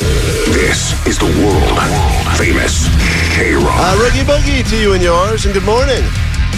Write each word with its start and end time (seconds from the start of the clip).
This 0.00 0.94
is 1.06 1.18
the 1.18 1.26
world 1.44 1.78
famous 2.36 2.88
KROQ. 3.36 3.66
Uh, 3.68 4.00
Rookie 4.02 4.24
Boogie 4.24 4.68
to 4.70 4.76
you 4.80 4.94
and 4.94 5.02
yours, 5.02 5.44
and 5.44 5.52
good 5.52 5.64
morning. 5.64 6.02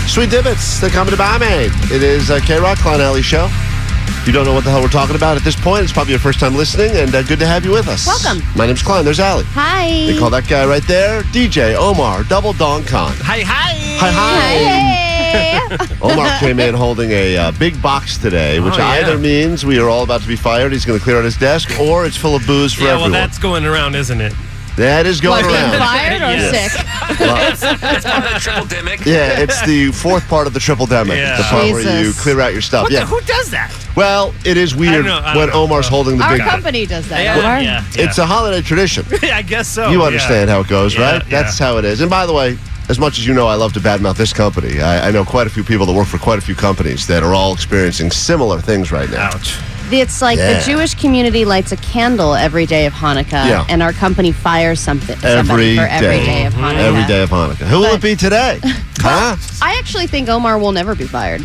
Sweet 0.07 0.31
Divots, 0.31 0.81
they're 0.81 0.91
coming 0.91 1.11
to 1.11 1.17
Barmaid. 1.17 1.73
It 1.91 2.03
is 2.03 2.31
uh, 2.31 2.39
KROQ, 2.39 2.77
Klein 2.79 3.01
Ally 3.01 3.21
Show. 3.21 3.47
If 3.51 4.29
you 4.29 4.33
don't 4.33 4.45
know 4.45 4.55
what 4.55 4.63
the 4.63 4.71
hell 4.71 4.81
we're 4.81 4.89
talking 4.89 5.17
about 5.17 5.37
at 5.37 5.43
this 5.43 5.57
point, 5.57 5.83
it's 5.83 5.93
probably 5.93 6.13
your 6.13 6.21
first 6.21 6.39
time 6.39 6.55
listening, 6.55 6.93
and 6.97 7.13
uh, 7.15 7.23
good 7.23 7.41
to 7.41 7.47
have 7.47 7.65
you 7.65 7.73
with 7.73 7.89
us. 7.89 8.07
Welcome. 8.07 8.43
My 8.57 8.67
name's 8.67 8.83
Klein. 8.83 9.05
There's 9.05 9.19
Allie. 9.19 9.45
Hi. 9.49 10.07
They 10.07 10.17
call 10.17 10.31
that 10.31 10.49
guy 10.49 10.65
right 10.65 10.87
there 10.87 11.23
DJ 11.25 11.75
Omar, 11.75 12.23
Double 12.25 12.53
Don 12.53 12.85
Con. 12.85 13.13
Hi, 13.17 13.41
hi. 13.41 13.75
Hi, 13.99 14.11
hi. 14.13 15.12
Hey. 15.33 15.59
Omar 16.03 16.39
came 16.39 16.61
in 16.61 16.75
holding 16.75 17.11
a 17.11 17.37
uh, 17.37 17.53
big 17.53 17.81
box 17.83 18.19
today, 18.19 18.61
which 18.61 18.75
Oh, 18.75 18.79
yeah. 18.79 18.89
either 19.01 19.19
means 19.19 19.65
we 19.65 19.79
are 19.79 19.89
all 19.89 20.03
about 20.03 20.21
to 20.23 20.29
be 20.29 20.37
fired, 20.37 20.73
he's 20.73 20.85
going 20.85 20.99
to 20.99 21.03
clear 21.03 21.19
out 21.19 21.25
his 21.25 21.37
desk, 21.37 21.79
or 21.81 22.05
it's 22.07 22.17
full 22.17 22.35
of 22.37 22.47
booze 22.47 22.73
for 22.75 22.83
Yeah, 22.85 22.91
everyone. 22.91 23.13
well, 23.13 23.21
that's 23.21 23.39
going 23.39 23.65
around, 23.65 23.95
isn't 23.95 24.21
it? 24.21 24.33
that 24.77 25.05
is 25.05 25.21
going 25.21 25.45
What, 25.45 25.53
being 25.53 25.71
around. 25.71 25.79
fired 25.79 26.23
or 26.23 26.33
Yes. 26.33 26.73
sick? 26.73 26.87
Triple 28.41 28.65
demic. 28.67 29.05
Yeah, 29.05 29.39
it's 29.41 29.61
the 29.67 29.91
fourth 29.93 30.27
part 30.29 30.47
of 30.47 30.55
the 30.55 30.61
triple 30.61 30.87
demic. 30.87 31.17
Yeah. 31.17 31.37
The 31.37 31.43
part 31.43 31.65
where 31.73 31.81
you 31.83 32.05
Jesus. 32.07 32.23
clear 32.23 32.41
out 32.41 32.53
your 32.55 32.63
stuff. 32.63 32.85
What 32.85 32.93
yeah. 32.93 33.01
the, 33.01 33.07
who 33.07 33.21
does 33.21 33.51
that? 33.51 33.71
Well, 33.97 34.33
it 34.47 34.57
is 34.57 34.75
weird 34.75 35.05
know, 35.05 35.21
when 35.37 35.49
know. 35.51 35.65
Omar's 35.65 35.89
holding 35.89 36.17
the 36.17 36.25
Our 36.25 36.39
big. 36.39 36.47
company 36.47 36.87
does 36.87 37.07
that. 37.11 37.23
Yeah, 37.23 37.39
Omar. 37.39 37.61
yeah, 37.61 37.85
It's 37.93 38.17
a 38.17 38.25
holiday 38.25 38.63
tradition. 38.63 39.05
I 39.23 39.43
guess 39.43 39.69
so. 39.69 39.91
you 39.91 40.01
yeah. 40.01 40.07
understand 40.07 40.49
how 40.49 40.61
it 40.61 40.69
goes, 40.69 40.95
Yeah, 40.95 41.13
right? 41.19 41.29
That's 41.29 41.59
how 41.59 41.77
it 41.77 41.85
is. 41.85 42.01
And 42.01 42.09
by 42.11 42.25
the 42.25 42.33
way, 42.33 42.57
as 42.89 42.99
much 42.99 43.19
as 43.19 43.27
you 43.27 43.35
know, 43.35 43.47
I 43.47 43.55
love 43.55 43.73
to 43.75 43.81
badmouth 43.81 44.17
this 44.17 44.33
company. 44.33 44.81
I, 44.81 45.09
I 45.09 45.11
know 45.11 45.25
quite 45.25 45.47
a 45.47 45.51
few 45.51 45.65
people 45.65 45.87
that 45.87 45.93
work 45.93 46.07
for 46.09 46.19
quite 46.19 46.39
a 46.39 46.43
few 46.43 46.55
companies 46.55 47.07
that 47.07 47.23
are 47.23 47.35
all 47.35 47.53
experiencing 47.55 48.11
similar 48.11 48.61
things 48.61 48.93
right 48.93 49.11
now. 49.11 49.31
Ouch. 49.33 49.59
It's 49.95 50.23
like 50.23 50.39
Yeah. 50.39 50.59
the 50.59 50.65
Jewish 50.65 50.95
community 50.95 51.45
lights 51.45 51.71
a 51.73 51.77
candle 51.77 52.35
every 52.35 52.65
day 52.67 52.87
of 52.87 52.95
Hanukkah, 52.95 53.47
Yeah. 53.47 53.67
and 53.69 53.83
our 53.83 53.93
company 53.93 54.33
fires 54.33 54.81
something 54.81 55.19
Every 55.23 55.77
for 55.77 55.83
every 55.83 56.19
day. 56.19 56.25
day 56.25 56.47
of 56.47 56.55
Hanukkah. 56.55 56.79
Every 56.79 57.05
day 57.05 57.23
of 57.23 57.31
Hanukkah. 57.31 57.67
Who 57.67 57.81
will 57.81 57.95
it 57.95 58.01
be 58.03 58.17
today? 58.17 58.59
huh? 59.01 59.37
I 59.61 59.75
actually 59.79 60.07
think 60.07 60.29
Omar 60.31 60.59
will 60.59 60.73
never 60.73 60.95
be 60.95 61.05
fired. 61.07 61.43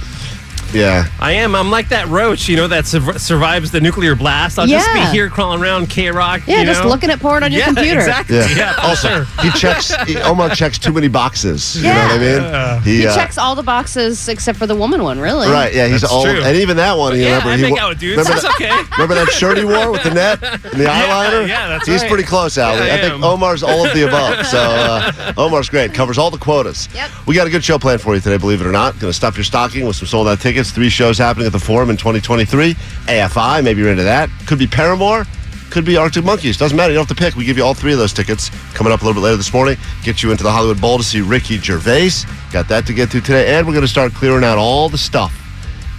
Yeah. 0.74 1.08
I 1.20 1.34
am. 1.34 1.56
I'm 1.56 1.70
like 1.72 1.90
that 1.90 2.08
roach, 2.08 2.48
you 2.50 2.56
know, 2.58 2.68
that 2.68 2.86
sur- 2.86 3.18
survives 3.18 3.72
the 3.72 3.80
nuclear 3.82 4.16
blast. 4.16 4.60
I'll 4.60 4.68
just 4.68 4.92
be 4.94 5.00
Yeah. 5.00 5.12
here 5.12 5.30
crawling 5.30 5.62
around 5.62 5.88
KROQ. 5.90 6.48
Yeah, 6.48 6.60
you 6.62 6.66
just 6.66 6.84
know? 6.84 6.90
looking 6.90 7.10
at 7.10 7.20
porn 7.20 7.44
on 7.44 7.52
your 7.52 7.60
yeah, 7.62 7.66
computer. 7.68 8.00
Exactly. 8.00 8.38
Yeah. 8.38 8.48
Yeah, 8.56 8.74
for 8.74 8.82
also, 8.82 9.08
sure. 9.26 9.44
he 9.44 9.52
checks. 9.52 9.94
He, 10.08 10.18
Omar 10.18 10.50
checks 10.50 10.78
too 10.80 10.92
many 10.94 11.08
boxes. 11.08 11.76
You 11.78 11.84
know 11.84 11.90
what 11.94 12.12
I 12.12 12.18
mean? 12.18 12.82
He 12.84 13.06
uh, 13.08 13.16
checks 13.16 13.38
all 13.38 13.56
the 13.56 13.64
boxes 13.64 14.28
except 14.30 14.58
for 14.58 14.68
the 14.68 14.76
woman 14.76 15.04
one, 15.04 15.20
really. 15.20 15.48
Right, 15.50 15.74
yeah, 15.74 15.88
he's 15.88 16.02
That's 16.02 16.14
old, 16.14 16.26
true. 16.26 16.42
and 16.44 16.56
even 16.58 16.78
that 16.78 16.98
one. 16.98 17.16
You 17.16 17.22
Yeah, 17.24 17.30
remember, 17.40 17.50
I 17.50 17.56
he 17.58 17.62
make 17.64 17.74
wo- 17.74 17.80
out 17.80 17.90
with 17.90 18.00
dudes. 18.00 18.18
Remember 18.18 18.42
That's 18.42 18.58
that, 18.60 18.70
okay. 18.86 18.92
remember 18.98 19.16
that 19.16 19.30
shirt 19.32 19.58
he 19.58 19.66
wore 19.66 19.92
with 19.92 20.04
the 20.04 20.12
net 20.14 20.42
and 20.44 20.62
the 20.64 20.86
eyeliner? 20.86 21.48
yeah, 21.48 21.68
that's 21.68 21.88
He's 21.88 22.02
right. 22.02 22.10
pretty 22.10 22.24
close, 22.26 22.58
Allie. 22.58 22.86
Yeah, 22.86 22.94
I 22.94 22.98
I 22.98 23.02
think 23.02 23.14
am. 23.16 23.24
Omar's 23.24 23.64
all 23.64 23.86
of 23.86 23.94
the 23.94 24.08
above. 24.08 24.46
So 24.48 24.60
uh, 24.60 25.34
Omar's 25.38 25.70
great, 25.70 25.94
covers 25.94 26.18
all 26.18 26.32
the 26.32 26.38
quotas. 26.38 26.88
Yep. 26.94 27.10
We 27.28 27.36
got 27.36 27.48
a 27.48 27.50
good 27.50 27.64
show 27.64 27.78
planned 27.78 28.02
for 28.02 28.16
you 28.16 28.22
today, 28.22 28.38
believe 28.38 28.62
it 28.62 28.68
or 28.68 28.72
not. 28.72 28.94
Going 29.00 29.10
to 29.12 29.14
stuff 29.14 29.36
your 29.38 29.44
stocking 29.44 29.86
with 29.86 29.96
some 29.96 30.08
sold 30.08 30.28
out 30.28 30.40
tickets. 30.40 30.57
Three 30.66 30.90
shows 30.90 31.18
happening 31.18 31.46
at 31.46 31.52
the 31.52 31.60
Forum 31.60 31.90
in 31.90 31.98
2023. 31.98 32.74
AFI, 32.74 33.64
maybe 33.64 33.82
you're 33.82 33.92
into 33.92 34.04
that. 34.04 34.30
Could 34.46 34.60
be 34.60 34.68
Paramore. 34.68 35.26
Could 35.70 35.84
be 35.86 35.98
Arctic 35.98 36.24
Monkeys. 36.24 36.58
Doesn't 36.58 36.76
matter. 36.78 36.92
You 36.94 36.98
don't 36.98 37.08
have 37.08 37.18
to 37.18 37.22
pick. 37.24 37.36
We 37.36 37.44
give 37.46 37.58
you 37.58 37.64
all 37.64 37.74
three 37.74 37.92
of 37.92 38.00
those 38.00 38.14
tickets 38.14 38.50
coming 38.74 38.92
up 38.94 39.02
a 39.02 39.06
little 39.06 39.22
bit 39.22 39.24
later 39.26 39.38
this 39.38 39.52
morning. 39.54 39.78
Get 40.04 40.24
you 40.24 40.32
into 40.32 40.44
the 40.44 40.52
Hollywood 40.52 40.80
Bowl 40.82 40.98
to 40.98 41.04
see 41.04 41.22
Ricky 41.22 41.58
Gervais. 41.58 42.12
Got 42.52 42.68
that 42.70 42.86
to 42.88 42.94
get 42.94 43.10
through 43.10 43.22
today. 43.22 43.54
And 43.56 43.68
we're 43.68 43.74
going 43.74 43.84
to 43.86 43.88
start 43.88 44.14
clearing 44.14 44.44
out 44.46 44.58
all 44.58 44.88
the 44.90 44.98
stuff 44.98 45.34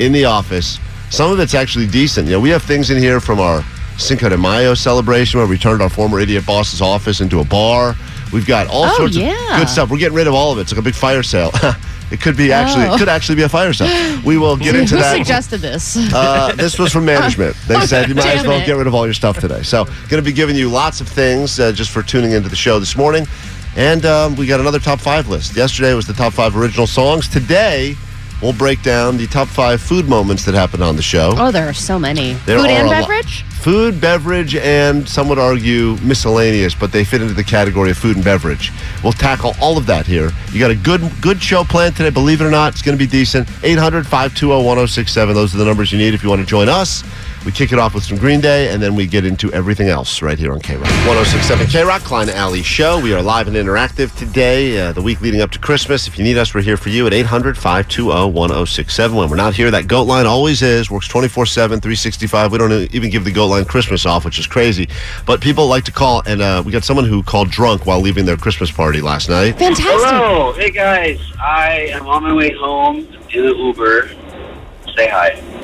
in 0.01 0.11
the 0.13 0.25
office. 0.25 0.79
Some 1.11 1.31
of 1.31 1.39
it's 1.41 1.55
actually 1.55 1.87
decent. 1.87 2.27
You 2.27 2.35
know, 2.35 2.41
we 2.41 2.51
have 2.51 2.63
things 2.63 2.91
in 2.91 2.97
here 2.99 3.21
from 3.21 3.41
our 3.41 3.63
Cinco 3.99 4.29
de 4.31 4.39
Mayo 4.39 4.75
celebration 4.75 5.39
where 5.39 5.47
we 5.49 5.59
turned 5.59 5.83
our 5.83 5.91
former 5.91 6.19
idiot 6.21 6.47
boss's 6.47 6.81
office 6.81 7.21
into 7.21 7.41
a 7.41 7.45
bar. 7.45 7.95
We've 8.33 8.47
got 8.47 8.69
all 8.69 8.85
Oh, 8.87 8.97
sorts 8.97 9.17
yeah. 9.17 9.55
of 9.55 9.59
good 9.61 9.69
stuff. 9.69 9.91
We're 9.91 9.99
getting 9.99 10.17
rid 10.17 10.27
of 10.27 10.35
all 10.35 10.53
of 10.53 10.59
it. 10.59 10.63
It's 10.63 10.73
like 10.73 10.79
a 10.79 10.83
big 10.83 10.95
fire 10.95 11.23
sale. 11.23 11.51
it 12.11 12.21
could 12.21 12.37
be 12.37 12.53
actually, 12.53 12.87
Oh. 12.87 12.95
it 12.95 12.99
could 12.99 13.09
actually 13.09 13.37
be 13.37 13.43
a 13.43 13.49
fire 13.49 13.73
sale. 13.73 14.21
We 14.25 14.39
will 14.39 14.57
get 14.57 14.75
into 14.75 14.97
Who 14.97 15.01
that. 15.03 15.17
suggested 15.17 15.61
this? 15.61 15.97
Uh, 16.15 16.53
this 16.57 16.79
was 16.79 16.93
from 16.93 17.05
management. 17.05 17.55
They 17.69 17.81
said 17.87 18.09
you 18.09 18.15
might 18.15 18.37
as 18.37 18.47
well 18.47 18.61
it. 18.61 18.67
get 18.67 18.77
rid 18.77 18.87
of 18.87 18.95
all 18.95 19.05
your 19.07 19.15
stuff 19.15 19.39
today. 19.39 19.63
So, 19.63 19.85
going 19.85 20.23
to 20.23 20.23
be 20.23 20.33
giving 20.33 20.57
you 20.57 20.69
lots 20.71 21.01
of 21.01 21.09
things 21.09 21.61
uh, 21.61 21.73
just 21.73 21.91
for 21.91 22.03
tuning 22.03 22.33
into 22.33 22.49
the 22.49 22.57
show 22.57 22.79
this 22.79 22.97
morning. 22.97 23.27
And 23.77 24.05
um, 24.07 24.35
we 24.37 24.47
got 24.47 24.59
another 24.61 24.79
top 24.81 24.99
five 25.01 25.29
list. 25.29 25.55
Yesterday 25.55 25.93
was 25.95 26.07
the 26.07 26.13
top 26.15 26.33
five 26.33 26.57
original 26.57 26.87
songs. 26.87 27.29
Today, 27.29 27.95
we'll 28.43 28.53
break 28.53 28.83
down 28.83 29.17
the 29.17 29.27
top 29.27 29.49
five 29.49 29.81
food 29.81 30.09
moments 30.09 30.45
that 30.45 30.55
happened 30.55 30.83
on 30.83 30.97
the 30.97 31.03
show. 31.03 31.33
oh, 31.37 31.51
there 31.51 31.69
are 31.69 31.73
so 31.73 31.99
many. 31.99 32.35
There 32.47 32.59
Food 32.59 32.71
are 32.71 32.81
and 32.81 32.91
beverage? 32.91 33.45
Food, 33.59 34.01
beverage, 34.01 34.55
and 34.55 35.07
some 35.09 35.29
would 35.29 35.39
argue 35.39 35.97
miscellaneous, 36.03 36.75
but 36.77 36.93
they 36.93 37.05
fit 37.05 37.21
into 37.21 37.35
the 37.35 37.43
category 37.43 37.91
of 37.91 37.99
food 37.99 38.15
and 38.17 38.25
beverage. 38.25 38.71
We'll 39.03 39.13
tackle 39.13 39.55
all 39.61 39.77
of 39.77 39.85
that 39.87 40.07
here. 40.07 40.31
You 40.53 40.61
got 40.61 40.71
a 40.71 40.77
good 40.77 41.03
good 41.21 41.43
show 41.43 41.65
planned 41.65 41.97
today, 41.97 42.11
believe 42.11 42.41
it 42.41 42.45
or 42.45 42.51
not. 42.51 42.73
It's 42.73 42.83
going 42.83 42.97
to 42.97 43.05
be 43.05 43.11
decent. 43.11 43.49
800 43.65 44.05
520 44.07 44.65
1067. 44.65 45.35
Those 45.35 45.55
are 45.55 45.59
the 45.59 45.65
numbers 45.65 45.91
you 45.93 45.99
need 45.99 46.15
if 46.15 46.23
you 46.23 46.29
want 46.29 46.41
to 46.41 46.47
join 46.47 46.69
us. 46.69 47.03
We 47.47 47.53
kick 47.53 47.73
it 47.73 47.79
off 47.79 47.95
with 47.95 48.05
some 48.05 48.19
Green 48.19 48.41
Day, 48.41 48.69
and 48.73 48.83
then 48.83 48.95
we 48.95 49.07
get 49.07 49.25
into 49.25 49.51
everything 49.53 49.89
else 49.89 50.23
right 50.23 50.39
here 50.39 50.53
on 50.53 50.61
KROQ. 50.61 50.81
1067 50.81 51.67
KROQ, 51.69 52.01
Klein 52.01 52.29
Ally 52.29 52.63
Show. 52.63 53.01
We 53.01 53.15
are 53.15 53.23
live 53.23 53.47
and 53.47 53.57
interactive 53.57 54.15
today, 54.19 54.79
uh, 54.79 54.93
the 54.93 55.01
week 55.01 55.21
leading 55.21 55.41
up 55.41 55.51
to 55.53 55.59
Christmas. 55.59 56.09
If 56.09 56.19
you 56.19 56.25
need 56.25 56.37
us, 56.37 56.53
we're 56.53 56.63
here 56.63 56.77
for 56.77 56.89
you 56.89 57.07
at 57.07 57.15
800 57.15 57.57
520 57.57 58.33
1067. 58.33 59.17
When 59.17 59.31
we're 59.31 59.37
not 59.37 59.55
here, 59.55 59.71
that 59.71 59.87
goat 59.87 60.05
line 60.05 60.27
always 60.27 60.63
is. 60.63 60.91
Works 60.91 61.09
24 61.09 61.47
7, 61.47 61.81
365. 61.81 62.53
We 62.53 62.59
don't 62.59 62.73
even 62.95 63.09
give 63.09 63.25
the 63.25 63.33
goat 63.33 63.47
line 63.47 63.65
Christmas 63.65 64.05
off, 64.05 64.25
which 64.25 64.39
is 64.39 64.47
crazy. 64.47 64.89
But 65.25 65.41
people 65.41 65.69
like 65.69 65.85
to 65.85 65.93
call, 65.93 66.23
and 66.27 66.43
uh, 66.43 66.63
we 66.67 66.73
got 66.73 66.85
someone 66.85 67.07
who 67.07 67.23
called 67.23 67.51
drunk 67.51 67.87
while 67.87 68.01
leaving 68.01 68.25
their 68.25 68.37
Christmas 68.37 68.71
party 68.71 69.01
last 69.01 69.29
night. 69.29 69.53
Fantastic. 69.59 69.87
Hello, 69.87 70.53
hey 70.55 70.71
guys. 70.71 71.21
I 71.41 71.89
am 71.93 72.07
on 72.09 72.25
my 72.25 72.35
way 72.35 72.53
home 72.53 73.07
in 73.33 73.47
the 73.47 73.55
Uber. 73.55 74.11
Say 74.97 75.09
hi. 75.09 75.58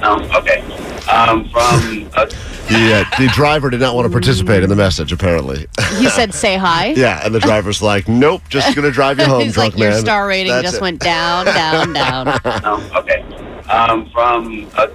No, 0.00 0.16
okay. 0.38 0.60
Um, 1.08 1.48
from 1.50 2.08
uh, 2.14 2.26
The, 2.68 3.04
uh, 3.12 3.18
the 3.18 3.28
driver 3.34 3.70
did 3.70 3.80
not 3.80 3.94
want 3.94 4.06
to 4.06 4.10
participate 4.10 4.62
in 4.62 4.68
the 4.70 4.76
message, 4.76 5.12
apparently. 5.12 5.66
He 5.98 6.08
said, 6.08 6.32
say 6.34 6.56
hi. 6.56 6.86
yeah, 6.96 7.24
and 7.24 7.34
the 7.34 7.40
driver's 7.40 7.82
like, 7.82 8.08
nope, 8.08 8.42
just 8.48 8.74
going 8.74 8.84
to 8.86 8.90
drive 8.92 9.18
you 9.18 9.24
home, 9.26 9.42
He's 9.42 9.54
drunk 9.54 9.74
like, 9.74 9.82
your 9.82 9.92
star 9.92 10.26
rating 10.26 10.52
That's 10.52 10.64
just 10.64 10.76
it. 10.76 10.82
went 10.82 11.00
down, 11.00 11.46
down, 11.46 11.92
down. 11.92 12.24
no, 12.44 12.90
okay. 12.96 13.22
Um, 13.68 14.10
from 14.10 14.70
a 14.76 14.88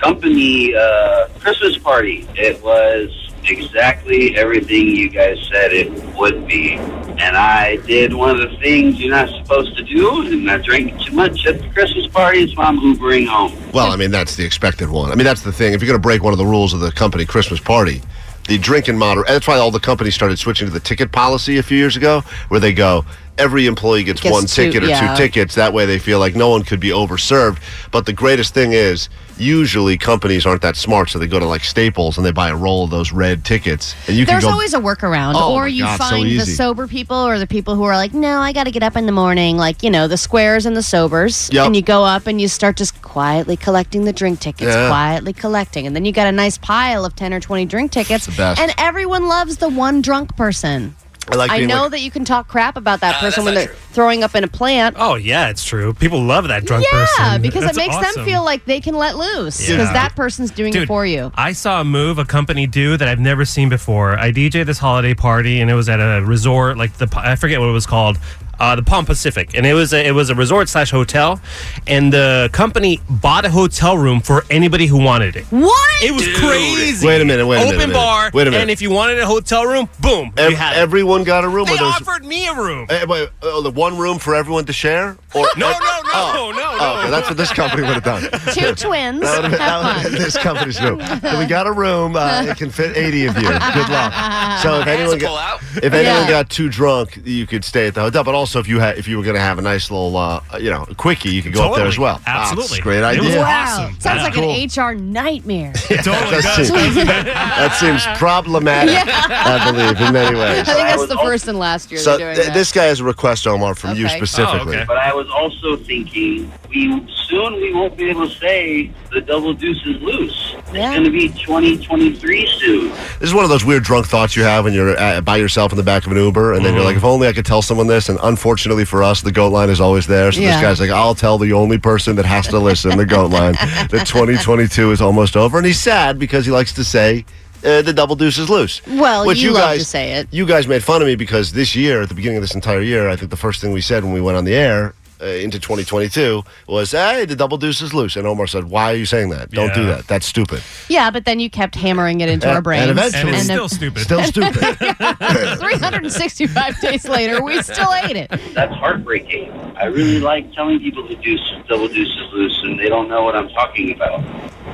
company 0.00 0.74
uh, 0.74 1.28
Christmas 1.40 1.76
party. 1.78 2.26
It 2.34 2.62
was 2.62 3.27
exactly 3.44 4.36
everything 4.36 4.88
you 4.88 5.08
guys 5.08 5.38
said 5.50 5.72
it 5.72 5.90
would 6.14 6.46
be, 6.46 6.74
and 6.74 7.36
I 7.36 7.76
did 7.76 8.14
one 8.14 8.30
of 8.30 8.50
the 8.50 8.56
things 8.58 9.00
you're 9.00 9.10
not 9.10 9.28
supposed 9.28 9.76
to 9.76 9.82
do, 9.84 10.22
and 10.22 10.50
I 10.50 10.58
drank 10.58 11.00
too 11.00 11.12
much 11.12 11.46
at 11.46 11.60
the 11.60 11.68
Christmas 11.70 12.06
party, 12.08 12.52
so 12.54 12.62
I'm 12.62 12.78
Ubering 12.78 13.26
home. 13.26 13.52
Well, 13.72 13.90
I 13.90 13.96
mean, 13.96 14.10
that's 14.10 14.36
the 14.36 14.44
expected 14.44 14.88
one. 14.88 15.10
I 15.10 15.14
mean, 15.14 15.24
that's 15.24 15.42
the 15.42 15.52
thing. 15.52 15.72
If 15.72 15.80
you're 15.80 15.88
going 15.88 16.00
to 16.00 16.02
break 16.02 16.22
one 16.22 16.32
of 16.32 16.38
the 16.38 16.46
rules 16.46 16.72
of 16.74 16.80
the 16.80 16.92
company 16.92 17.24
Christmas 17.24 17.60
party, 17.60 18.02
the 18.48 18.58
drink 18.58 18.88
and 18.88 18.98
moder. 18.98 19.24
That's 19.28 19.46
why 19.46 19.58
all 19.58 19.70
the 19.70 19.78
companies 19.78 20.14
started 20.14 20.38
switching 20.38 20.66
to 20.66 20.72
the 20.72 20.80
ticket 20.80 21.12
policy 21.12 21.58
a 21.58 21.62
few 21.62 21.76
years 21.76 21.96
ago, 21.96 22.22
where 22.48 22.58
they 22.58 22.72
go, 22.72 23.04
every 23.38 23.66
employee 23.66 24.04
gets, 24.04 24.20
Gets 24.20 24.32
one 24.32 24.42
two- 24.46 24.64
ticket 24.64 24.84
or 24.84 24.86
yeah. 24.88 25.14
two 25.14 25.16
tickets. 25.22 25.54
That 25.54 25.72
way 25.72 25.86
they 25.86 25.98
feel 25.98 26.18
like 26.18 26.34
no 26.36 26.48
one 26.50 26.62
could 26.64 26.80
be 26.80 26.90
overserved. 26.90 27.58
But 27.90 28.06
the 28.06 28.12
greatest 28.12 28.54
thing 28.54 28.72
is, 28.72 29.08
usually 29.38 29.96
companies 29.96 30.44
aren't 30.46 30.62
that 30.62 30.76
smart, 30.76 31.10
so 31.10 31.18
they 31.18 31.26
go 31.28 31.38
to 31.38 31.44
like 31.46 31.62
Staples 31.62 32.16
and 32.16 32.26
they 32.26 32.32
buy 32.32 32.48
a 32.48 32.56
roll 32.56 32.84
of 32.84 32.90
those 32.90 33.12
red 33.12 33.44
tickets, 33.44 33.94
and 34.08 34.16
you 34.16 34.24
There's 34.26 34.42
can 34.42 34.50
go. 34.52 34.58
There's 34.58 34.74
always 34.74 34.74
a 34.74 34.80
workaround, 34.96 35.34
Oh 35.36 35.54
or 35.54 35.68
you 35.68 35.84
God, 35.84 35.96
so 35.98 36.04
find 36.10 36.28
the 36.40 36.44
sober 36.46 36.86
people 36.88 37.16
or 37.16 37.38
the 37.38 37.46
people 37.46 37.76
who 37.76 37.84
are 37.84 37.94
like, 37.96 38.12
no, 38.12 38.40
I 38.40 38.52
got 38.52 38.64
to 38.64 38.70
get 38.72 38.82
up 38.82 38.96
in 38.96 39.06
the 39.06 39.12
morning, 39.12 39.56
like 39.56 39.82
you 39.84 39.90
know, 39.90 40.08
the 40.08 40.16
squares 40.16 40.66
and 40.66 40.76
the 40.76 40.82
sobers, 40.82 41.48
Yep. 41.52 41.66
and 41.66 41.76
you 41.76 41.82
go 41.82 42.04
up 42.04 42.26
and 42.26 42.40
you 42.40 42.48
start 42.48 42.76
just 42.76 43.00
quietly 43.02 43.56
collecting 43.56 44.04
the 44.04 44.12
drink 44.12 44.40
tickets, 44.40 44.74
Yeah. 44.74 44.88
quietly 44.88 45.32
collecting, 45.32 45.86
and 45.86 45.94
then 45.94 46.04
you 46.04 46.10
got 46.12 46.26
a 46.26 46.32
nice 46.32 46.58
pile 46.58 47.04
of 47.04 47.14
ten 47.14 47.32
or 47.32 47.38
twenty 47.40 47.64
drink 47.64 47.92
tickets, 47.92 48.26
the 48.26 48.32
best. 48.32 48.60
and 48.60 48.74
everyone 48.76 49.28
loves 49.28 49.58
the 49.58 49.68
one 49.68 50.02
drunk 50.02 50.36
person. 50.36 50.96
I 51.30 51.36
like 51.36 51.50
I 51.50 51.58
know 51.60 51.82
like- 51.82 51.90
that 51.92 52.00
you 52.00 52.10
can 52.10 52.24
talk 52.24 52.48
crap 52.48 52.76
about 52.76 53.00
that 53.00 53.16
Uh, 53.16 53.20
person 53.20 53.44
when 53.44 53.54
they're 53.54 53.66
true. 53.66 53.76
throwing 53.92 54.22
up 54.24 54.34
in 54.34 54.44
a 54.44 54.48
plant. 54.48 54.96
Oh 54.98 55.14
yeah, 55.16 55.48
it's 55.48 55.64
true. 55.64 55.92
People 55.94 56.22
love 56.22 56.48
that 56.48 56.64
drunk 56.64 56.84
yeah, 56.90 57.06
person. 57.06 57.42
because 57.42 57.64
That's 57.64 57.76
it 57.76 57.80
makes 57.80 57.96
them 58.14 58.24
feel 58.24 58.44
like 58.44 58.64
they 58.64 58.80
can 58.80 58.94
let 58.96 59.16
loose 59.16 59.58
because 59.58 59.88
Yeah. 59.88 59.92
that 59.92 60.16
person's 60.16 60.50
doing 60.50 60.74
it 60.74 60.86
for 60.86 61.04
you. 61.04 61.30
I 61.36 61.52
saw 61.52 61.80
a 61.80 61.84
move 61.84 62.18
a 62.18 62.24
company 62.24 62.66
do 62.66 62.96
that 62.96 63.08
I've 63.08 63.20
never 63.20 63.44
seen 63.44 63.68
before. 63.68 64.18
I 64.18 64.30
DJ 64.32 64.64
this 64.64 64.78
holiday 64.78 65.14
party, 65.14 65.60
and 65.60 65.70
it 65.70 65.74
was 65.74 65.88
at 65.88 66.00
a 66.00 66.22
resort, 66.24 66.76
like 66.78 66.94
the 66.98 67.08
I 67.16 67.36
forget 67.36 67.60
what 67.60 67.68
it 67.68 67.72
was 67.72 67.86
called, 67.86 68.18
uh, 68.60 68.74
the 68.76 68.82
Palm 68.82 69.04
Pacific, 69.06 69.50
and 69.54 69.64
it 69.66 69.74
was 69.74 69.92
a, 69.92 70.06
it 70.06 70.12
was 70.12 70.30
a 70.30 70.34
resort 70.34 70.68
slash 70.68 70.90
hotel, 70.90 71.40
and 71.86 72.12
the 72.12 72.48
company 72.52 73.00
bought 73.08 73.44
a 73.44 73.50
hotel 73.50 73.96
room 73.96 74.20
for 74.20 74.44
anybody 74.50 74.86
who 74.86 75.02
wanted 75.02 75.36
it. 75.36 75.44
What? 75.46 76.02
It 76.02 76.12
was 76.12 76.26
crazy. 76.38 77.06
Wait 77.06 77.20
a 77.20 77.24
minute, 77.24 77.46
wait 77.46 77.56
a 77.56 77.60
Open 77.60 77.70
minute, 77.70 77.78
wait 77.78 77.84
a 77.84 77.88
minute. 77.88 77.94
bar. 77.94 78.30
Wait 78.34 78.46
a 78.46 78.50
minute. 78.50 78.62
And 78.62 78.70
if 78.70 78.82
you 78.82 78.90
wanted 78.90 79.18
a 79.18 79.26
hotel 79.26 79.64
room, 79.66 79.88
boom, 80.00 80.32
Ev- 80.36 80.50
you 80.50 80.56
had 80.56 80.76
it. 80.76 80.78
everyone 80.80 81.24
got 81.24 81.44
a 81.44 81.48
room. 81.48 81.66
They 81.66 81.74
or 81.78 81.82
offered 81.84 82.24
me 82.24 82.46
a 82.46 82.54
room. 82.54 82.86
Wait, 82.88 83.28
oh, 83.42 83.62
the 83.62 83.70
one 83.70 83.96
room 83.98 84.18
for 84.18 84.34
everyone 84.34 84.64
to 84.66 84.72
share? 84.72 85.16
Or 85.34 85.46
No, 85.56 85.70
no, 85.70 85.78
no, 85.78 86.00
Oh. 86.10 86.52
no, 86.52 86.58
no. 86.58 86.68
Oh, 86.80 86.98
okay, 87.00 87.10
that's 87.10 87.28
what 87.28 87.36
this 87.36 87.52
company 87.52 87.82
would 87.82 87.94
have 87.94 88.04
done. 88.04 88.22
Two 88.54 88.74
twins. 88.86 89.20
That 89.20 89.42
have 89.44 89.50
been, 89.50 89.58
that 89.58 89.60
Have 89.60 89.82
would 89.84 89.92
have 89.92 90.02
fun. 90.02 90.12
been 90.12 90.22
this 90.22 90.36
company's 90.36 90.80
room. 90.82 91.00
So 91.20 91.38
we 91.38 91.46
got 91.46 91.66
a 91.66 91.72
room. 91.72 92.16
Uh, 92.16 92.44
it 92.48 92.56
can 92.56 92.70
fit 92.70 92.96
80 92.96 93.26
of 93.26 93.36
you. 93.36 93.42
Good 93.42 93.88
luck. 93.90 94.60
So 94.62 94.80
if 94.80 94.86
anyone 94.86 95.18
got, 95.18 95.60
if 95.76 95.92
anyone 95.92 96.04
Yeah. 96.22 96.28
got 96.30 96.50
too 96.50 96.68
drunk, 96.68 97.20
you 97.24 97.46
could 97.46 97.64
stay 97.64 97.88
at 97.88 97.94
the 97.94 98.00
hotel. 98.00 98.24
But 98.24 98.34
also, 98.34 98.47
if 98.56 98.68
you 98.68 98.80
had, 98.80 98.98
if 98.98 99.06
you 99.08 99.16
were 99.18 99.22
going 99.24 99.34
to 99.36 99.40
have 99.40 99.58
a 99.58 99.62
nice 99.62 99.90
little, 99.90 100.16
uh, 100.16 100.40
you 100.60 100.70
know, 100.70 100.86
quickie, 100.96 101.30
you 101.30 101.42
could 101.42 101.52
go 101.52 101.60
up 101.64 101.74
there 101.74 101.84
Totally. 101.84 101.88
as 101.94 101.98
well. 101.98 102.20
Ah, 102.26 102.42
Absolutely. 102.42 102.68
that's 102.68 102.78
a 102.78 102.82
great 102.82 102.98
It 102.98 103.18
was 103.20 103.28
idea. 103.28 103.40
Wow. 103.40 103.64
Awesome. 103.64 104.00
Sounds 104.00 104.04
Yeah. 104.18 104.22
like 104.22 104.34
Cool. 104.34 104.50
an 104.50 104.94
HR 104.94 104.94
nightmare. 104.98 105.72
totally 105.74 106.02
That 106.30 106.42
does. 106.56 106.68
seems, 106.68 106.94
that 106.94 107.76
seems 107.78 108.06
problematic, 108.18 108.94
I 109.06 109.70
believe, 109.70 110.00
in 110.00 110.12
many 110.12 110.36
ways. 110.36 110.60
I 110.60 110.64
think 110.74 110.78
that's 110.88 110.98
was 110.98 111.08
the 111.08 111.18
al- 111.18 111.24
first 111.24 111.48
and 111.48 111.58
last 111.58 111.90
year 111.90 112.00
So 112.00 112.16
they're 112.16 112.26
doing 112.28 112.34
th- 112.36 112.46
that. 112.48 112.54
this 112.54 112.72
guy 112.72 112.84
has 112.84 113.00
a 113.00 113.04
request, 113.04 113.46
Omar, 113.46 113.74
from 113.74 113.96
you 113.96 114.06
Okay. 114.06 114.16
specifically. 114.16 114.76
Oh, 114.76 114.78
okay. 114.80 114.84
But 114.86 114.98
I 114.98 115.12
was 115.14 115.28
also 115.30 115.76
thinking 115.76 116.50
we 116.68 117.06
soon 117.28 117.54
we 117.54 117.72
won't 117.72 117.96
be 117.96 118.08
able 118.10 118.28
to 118.28 118.34
say 118.36 118.90
the 119.12 119.20
double 119.20 119.52
deuce 119.54 119.84
is 119.86 120.00
loose. 120.02 120.52
Yeah. 120.72 120.90
It's 120.90 120.98
going 120.98 121.04
to 121.04 121.10
be 121.10 121.28
2023 121.28 122.46
soon. 122.58 122.88
This 122.90 123.28
is 123.28 123.34
one 123.34 123.44
of 123.44 123.50
those 123.50 123.64
weird 123.64 123.82
drunk 123.84 124.06
thoughts 124.06 124.36
you 124.36 124.42
have 124.42 124.64
when 124.64 124.72
you're 124.74 124.98
uh, 124.98 125.20
by 125.20 125.36
yourself 125.36 125.72
in 125.72 125.76
the 125.78 125.82
back 125.82 126.06
of 126.06 126.12
an 126.12 126.18
Uber, 126.18 126.54
and 126.54 126.64
then 126.64 126.74
you're 126.74 126.84
like, 126.84 126.96
if 126.96 127.04
only 127.04 127.26
I 127.28 127.32
could 127.32 127.46
tell 127.46 127.62
someone 127.62 127.86
this. 127.86 128.08
And 128.08 128.18
unfortunately 128.22 128.84
for 128.84 129.02
us, 129.02 129.22
the 129.22 129.32
goat 129.32 129.52
line 129.52 129.70
is 129.70 129.80
always 129.80 130.06
there. 130.06 130.30
So 130.32 130.40
Yeah. 130.40 130.52
this 130.52 130.62
guy's 130.62 130.80
like, 130.80 130.90
I'll 130.90 131.14
tell 131.14 131.38
the 131.38 131.52
only 131.52 131.78
person 131.78 132.16
that 132.16 132.24
has 132.26 132.46
to 132.48 132.58
listen, 132.58 132.96
the 132.96 133.06
goat 133.06 133.30
line, 133.30 133.52
that 133.90 134.04
2022 134.06 134.90
is 134.92 135.00
almost 135.00 135.36
over. 135.36 135.58
And 135.58 135.66
he's 135.66 135.80
sad 135.80 136.18
because 136.18 136.44
he 136.46 136.52
likes 136.52 136.72
to 136.74 136.84
say, 136.84 137.24
uh, 137.64 137.82
the 137.82 137.92
double 137.92 138.14
deuce 138.14 138.38
is 138.38 138.48
loose. 138.48 138.80
Well, 138.86 139.26
Which 139.26 139.38
you 139.38 139.48
you 139.48 139.54
love 139.54 139.62
guys 139.62 139.78
to 139.80 139.84
say 139.84 140.12
it. 140.12 140.28
You 140.30 140.46
guys 140.46 140.68
made 140.68 140.84
fun 140.84 141.02
of 141.02 141.08
me 141.08 141.16
because 141.16 141.52
this 141.52 141.74
year, 141.74 142.02
at 142.02 142.08
the 142.08 142.14
beginning 142.14 142.36
of 142.38 142.42
this 142.42 142.54
entire 142.54 142.80
year, 142.80 143.08
I 143.08 143.16
think 143.16 143.30
the 143.32 143.36
first 143.36 143.60
thing 143.60 143.72
we 143.72 143.80
said 143.80 144.04
when 144.04 144.12
we 144.12 144.20
went 144.20 144.36
on 144.38 144.44
the 144.44 144.54
air 144.54 144.94
uh, 145.20 145.26
into 145.26 145.58
2022 145.58 146.44
was, 146.66 146.92
"Hey, 146.92 147.24
the 147.24 147.36
double 147.36 147.56
deuce 147.58 147.80
is 147.80 147.92
loose." 147.94 148.16
And 148.16 148.26
Omar 148.26 148.46
said, 148.46 148.64
"Why 148.64 148.92
are 148.92 148.96
you 148.96 149.06
saying 149.06 149.30
that? 149.30 149.50
Don't 149.50 149.74
do 149.74 149.82
Yeah. 149.82 149.96
that. 149.96 150.06
That's 150.08 150.26
stupid." 150.26 150.62
yeah, 150.88 151.10
but 151.10 151.24
then 151.24 151.40
you 151.40 151.50
kept 151.50 151.74
hammering 151.74 152.20
it 152.20 152.28
into 152.28 152.46
And- 152.48 152.56
our 152.56 152.62
brains. 152.62 152.82
and 152.88 152.90
eventually- 152.92 153.20
And 153.32 153.36
it's 153.38 153.46
then 153.48 153.56
still 153.56 153.68
stupid. 153.68 154.02
Still 154.02 154.22
stupid. 154.24 154.54
365 155.58 156.80
days 156.80 157.08
later, 157.08 157.42
we 157.42 157.60
still 157.62 157.92
ate 158.04 158.16
it. 158.16 158.30
That's 158.54 158.74
heartbreaking. 158.74 159.50
I 159.76 159.86
really 159.86 160.20
like 160.20 160.52
telling 160.54 160.78
people 160.80 161.06
the 161.06 161.14
deuce, 161.16 161.40
double 161.68 161.88
deuce 161.88 162.08
is 162.08 162.32
loose, 162.32 162.60
and 162.64 162.78
they 162.78 162.88
don't 162.88 163.08
know 163.08 163.22
what 163.24 163.34
I'm 163.36 163.48
talking 163.50 163.92
about, 163.92 164.20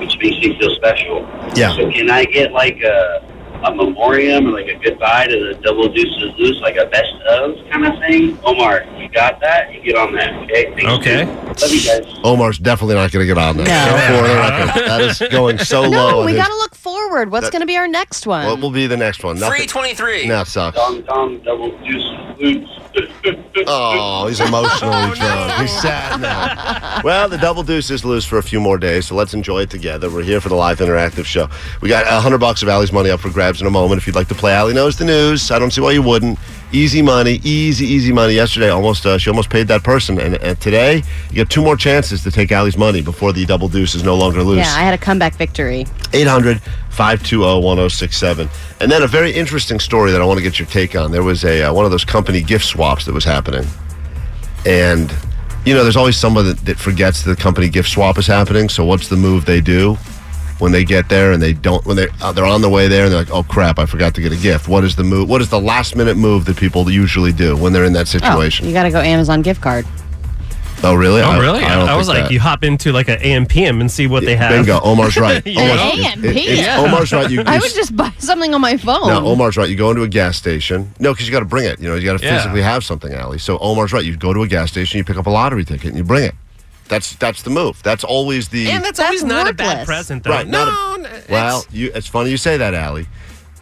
which 0.00 0.16
makes 0.18 0.36
me 0.46 0.58
feel 0.58 0.74
special. 0.76 1.28
Yeah. 1.54 1.74
So 1.76 1.90
can 1.90 2.10
I 2.10 2.24
get 2.24 2.52
like 2.52 2.80
a 2.82 3.22
a 3.64 3.74
memoriam 3.74 4.46
or 4.46 4.50
like 4.52 4.68
a 4.68 4.74
goodbye 4.78 5.26
to 5.26 5.32
the 5.54 5.60
double 5.62 5.88
deuce 5.88 6.06
is 6.22 6.38
loose, 6.38 6.60
like 6.60 6.76
a 6.76 6.86
best 6.86 7.12
of 7.28 7.56
kind 7.70 7.84
of 7.86 7.98
thing? 8.00 8.38
Omar, 8.44 8.84
you 8.98 9.08
got 9.08 9.40
that? 9.40 9.72
You 9.72 9.80
get 9.82 9.96
on 9.96 10.12
that, 10.14 10.34
okay? 10.44 10.64
Thanks, 10.74 10.84
Okay. 10.84 11.24
man. 11.24 11.46
Love 11.46 11.70
you 11.70 11.80
guys. 11.82 12.20
Omar's 12.24 12.58
definitely 12.58 12.94
not 12.96 13.10
going 13.12 13.26
to 13.26 13.34
get 13.34 13.38
on 13.38 13.56
that. 13.58 13.66
No. 13.66 14.16
For 14.20 14.28
the 14.28 14.34
record. 14.34 14.88
That 14.88 15.00
is 15.00 15.22
going 15.32 15.58
so 15.58 15.82
low. 15.82 16.20
No, 16.20 16.26
we 16.26 16.34
got 16.34 16.48
to 16.48 16.54
look 16.56 16.74
forward. 16.74 17.30
What's 17.30 17.50
going 17.50 17.60
to 17.60 17.66
be 17.66 17.76
our 17.76 17.88
next 17.88 18.26
one? 18.26 18.46
What 18.46 18.60
will 18.60 18.70
be 18.70 18.86
the 18.86 18.96
next 18.96 19.24
one? 19.24 19.36
Nothing. 19.38 19.66
323. 19.68 20.26
No, 20.28 20.40
it 20.42 20.46
sucks. 20.46 20.76
Dong 20.76 21.02
dong, 21.02 21.38
double 21.40 21.70
deuce 21.78 22.02
is 22.04 22.40
loose. 22.40 22.68
Oh, 23.66 24.26
he's 24.26 24.40
emotionally 24.40 24.94
oh, 24.94 25.14
drunk. 25.14 25.52
He's 25.60 25.80
sad 25.80 26.20
now. 26.20 27.00
Well, 27.02 27.28
the 27.28 27.38
double 27.38 27.62
deuce 27.62 27.90
is 27.90 28.04
loose 28.04 28.24
for 28.24 28.38
a 28.38 28.42
few 28.42 28.60
more 28.60 28.78
days, 28.78 29.06
so 29.06 29.14
let's 29.14 29.34
enjoy 29.34 29.62
it 29.62 29.70
together. 29.70 30.10
We're 30.10 30.22
here 30.22 30.40
for 30.40 30.48
the 30.48 30.54
live 30.54 30.78
interactive 30.78 31.24
show. 31.24 31.48
We 31.80 31.88
got 31.88 32.06
a 32.06 32.20
hundred 32.20 32.38
bucks 32.38 32.62
of 32.62 32.68
Allie's 32.68 32.92
money 32.92 33.10
up 33.10 33.20
for 33.20 33.30
grabs 33.30 33.60
in 33.60 33.66
a 33.66 33.70
moment. 33.70 34.00
If 34.00 34.06
you'd 34.06 34.16
like 34.16 34.28
to 34.28 34.34
play, 34.34 34.52
Allie 34.52 34.74
knows 34.74 34.96
the 34.96 35.04
news. 35.04 35.50
I 35.50 35.58
don't 35.58 35.72
see 35.72 35.80
why 35.80 35.92
you 35.92 36.02
wouldn't. 36.02 36.38
Easy 36.74 37.02
money, 37.02 37.40
easy, 37.44 37.86
easy 37.86 38.12
money. 38.12 38.34
Yesterday, 38.34 38.68
almost 38.68 39.06
uh, 39.06 39.16
she 39.16 39.30
almost 39.30 39.48
paid 39.48 39.68
that 39.68 39.84
person, 39.84 40.18
and, 40.18 40.34
and 40.42 40.60
today 40.60 41.04
you 41.28 41.34
get 41.36 41.48
two 41.48 41.62
more 41.62 41.76
chances 41.76 42.24
to 42.24 42.32
take 42.32 42.50
Allie's 42.50 42.76
money 42.76 43.00
before 43.00 43.32
the 43.32 43.46
double 43.46 43.68
deuce 43.68 43.94
is 43.94 44.02
no 44.02 44.16
longer 44.16 44.42
loose. 44.42 44.66
yeah, 44.66 44.74
I 44.74 44.80
had 44.80 44.92
a 44.92 44.98
comeback 44.98 45.36
victory. 45.36 45.86
800 46.12 46.60
520 46.90 47.64
1067. 47.64 48.48
And 48.80 48.90
then 48.90 49.04
a 49.04 49.06
very 49.06 49.32
interesting 49.32 49.78
story 49.78 50.10
that 50.10 50.20
I 50.20 50.24
want 50.24 50.38
to 50.38 50.42
get 50.42 50.58
your 50.58 50.66
take 50.66 50.96
on. 50.96 51.12
There 51.12 51.22
was 51.22 51.44
a 51.44 51.62
uh, 51.62 51.72
one 51.72 51.84
of 51.84 51.92
those 51.92 52.04
company 52.04 52.42
gift 52.42 52.64
swaps 52.64 53.04
that 53.04 53.12
was 53.12 53.24
happening. 53.24 53.64
And, 54.66 55.14
you 55.64 55.74
know, 55.74 55.84
there's 55.84 55.96
always 55.96 56.16
someone 56.16 56.46
that, 56.46 56.58
that 56.64 56.78
forgets 56.80 57.22
the 57.22 57.36
company 57.36 57.68
gift 57.68 57.88
swap 57.88 58.18
is 58.18 58.26
happening. 58.26 58.68
So, 58.68 58.84
what's 58.84 59.06
the 59.06 59.16
move 59.16 59.44
they 59.44 59.60
do? 59.60 59.96
When 60.60 60.70
they 60.70 60.84
get 60.84 61.08
there 61.08 61.32
and 61.32 61.42
they 61.42 61.52
don't, 61.52 61.84
when 61.84 61.96
they're 61.96 62.08
uh, 62.22 62.30
they're 62.32 62.44
on 62.44 62.60
the 62.62 62.70
way 62.70 62.86
there 62.86 63.04
and 63.04 63.12
they're 63.12 63.18
like, 63.20 63.30
"Oh 63.32 63.42
crap, 63.42 63.78
I 63.80 63.86
forgot 63.86 64.14
to 64.14 64.20
get 64.22 64.32
a 64.32 64.36
gift." 64.36 64.68
What 64.68 64.84
is 64.84 64.94
the 64.94 65.02
move? 65.04 65.28
What 65.28 65.40
is 65.40 65.50
the 65.50 65.60
last 65.60 65.96
minute 65.96 66.16
move 66.16 66.44
that 66.44 66.56
people 66.56 66.88
usually 66.90 67.32
do 67.32 67.56
when 67.56 67.72
they're 67.72 67.84
in 67.84 67.92
that 67.94 68.02
Oh, 68.14 68.18
situation? 68.18 68.66
you 68.66 68.72
got 68.72 68.84
to 68.84 68.90
go 68.90 69.00
Amazon 69.00 69.42
gift 69.42 69.60
card. 69.60 69.84
Oh, 70.82 70.94
really? 70.94 71.22
Oh, 71.22 71.40
really? 71.40 71.62
I, 71.64 71.76
don't 71.86 71.96
was 71.96 72.06
think 72.08 72.18
like, 72.18 72.24
that. 72.26 72.32
you 72.32 72.40
hop 72.40 72.62
into 72.62 72.92
like 72.92 73.08
an 73.08 73.18
AM/PM 73.22 73.80
and 73.80 73.90
see 73.90 74.06
what 74.06 74.22
they 74.24 74.36
have. 74.36 74.50
Bingo. 74.52 74.80
Omar's 74.84 75.16
right. 75.16 75.44
Yeah. 75.46 75.62
Omar's, 75.62 75.80
AM, 75.80 76.24
it- 76.24 76.36
it's- 76.36 76.58
yeah. 76.58 76.78
Omar's 76.80 77.10
right. 77.12 77.30
You, 77.30 77.42
I 77.46 77.54
you 77.56 77.60
would 77.62 77.74
just 77.74 77.96
buy 77.96 78.12
something 78.18 78.52
on 78.54 78.60
my 78.60 78.76
phone. 78.76 79.08
No, 79.08 79.24
Omar's 79.26 79.56
right. 79.56 79.68
You 79.68 79.76
go 79.76 79.90
into 79.90 80.02
a 80.02 80.08
gas 80.08 80.36
station. 80.36 80.92
No, 81.00 81.12
because 81.14 81.26
you 81.26 81.32
got 81.32 81.40
to 81.40 81.46
bring 81.46 81.64
it. 81.64 81.80
You 81.80 81.88
know, 81.88 81.94
you 81.94 82.04
got 82.04 82.18
to 82.20 82.24
Yeah. 82.24 82.36
physically 82.36 82.60
have 82.62 82.84
something, 82.84 83.12
Allie. 83.14 83.38
So 83.38 83.58
Omar's 83.58 83.92
right. 83.94 84.04
You 84.04 84.14
go 84.16 84.34
to 84.34 84.42
a 84.42 84.48
gas 84.48 84.70
station, 84.70 84.98
you 84.98 85.04
pick 85.04 85.16
up 85.16 85.26
a 85.26 85.30
lottery 85.30 85.64
ticket, 85.64 85.86
and 85.86 85.96
you 85.96 86.04
bring 86.04 86.24
it. 86.24 86.34
That's 86.88 87.14
that's 87.16 87.42
the 87.42 87.50
move. 87.50 87.82
That's 87.82 88.04
always 88.04 88.48
the 88.48 88.70
And 88.70 88.84
that's, 88.84 88.98
That's 88.98 89.08
always 89.08 89.24
not 89.24 89.48
a 89.48 89.54
bad 89.54 89.86
present, 89.86 90.22
though. 90.24 90.30
Right, 90.30 90.46
not 90.46 90.66
No, 90.68 91.04
a- 91.04 91.08
n- 91.08 91.14
it's- 91.16 91.28
well. 91.30 91.64
You, 91.70 91.90
it's 91.94 92.06
funny 92.06 92.30
you 92.30 92.36
say 92.36 92.56
that, 92.58 92.74
Allie. 92.74 93.06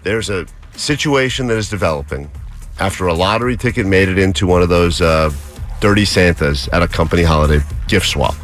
There's 0.03 0.29
a 0.31 0.47
situation 0.77 1.47
that 1.47 1.57
is 1.57 1.69
developing 1.69 2.31
after 2.81 3.07
a 3.07 3.15
lottery 3.15 3.57
ticket 3.57 3.87
made 3.87 4.09
it 4.09 4.19
into 4.19 4.47
one 4.47 4.63
of 4.63 4.69
those 4.69 5.01
uh, 5.01 5.31
dirty 5.81 6.05
Santas 6.05 6.69
at 6.73 6.83
a 6.83 6.89
company 6.89 7.23
holiday 7.23 7.65
gift 7.87 8.07
swap. 8.07 8.35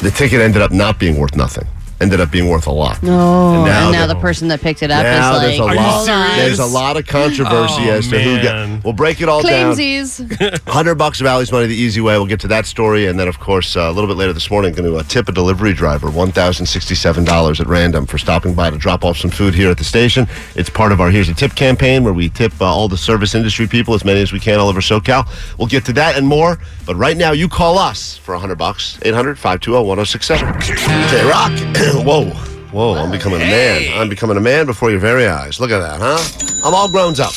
The 0.00 0.10
ticket 0.10 0.40
ended 0.40 0.62
up 0.62 0.70
not 0.72 0.98
being 0.98 1.18
worth 1.18 1.34
nothing. 1.36 1.66
Ended 2.00 2.20
up 2.20 2.30
being 2.30 2.48
worth 2.48 2.66
a 2.66 2.72
lot. 2.72 3.02
No, 3.02 3.54
And 3.56 3.64
now 3.66 3.82
and 3.88 3.92
now 3.92 4.06
the- 4.06 4.14
the 4.14 4.20
person 4.20 4.48
that 4.48 4.60
picked 4.62 4.82
it 4.82 4.90
up 4.90 5.02
Now 5.02 5.34
is 5.36 5.42
there's 5.42 5.58
like, 5.58 5.60
a 5.60 5.62
Are 5.70 5.74
you 5.74 5.80
lot. 5.80 5.92
hold 5.94 6.06
serious? 6.06 6.36
There's 6.36 6.58
a 6.58 6.64
lot 6.66 6.96
of 6.96 7.06
controversy 7.06 7.90
Oh, 7.90 7.92
as 7.92 8.08
to 8.08 8.18
who 8.20 8.36
man. 8.36 8.76
got. 8.76 8.84
We'll 8.84 8.94
break 8.94 9.20
it 9.20 9.28
all 9.28 9.42
down. 9.42 9.74
Cleansies. 9.74 10.58
Hundred 10.68 10.94
bucks 10.94 11.20
of 11.20 11.26
Allie's 11.26 11.52
money 11.52 11.66
the 11.66 11.74
easy 11.76 12.00
way. 12.00 12.14
We'll 12.16 12.26
get 12.26 12.40
to 12.40 12.48
that 12.48 12.64
story, 12.64 13.06
and 13.06 13.20
then 13.20 13.28
of 13.28 13.38
course 13.38 13.76
uh, 13.76 13.80
a 13.82 13.92
little 13.92 14.08
bit 14.08 14.16
later 14.16 14.32
this 14.32 14.50
morning, 14.50 14.72
going 14.72 14.90
to 14.90 14.96
uh, 14.96 15.02
tip 15.02 15.28
a 15.28 15.32
delivery 15.32 15.74
driver 15.74 16.10
one 16.10 16.32
thousand 16.32 16.64
sixty-seven 16.66 17.24
dollars 17.24 17.60
at 17.60 17.66
random 17.66 18.06
for 18.06 18.16
stopping 18.16 18.54
by 18.54 18.70
to 18.70 18.78
drop 18.78 19.04
off 19.04 19.18
some 19.18 19.30
food 19.30 19.54
here 19.54 19.70
at 19.70 19.76
the 19.76 19.84
station. 19.84 20.26
It's 20.56 20.70
part 20.70 20.92
of 20.92 21.00
our 21.02 21.10
Here's 21.10 21.28
a 21.28 21.34
Tip 21.34 21.54
campaign 21.54 22.02
where 22.02 22.14
we 22.14 22.30
tip 22.30 22.52
uh, 22.62 22.64
all 22.64 22.88
the 22.88 22.96
service 22.96 23.34
industry 23.34 23.66
people 23.66 23.92
as 23.92 24.06
many 24.06 24.22
as 24.22 24.32
we 24.32 24.40
can 24.40 24.58
all 24.58 24.68
over 24.68 24.80
SoCal. 24.80 25.28
We'll 25.58 25.68
get 25.68 25.84
to 25.84 25.92
that 25.94 26.16
and 26.16 26.26
more, 26.26 26.58
but 26.86 26.96
right 26.96 27.16
now 27.16 27.32
you 27.32 27.46
call 27.48 27.76
us 27.78 28.16
for 28.16 28.34
hundred 28.36 28.56
bucks 28.56 28.96
800-520-1067. 29.02 31.10
J 31.10 31.28
Rock. 31.28 31.52
Whoa. 32.04 32.24
Whoa, 32.70 32.94
I'm 32.94 33.10
becoming 33.10 33.40
a 33.40 33.44
man. 33.44 33.98
I'm 33.98 34.08
becoming 34.08 34.36
a 34.36 34.40
man 34.40 34.66
before 34.66 34.90
your 34.92 35.00
very 35.00 35.26
eyes. 35.26 35.58
Look 35.58 35.72
at 35.72 35.80
that, 35.80 36.00
huh? 36.00 36.62
I'm 36.64 36.72
all 36.72 36.88
grown 36.88 37.18
up. 37.18 37.32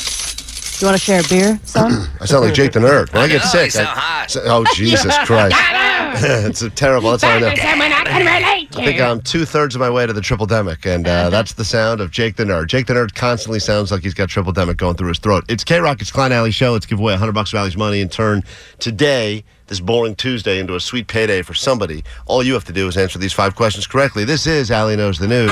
You 0.80 0.88
want 0.88 0.98
to 0.98 1.04
share 1.04 1.20
a 1.20 1.28
beer, 1.28 1.58
son? 1.64 2.08
I 2.20 2.26
sound 2.26 2.44
like 2.44 2.54
Jake 2.54 2.72
the 2.72 2.80
Nerd. 2.80 3.12
When 3.12 3.22
I, 3.22 3.28
get 3.28 3.38
know, 3.42 3.48
sick, 3.50 3.64
you 3.66 3.70
sound 3.70 3.88
I- 3.88 3.92
hot. 3.92 4.30
so- 4.30 4.42
oh 4.44 4.64
Jesus 4.74 5.16
Christ! 5.24 5.54
it's 6.46 6.62
a 6.62 6.70
terrible. 6.70 7.10
That's 7.12 7.22
all 7.24 7.30
I 7.30 7.38
know. 7.38 7.48
I 7.48 8.66
think 8.84 9.00
I'm 9.00 9.20
two 9.20 9.44
thirds 9.44 9.74
of 9.76 9.80
my 9.80 9.88
way 9.88 10.04
to 10.06 10.12
the 10.12 10.20
triple 10.20 10.46
demic, 10.46 10.84
and 10.84 11.06
uh, 11.06 11.30
that's 11.30 11.52
the 11.54 11.64
sound 11.64 12.00
of 12.00 12.10
Jake 12.10 12.36
the 12.36 12.44
Nerd. 12.44 12.66
Jake 12.66 12.86
the 12.86 12.94
Nerd 12.94 13.14
constantly 13.14 13.60
sounds 13.60 13.92
like 13.92 14.02
he's 14.02 14.14
got 14.14 14.28
triple 14.28 14.52
demic 14.52 14.76
going 14.76 14.96
through 14.96 15.08
his 15.08 15.18
throat. 15.18 15.44
It's 15.48 15.62
KROQ, 15.64 16.00
it's 16.00 16.10
Klein 16.10 16.32
Ally 16.32 16.50
Show. 16.50 16.72
Let's 16.72 16.86
give 16.86 16.98
away 16.98 17.12
100 17.12 17.32
bucks 17.32 17.52
of 17.52 17.58
Allie's 17.58 17.76
money 17.76 18.00
and 18.00 18.10
turn 18.10 18.42
today, 18.80 19.44
this 19.68 19.78
boring 19.80 20.16
Tuesday, 20.16 20.58
into 20.58 20.74
a 20.74 20.80
sweet 20.80 21.06
payday 21.06 21.42
for 21.42 21.54
somebody. 21.54 22.02
All 22.26 22.42
you 22.42 22.52
have 22.54 22.64
to 22.64 22.72
do 22.72 22.88
is 22.88 22.96
answer 22.96 23.18
these 23.18 23.32
five 23.32 23.54
questions 23.54 23.86
correctly. 23.86 24.24
This 24.24 24.46
is 24.46 24.70
Allie 24.72 24.96
Knows 24.96 25.18
the 25.18 25.28
News. 25.28 25.50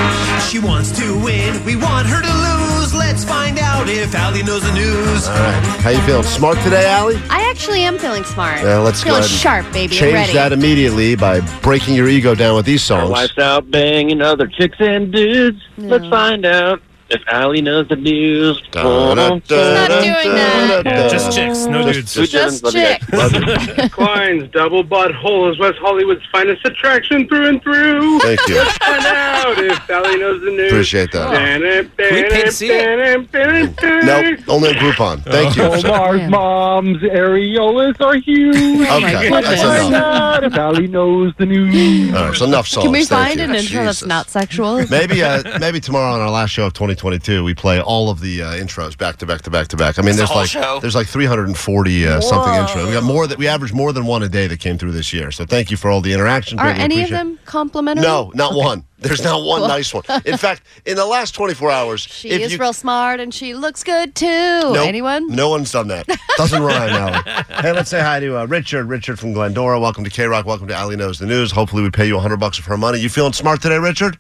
She 0.49 0.59
wants 0.59 0.91
to 0.99 1.25
win. 1.25 1.65
We 1.65 1.77
want 1.77 2.09
her 2.09 2.21
to 2.23 2.29
lose. 2.29 2.72
Let's 2.95 3.25
find 3.25 3.59
out 3.59 3.89
if 3.89 4.15
Allie 4.15 4.43
knows 4.43 4.63
the 4.63 4.73
news. 4.73 5.29
All 5.29 5.35
right. 5.35 5.63
How 5.81 5.91
you 5.91 6.01
feeling? 6.03 6.23
Smart 6.23 6.59
today, 6.59 6.87
Allie? 6.89 7.17
I 7.31 7.49
actually 7.51 7.81
am 7.83 7.99
feeling 7.99 8.25
smart. 8.25 8.61
Yeah, 8.63 8.79
let's 8.79 9.03
feeling 9.03 9.21
go 9.21 9.25
ahead 9.25 9.31
and 9.31 9.41
sharp, 9.41 9.73
baby. 9.73 9.95
Change 9.95 10.13
ready. 10.15 10.33
that 10.35 10.53
immediately 10.53 11.15
by 11.17 11.41
breaking 11.61 11.95
your 11.95 12.09
ego 12.09 12.35
down 12.35 12.55
with 12.57 12.67
these 12.67 12.89
Our 12.91 13.01
songs. 13.01 13.11
wife's 13.11 13.39
out 13.39 13.71
banging 13.71 14.21
other 14.21 14.47
chicks 14.47 14.77
and 14.81 15.13
dudes. 15.13 15.61
Let's 15.79 16.07
find 16.09 16.45
out 16.47 16.81
if 17.13 17.23
Allie 17.29 17.61
knows 17.63 17.89
the 17.89 17.97
news. 17.97 18.61
Da, 18.73 18.83
da, 18.83 19.15
da, 19.15 19.35
She's 19.35 19.51
not 19.51 19.89
da, 19.89 20.01
doing 20.03 20.15
da, 20.15 20.35
that. 20.35 20.83
da, 20.85 20.91
Yeah, 20.91 21.03
da. 21.03 21.09
just 21.09 21.33
chicks, 21.37 21.67
no 21.67 21.85
dudes. 21.93 22.15
Just- 22.15 22.33
Just 22.33 22.65
Love 22.65 22.73
chicks. 22.73 23.13
Love 23.13 23.33
you. 23.35 23.89
Klein's 23.91 24.51
double 24.53 24.83
butthole 24.85 25.51
is 25.53 25.59
West 25.59 25.79
Hollywood's 25.81 26.25
finest 26.33 26.65
attraction 26.65 27.29
through 27.29 27.47
and 27.49 27.63
through. 27.63 28.19
Thank 28.21 28.41
you. 28.49 28.65
Find 28.65 29.07
out 29.07 29.59
if 29.59 29.87
Sally 29.87 30.17
knows 30.19 30.41
the 30.43 30.51
news. 30.51 30.73
Appreciate 30.73 31.13
that. 31.13 31.89
We 31.99 32.23
paid 32.29 32.45
to 32.47 32.53
see 32.53 32.69
Nope, 32.69 34.39
only 34.49 34.71
a 34.71 34.75
Groupon. 34.75 35.23
Thank 35.25 35.57
you. 35.57 35.63
Omar's 35.65 36.31
mom's 36.31 36.99
areolas 37.03 38.01
are 38.01 38.15
huge. 38.17 38.57
Okay, 38.57 39.29
that's 39.31 39.63
Find 39.63 39.89
enough. 39.89 40.05
out 40.05 40.45
if 40.45 40.53
Sally 40.55 40.87
knows 40.87 41.33
the 41.39 41.47
news. 41.47 42.15
All 42.15 42.29
right, 42.29 42.37
so 42.37 42.45
enough 42.47 42.67
songs. 42.69 42.85
Can 42.85 42.93
we 42.93 43.05
find 43.05 43.41
an 43.41 43.55
intro 43.55 43.85
that's 43.85 44.05
not 44.05 44.31
sexual? 44.31 44.85
Maybe, 44.89 45.23
uh, 45.23 45.59
maybe 45.59 45.81
tomorrow 45.81 46.13
on 46.15 46.21
our 46.21 46.31
last 46.31 46.51
show 46.51 46.67
of 46.67 46.73
2022, 47.03 47.43
we 47.43 47.53
play 47.53 47.81
all 47.81 48.11
of 48.11 48.21
the 48.21 48.43
uh, 48.43 48.53
intros 48.53 48.97
back 48.97 49.17
to 49.17 49.27
back 49.27 49.43
to 49.43 49.51
back 49.51 49.67
to 49.67 49.77
back. 49.77 49.99
I 49.99 50.03
mean, 50.03 50.15
there's 50.15 50.29
whole 50.29 50.43
like 50.43 50.49
show? 50.49 50.79
there's 50.81 50.95
like 50.95 51.09
340 51.09 52.07
uh, 52.07 52.21
something 52.21 52.53
intros. 52.53 52.87
We 52.87 52.93
got 52.93 53.03
more 53.03 53.27
that 53.27 53.39
we 53.39 53.49
averaged 53.49 53.75
more 53.75 53.93
than 53.93 54.07
one 54.07 54.23
a 54.23 54.29
day 54.29 54.47
that 54.47 54.61
came 54.61 54.79
through 54.79 54.93
this 54.93 55.13
year. 55.13 55.33
So 55.33 55.45
thank 55.45 55.73
you 55.73 55.77
for 55.77 55.91
all 55.91 56.01
the 56.01 56.13
interaction. 56.13 56.61
Are 56.61 56.67
Greatly 56.67 56.83
any 56.85 57.03
of 57.03 57.11
them 57.11 57.41
complimentary? 57.45 58.05
No, 58.05 58.31
not 58.37 58.55
one. 58.55 58.85
There's 59.01 59.25
not 59.25 59.45
one 59.45 59.63
nice 59.63 59.93
one. 59.93 60.05
In 60.25 60.37
fact, 60.37 60.63
in 60.87 60.95
the 60.95 61.05
last 61.05 61.35
24 61.35 61.73
hours, 61.73 62.03
She 62.03 62.31
if 62.31 62.41
is 62.41 62.53
you 62.53 62.59
real 62.59 62.73
smart 62.73 63.19
and 63.19 63.35
she 63.35 63.53
looks 63.53 63.83
good 63.83 64.15
too. 64.15 64.27
Nope. 64.29 64.87
Anyone? 64.87 65.27
No 65.27 65.49
one's 65.49 65.73
done 65.73 65.89
that. 65.89 66.07
Doesn't 66.37 66.63
rhyme, 66.63 66.91
Allie. 66.91 67.43
Hey, 67.63 67.73
let's 67.73 67.91
say 67.91 68.01
hi 68.01 68.21
to 68.21 68.39
uh, 68.39 68.47
Richard. 68.47 68.87
Richard 68.87 69.19
from 69.19 69.33
Glendora. 69.33 69.81
Welcome 69.81 70.05
to 70.05 70.11
KROQ. 70.11 70.45
Welcome 70.45 70.69
to 70.69 70.75
Allie 70.75 70.95
Knows 70.95 71.19
the 71.19 71.27
News. 71.27 71.51
Hopefully, 71.51 71.83
we 71.83 71.91
pay 71.91 72.07
you 72.07 72.15
100 72.15 72.37
bucks 72.37 72.61
of 72.61 72.65
her 72.67 72.77
money. 72.77 73.01
You 73.01 73.09
feeling 73.09 73.33
smart 73.33 73.61
today, 73.61 73.79
Richard? 73.79 74.19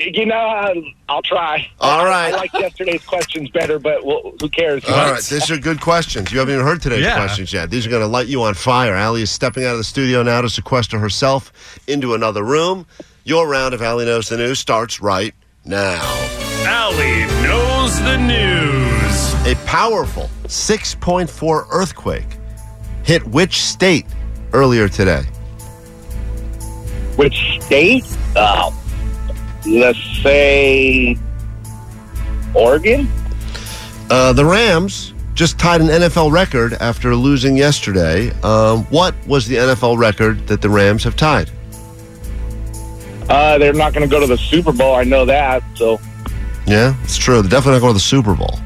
You 0.00 0.24
know, 0.26 0.34
uh, 0.34 0.74
I'll 1.08 1.22
try. 1.22 1.68
All 1.80 2.04
right. 2.06 2.32
I- 2.32 2.36
like 2.36 2.52
yesterday's 2.54 3.02
questions 3.04 3.50
better, 3.50 3.78
but 3.78 4.04
well, 4.04 4.32
who 4.40 4.48
cares? 4.48 4.82
All 4.86 5.12
right, 5.12 5.22
these 5.22 5.50
are 5.50 5.58
good 5.58 5.80
questions. 5.80 6.32
You 6.32 6.38
haven't 6.38 6.54
even 6.54 6.64
heard 6.66 6.80
today's 6.80 7.04
Yeah. 7.04 7.16
questions 7.16 7.52
yet. 7.52 7.70
These 7.70 7.86
are 7.86 7.90
going 7.90 8.02
to 8.02 8.08
light 8.08 8.26
you 8.26 8.42
on 8.42 8.54
fire. 8.54 8.94
Allie 8.94 9.22
is 9.22 9.30
stepping 9.30 9.64
out 9.64 9.72
of 9.72 9.78
the 9.78 9.84
studio 9.84 10.22
now 10.22 10.40
to 10.40 10.48
sequester 10.48 10.98
herself 10.98 11.52
into 11.86 12.14
another 12.14 12.42
room. 12.42 12.86
Your 13.24 13.46
round 13.46 13.74
of 13.74 13.82
Allie 13.82 14.06
Knows 14.06 14.28
the 14.30 14.38
News 14.38 14.58
starts 14.58 15.00
right 15.02 15.34
now. 15.66 16.00
Allie 16.64 17.26
knows 17.42 18.00
the 18.00 18.16
news. 18.16 19.34
A 19.46 19.54
powerful 19.66 20.30
6.4 20.46 21.66
earthquake 21.70 22.26
hit 23.02 23.26
which 23.26 23.60
state 23.62 24.06
earlier 24.52 24.88
today? 24.88 25.22
Which 27.16 27.58
state? 27.60 28.04
Uh, 28.34 28.70
let's 29.66 29.98
say 30.22 31.16
Oregon. 32.54 33.08
Uh, 34.10 34.32
the 34.32 34.44
Rams 34.44 35.14
just 35.34 35.58
tied 35.58 35.80
an 35.80 35.88
NFL 35.88 36.32
record 36.32 36.74
after 36.74 37.14
losing 37.14 37.56
yesterday. 37.56 38.30
Um, 38.42 38.84
what 38.86 39.14
was 39.26 39.46
the 39.46 39.56
NFL 39.56 39.98
record 39.98 40.46
that 40.48 40.60
the 40.60 40.68
Rams 40.68 41.04
have 41.04 41.16
tied? 41.16 41.50
Uh, 43.28 43.58
they're 43.58 43.72
not 43.72 43.94
going 43.94 44.06
to 44.06 44.12
go 44.12 44.18
to 44.20 44.26
the 44.26 44.36
Super 44.36 44.72
Bowl. 44.72 44.94
I 44.94 45.04
know 45.04 45.24
that. 45.24 45.62
So 45.76 46.00
Yeah, 46.66 46.94
it's 47.04 47.16
true. 47.16 47.42
They're 47.42 47.50
definitely 47.50 47.74
not 47.74 47.80
going 47.80 47.90
to 47.90 47.94
the 47.94 48.00
Super 48.00 48.34
Bowl. 48.34 48.58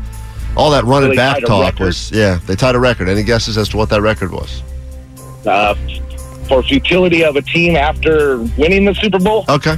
All 0.57 0.71
that 0.71 0.85
run 0.85 1.03
So 1.03 1.15
back 1.15 1.45
talk 1.45 1.79
was, 1.79 2.11
yeah, 2.13 2.39
they 2.47 2.57
tied 2.57 2.75
a 2.75 2.79
record. 2.79 3.09
Any 3.09 3.25
guesses 3.25 3.59
as 3.59 3.69
to 3.71 3.77
what 3.77 3.91
that 3.91 4.01
record 4.01 4.33
was? 4.33 4.63
uh, 5.47 5.75
for 6.49 6.63
futility 6.63 7.25
of 7.25 7.37
a 7.37 7.43
team 7.43 7.77
after 7.77 8.39
winning 8.59 8.85
the 8.85 8.95
Super 8.95 9.19
Bowl. 9.19 9.45
Okay. 9.49 9.77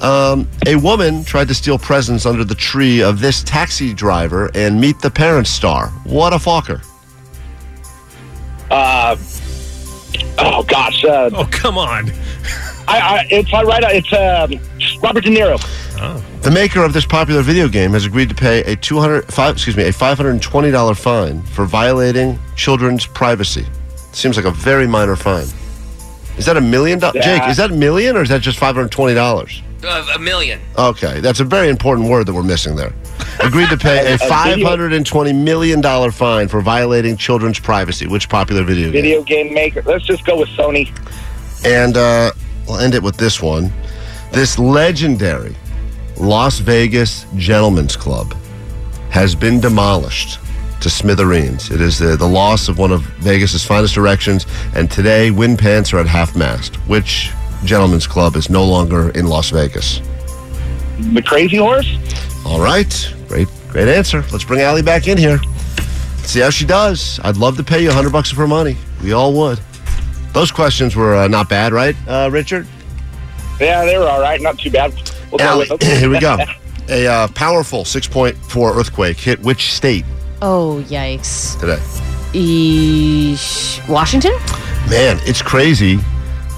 Um, 0.00 0.48
a 0.66 0.76
woman 0.76 1.24
tried 1.24 1.48
to 1.48 1.54
steal 1.54 1.78
presents 1.78 2.24
under 2.24 2.42
the 2.44 2.54
tree 2.54 3.02
of 3.02 3.20
this 3.20 3.42
taxi 3.42 3.92
driver 3.92 4.50
and 4.54 4.80
meet 4.80 4.98
the 5.00 5.10
parents 5.10 5.50
star. 5.50 5.88
What 6.04 6.32
a 6.32 6.36
fucker. 6.36 6.82
Uh, 8.70 9.16
oh 10.38 10.62
gosh, 10.62 11.04
uh, 11.04 11.30
Oh, 11.34 11.46
come 11.50 11.76
on. 11.76 12.10
I, 12.88 12.98
I, 12.98 13.26
it's 13.30 13.52
uh, 13.52 13.62
right. 13.64 13.84
uh, 13.84 13.88
It's 13.90 14.12
um, 14.12 15.00
Robert 15.02 15.24
De 15.24 15.30
Niro. 15.30 15.60
The 16.42 16.50
maker 16.50 16.82
of 16.82 16.94
this 16.94 17.04
popular 17.04 17.42
video 17.42 17.68
game 17.68 17.92
has 17.92 18.06
agreed 18.06 18.30
to 18.30 18.34
pay 18.34 18.60
a 18.62 18.74
200 18.76 19.26
five, 19.30 19.56
excuse 19.56 19.76
me, 19.76 19.82
a 19.84 19.92
$520 19.92 20.96
fine 20.98 21.42
for 21.42 21.66
violating 21.66 22.38
children's 22.56 23.04
privacy. 23.06 23.66
Seems 24.12 24.36
like 24.36 24.46
a 24.46 24.50
very 24.50 24.86
minor 24.86 25.14
fine. 25.14 25.46
Is 26.38 26.46
that 26.46 26.56
a 26.56 26.60
million 26.60 26.98
dollars? 26.98 27.16
Yeah. 27.16 27.38
Jake, 27.38 27.50
is 27.50 27.58
that 27.58 27.70
a 27.70 27.74
million 27.74 28.16
or 28.16 28.22
is 28.22 28.30
that 28.30 28.40
just 28.40 28.58
$520? 28.58 29.62
Uh, 29.82 30.06
a 30.14 30.18
million. 30.18 30.60
Okay, 30.78 31.20
that's 31.20 31.40
a 31.40 31.44
very 31.44 31.68
important 31.68 32.08
word 32.08 32.26
that 32.26 32.34
we're 32.34 32.42
missing 32.42 32.76
there. 32.76 32.92
Agreed 33.42 33.68
to 33.70 33.76
pay 33.76 34.12
a 34.14 34.18
$520 34.18 35.34
million 35.34 36.10
fine 36.10 36.48
for 36.48 36.60
violating 36.60 37.16
children's 37.16 37.58
privacy. 37.58 38.06
Which 38.06 38.28
popular 38.28 38.62
video 38.64 38.84
game? 38.84 39.02
Video 39.02 39.22
game 39.22 39.54
maker. 39.54 39.82
Let's 39.82 40.04
just 40.04 40.24
go 40.24 40.38
with 40.38 40.48
Sony. 40.50 40.90
And 41.64 41.96
uh, 41.96 42.32
we'll 42.66 42.78
end 42.78 42.94
it 42.94 43.02
with 43.02 43.16
this 43.16 43.40
one. 43.40 43.72
This 44.32 44.58
legendary 44.58 45.56
Las 46.16 46.58
Vegas 46.58 47.24
Gentlemen's 47.36 47.96
Club 47.96 48.34
has 49.10 49.34
been 49.34 49.60
demolished 49.60 50.38
to 50.80 50.90
smithereens. 50.90 51.70
It 51.70 51.80
is 51.80 51.98
the, 51.98 52.16
the 52.16 52.28
loss 52.28 52.68
of 52.68 52.78
one 52.78 52.92
of 52.92 53.02
Vegas's 53.02 53.64
finest 53.64 53.96
erections, 53.96 54.46
and 54.74 54.90
today 54.90 55.30
wind 55.30 55.58
pants 55.58 55.92
are 55.92 55.98
at 55.98 56.06
half 56.06 56.36
mast. 56.36 56.76
Which 56.88 57.30
Gentlemen's 57.64 58.06
Club 58.06 58.36
is 58.36 58.48
no 58.50 58.64
longer 58.64 59.10
in 59.10 59.26
Las 59.26 59.50
Vegas? 59.50 60.00
The 61.12 61.22
Crazy 61.22 61.56
Horse. 61.56 61.88
All 62.46 62.60
right, 62.60 63.14
great, 63.28 63.48
great 63.68 63.88
answer. 63.88 64.24
Let's 64.32 64.44
bring 64.44 64.60
Allie 64.60 64.82
back 64.82 65.08
in 65.08 65.18
here. 65.18 65.38
See 66.24 66.40
how 66.40 66.50
she 66.50 66.64
does. 66.64 67.20
I'd 67.22 67.36
love 67.36 67.56
to 67.56 67.64
pay 67.64 67.80
you 67.80 67.88
100 67.88 68.10
bucks 68.12 68.30
of 68.32 68.38
her 68.38 68.46
money. 68.48 68.76
We 69.02 69.12
all 69.12 69.32
would. 69.34 69.60
Those 70.32 70.50
questions 70.50 70.94
were 70.94 71.16
uh, 71.16 71.28
not 71.28 71.48
bad, 71.48 71.72
right, 71.72 71.96
uh, 72.06 72.28
Richard? 72.32 72.66
Yeah, 73.60 73.84
they 73.84 73.98
were 73.98 74.08
all 74.08 74.20
right. 74.20 74.40
Not 74.40 74.58
too 74.58 74.70
bad. 74.70 74.92
We'll 75.30 75.42
Allie, 75.42 75.68
here 75.82 76.10
we 76.10 76.18
go. 76.18 76.38
A 76.88 77.06
uh, 77.06 77.28
powerful 77.28 77.84
6.4 77.84 78.76
earthquake 78.76 79.16
hit 79.16 79.40
which 79.42 79.72
state 79.72 80.04
Oh, 80.42 80.82
yikes. 80.88 81.58
today? 81.60 81.80
Eesh. 82.32 83.86
Washington? 83.88 84.32
Man, 84.88 85.20
it's 85.22 85.42
crazy 85.42 86.00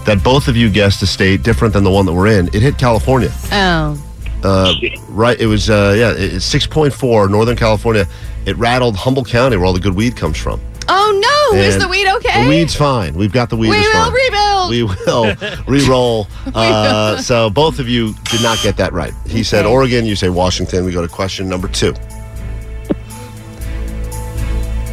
that 0.05 0.23
both 0.23 0.49
of 0.49 0.57
you 0.57 0.69
guessed 0.71 1.03
a 1.03 1.07
state 1.07 1.43
different 1.43 1.75
than 1.75 1.85
the 1.85 1.91
one 1.91 2.07
that 2.07 2.13
we're 2.13 2.29
in. 2.29 2.49
It 2.49 2.63
hit 2.63 2.79
California. 2.79 3.31
Oh. 3.53 4.03
Uh, 4.43 4.75
right, 5.09 5.41
it 5.41 5.47
was, 5.47 5.71
uh, 5.71 5.95
yeah, 5.97 6.13
it's 6.17 6.53
6.4, 6.53 7.31
Northern 7.31 7.57
California. 7.57 8.07
It 8.45 8.57
rattled 8.57 8.97
Humboldt 8.97 9.29
County, 9.29 9.57
where 9.57 9.67
all 9.67 9.73
the 9.73 9.81
good 9.81 9.95
weed 9.95 10.17
comes 10.17 10.37
from. 10.37 10.61
Oh 10.89 11.53
no! 11.53 11.59
Is 11.59 11.79
the 11.79 11.87
weed 11.87 12.09
okay? 12.17 12.43
The 12.43 12.49
weed's 12.49 12.75
fine. 12.75 13.15
We've 13.15 13.33
got 13.33 13.51
the 13.51 13.57
weed. 13.57 13.71
We 13.71 13.79
will 13.79 13.93
fine. 13.93 14.13
rebuild. 14.13 14.71
We 14.71 14.83
will 14.83 15.37
re-roll. 15.69 16.27
Uh, 16.53 17.19
so 17.19 17.51
both 17.51 17.79
of 17.79 17.89
you 17.89 18.15
did 18.25 18.43
not 18.43 18.59
get 18.63 18.77
that 18.79 18.93
right. 18.93 19.15
He 19.27 19.45
said 19.45 19.65
Oregon. 19.65 20.05
You 20.05 20.17
say 20.17 20.29
Washington. 20.29 20.85
We 20.85 20.91
go 20.93 21.01
to 21.01 21.09
question 21.09 21.49
number 21.49 21.69
two. 21.69 21.93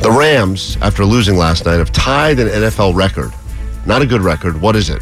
The 0.01 0.15
Rams, 0.17 0.77
after 0.81 1.03
losing 1.03 1.37
last 1.37 1.65
night, 1.65 1.77
have 1.77 1.91
tied 1.91 2.39
an 2.39 2.47
NFL 2.47 2.95
record. 2.95 3.33
Not 3.89 4.03
a 4.03 4.05
good 4.05 4.21
record. 4.21 4.61
What 4.61 4.75
is 4.75 4.91
it? 4.91 5.01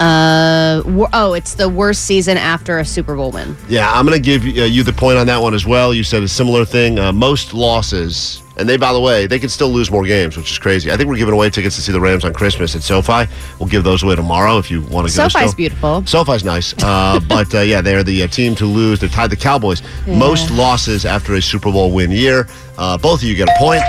Uh, 0.00 0.82
oh, 1.12 1.34
it's 1.34 1.54
the 1.54 1.68
worst 1.68 2.06
season 2.06 2.36
after 2.36 2.80
a 2.80 2.84
Super 2.84 3.14
Bowl 3.14 3.30
win. 3.30 3.56
Yeah, 3.68 3.88
I'm 3.92 4.04
going 4.04 4.20
to 4.20 4.22
give 4.22 4.44
you, 4.44 4.64
uh, 4.64 4.66
you 4.66 4.82
the 4.82 4.92
point 4.92 5.16
on 5.16 5.28
that 5.28 5.40
one 5.40 5.54
as 5.54 5.64
well. 5.64 5.94
You 5.94 6.02
said 6.02 6.24
a 6.24 6.26
similar 6.26 6.64
thing. 6.64 6.98
Uh, 6.98 7.12
most 7.12 7.54
losses, 7.54 8.42
and 8.56 8.68
they, 8.68 8.76
by 8.76 8.92
the 8.92 8.98
way, 8.98 9.28
they 9.28 9.38
can 9.38 9.48
still 9.48 9.68
lose 9.68 9.92
more 9.92 10.04
games, 10.04 10.36
which 10.36 10.50
is 10.50 10.58
crazy. 10.58 10.90
I 10.90 10.96
think 10.96 11.08
we're 11.08 11.18
giving 11.18 11.34
away 11.34 11.50
tickets 11.50 11.76
to 11.76 11.82
see 11.82 11.92
the 11.92 12.00
Rams 12.00 12.24
on 12.24 12.34
Christmas 12.34 12.74
at 12.74 12.82
SoFi. 12.82 13.32
We'll 13.60 13.68
give 13.68 13.84
those 13.84 14.02
away 14.02 14.16
tomorrow 14.16 14.58
if 14.58 14.72
you 14.72 14.80
want 14.80 15.08
to 15.08 15.16
go. 15.16 15.28
SoFi's 15.28 15.50
still. 15.50 15.54
beautiful. 15.54 16.04
SoFi's 16.04 16.42
nice, 16.42 16.74
uh, 16.82 17.20
but 17.28 17.54
uh, 17.54 17.60
yeah, 17.60 17.80
they're 17.80 18.02
the 18.02 18.24
uh, 18.24 18.26
team 18.26 18.56
to 18.56 18.66
lose. 18.66 18.98
They 18.98 19.06
tied 19.06 19.30
the 19.30 19.36
Cowboys. 19.36 19.82
Yeah. 20.04 20.18
Most 20.18 20.50
losses 20.50 21.06
after 21.06 21.34
a 21.34 21.40
Super 21.40 21.70
Bowl 21.70 21.92
win 21.92 22.10
year. 22.10 22.48
Uh, 22.76 22.98
both 22.98 23.22
of 23.22 23.28
you 23.28 23.36
get 23.36 23.48
a 23.48 23.54
point. 23.56 23.82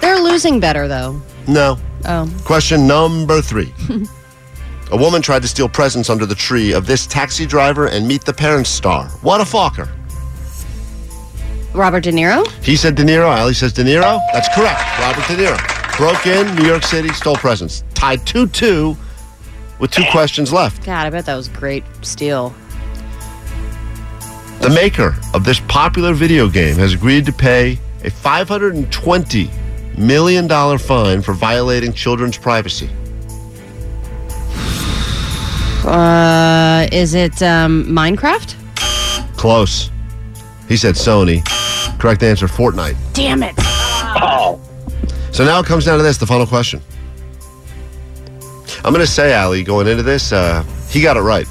They're 0.00 0.20
losing 0.20 0.60
better 0.60 0.88
though. 0.88 1.20
No. 1.46 1.78
Oh. 2.06 2.32
Question 2.44 2.86
number 2.86 3.40
three. 3.40 3.72
A 4.92 4.96
woman 4.96 5.22
tried 5.22 5.42
to 5.42 5.48
steal 5.48 5.68
presents 5.68 6.10
under 6.10 6.26
the 6.26 6.34
tree 6.34 6.72
of 6.72 6.86
this 6.86 7.06
taxi 7.06 7.46
driver 7.46 7.88
and 7.88 8.06
meet 8.06 8.24
the 8.24 8.32
parents 8.32 8.70
star. 8.70 9.08
What 9.22 9.40
a 9.40 9.44
fucker. 9.44 9.90
Robert 11.74 12.04
De 12.04 12.12
Niro? 12.12 12.46
He 12.62 12.76
said 12.76 12.94
De 12.94 13.02
Niro. 13.02 13.34
Allie 13.34 13.54
says 13.54 13.72
De 13.72 13.82
Niro. 13.82 14.20
That's 14.32 14.48
correct. 14.54 14.80
Robert 15.00 15.26
De 15.26 15.42
Niro. 15.42 15.96
Broke 15.96 16.26
in 16.26 16.54
New 16.56 16.66
York 16.66 16.82
City, 16.82 17.08
stole 17.08 17.36
presents. 17.36 17.82
Tied 17.94 18.24
2 18.26 18.48
2 18.48 18.96
with 19.78 19.90
two 19.90 20.04
questions 20.10 20.52
left. 20.52 20.84
God, 20.84 21.06
I 21.06 21.10
bet 21.10 21.26
that 21.26 21.36
was 21.36 21.48
great 21.48 21.84
steal. 22.02 22.54
The 24.60 24.70
maker 24.70 25.16
of 25.34 25.44
this 25.44 25.60
popular 25.60 26.14
video 26.14 26.48
game 26.48 26.76
has 26.76 26.94
agreed 26.94 27.26
to 27.26 27.32
pay 27.32 27.78
a 28.02 28.10
$520 28.10 29.50
million 29.98 30.46
dollar 30.46 30.78
fine 30.78 31.22
for 31.22 31.32
violating 31.34 31.92
children's 31.92 32.36
privacy. 32.38 32.88
Uh, 35.84 36.88
is 36.92 37.14
it 37.14 37.42
um, 37.42 37.84
Minecraft? 37.84 38.54
Close. 39.36 39.90
He 40.68 40.76
said 40.76 40.94
Sony. 40.94 41.44
Correct 41.98 42.22
answer 42.22 42.46
Fortnite. 42.46 42.96
Damn 43.12 43.42
it. 43.42 43.54
Oh, 43.58 44.60
So 45.32 45.44
now 45.44 45.60
it 45.60 45.66
comes 45.66 45.84
down 45.84 45.98
to 45.98 46.02
this 46.02 46.16
the 46.16 46.26
final 46.26 46.46
question. 46.46 46.80
I'm 48.84 48.92
going 48.92 49.04
to 49.04 49.10
say, 49.10 49.32
Allie, 49.32 49.62
going 49.62 49.86
into 49.86 50.02
this, 50.02 50.32
uh, 50.32 50.62
he 50.88 51.02
got 51.02 51.16
it 51.16 51.20
right. 51.20 51.46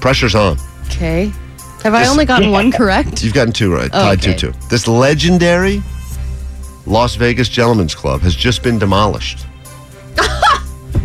Pressure's 0.00 0.34
on. 0.34 0.58
Okay. 0.86 1.32
Have 1.82 1.94
I 1.94 2.06
only 2.06 2.24
gotten 2.24 2.50
one 2.50 2.70
correct? 2.72 3.22
You've 3.22 3.34
gotten 3.34 3.52
two 3.52 3.72
right. 3.72 3.90
Oh, 3.92 4.02
Tied 4.02 4.18
okay. 4.20 4.36
2 4.36 4.52
2. 4.52 4.58
This 4.68 4.88
legendary 4.88 5.82
Las 6.86 7.16
Vegas 7.16 7.48
Gentlemen's 7.48 7.94
Club 7.94 8.20
has 8.22 8.34
just 8.34 8.62
been 8.62 8.78
demolished. 8.78 9.44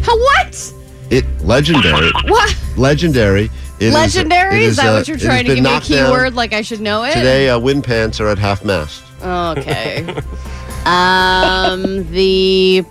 What? 0.05 0.73
It 1.09 1.25
legendary. 1.43 2.11
What? 2.25 2.55
legendary. 2.77 3.45
It 3.79 3.87
is- 3.87 3.93
Legendary? 3.93 4.65
Is 4.65 4.77
that 4.77 4.87
uh, 4.87 4.93
what 4.97 5.07
you're 5.07 5.17
trying 5.17 5.45
to 5.45 5.55
give 5.55 5.63
me 5.63 5.75
a 5.75 5.81
keyword 5.81 6.35
like 6.35 6.53
I 6.53 6.61
should 6.61 6.81
know 6.81 7.03
it? 7.03 7.13
Today, 7.13 7.49
uh, 7.49 7.57
wind 7.57 7.83
pants 7.83 8.19
are 8.19 8.27
at 8.27 8.37
half 8.37 8.63
mast. 8.63 9.03
Okay. 9.23 10.03
um, 10.85 12.09
the 12.11 12.85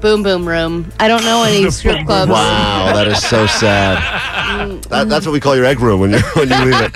Boom 0.00 0.22
Boom 0.22 0.48
Room. 0.48 0.90
I 0.98 1.08
don't 1.08 1.24
know 1.24 1.44
any 1.44 1.70
strip 1.70 2.06
clubs. 2.06 2.30
Wow, 2.30 2.92
that 2.94 3.06
is 3.08 3.22
so 3.22 3.46
sad. 3.46 4.82
That, 4.84 5.08
that's 5.08 5.26
what 5.26 5.32
we 5.32 5.40
call 5.40 5.56
your 5.56 5.64
egg 5.66 5.80
room 5.80 6.00
when 6.00 6.12
you 6.12 6.20
when 6.34 6.48
you 6.48 6.56
leave 6.64 6.80
it. 6.80 6.92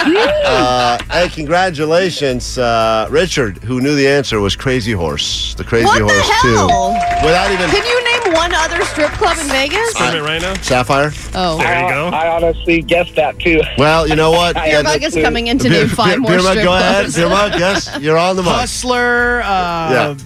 Uh, 0.50 0.98
hey, 1.12 1.28
congratulations, 1.28 2.58
uh, 2.58 3.06
Richard, 3.10 3.58
who 3.58 3.80
knew 3.80 3.94
the 3.94 4.08
answer 4.08 4.40
was 4.40 4.56
Crazy 4.56 4.92
Horse. 4.92 5.54
The 5.54 5.64
Crazy 5.64 5.84
What 5.86 5.98
the 5.98 6.04
Horse 6.04 6.28
hell? 6.42 6.68
too. 6.68 7.26
Without 7.26 7.50
even 7.52 7.70
Can 7.70 7.86
you 7.86 7.99
one 8.50 8.60
other 8.70 8.84
strip 8.86 9.10
club 9.12 9.36
in 9.38 9.46
Vegas? 9.48 9.90
Scream 9.90 10.14
it 10.16 10.22
right 10.22 10.40
now. 10.42 10.54
Sapphire. 10.54 11.12
Oh, 11.34 11.58
There 11.58 11.82
you 11.82 11.88
go. 11.88 12.06
I 12.08 12.28
honestly 12.28 12.82
guessed 12.82 13.14
that 13.16 13.38
too. 13.38 13.60
Well, 13.78 14.08
you 14.08 14.16
know 14.16 14.30
what? 14.30 14.54
Beer 14.64 14.82
Mug 14.82 15.02
is 15.02 15.14
coming 15.14 15.46
in 15.48 15.58
to 15.58 15.68
Beer- 15.68 15.80
name 15.86 15.88
five 15.88 16.06
Beer- 16.08 16.18
more 16.20 16.30
Beer 16.30 16.38
Mug, 16.42 16.50
strip 16.52 16.64
go 16.64 16.74
ahead. 16.74 16.94
clubs. 17.04 17.16
Beer 17.16 17.28
Mug, 17.28 17.52
yes, 17.58 17.98
you're 18.00 18.18
on 18.18 18.36
the 18.36 18.42
mic. 18.42 18.52
Hustler, 18.52 19.42
uh, 19.42 19.46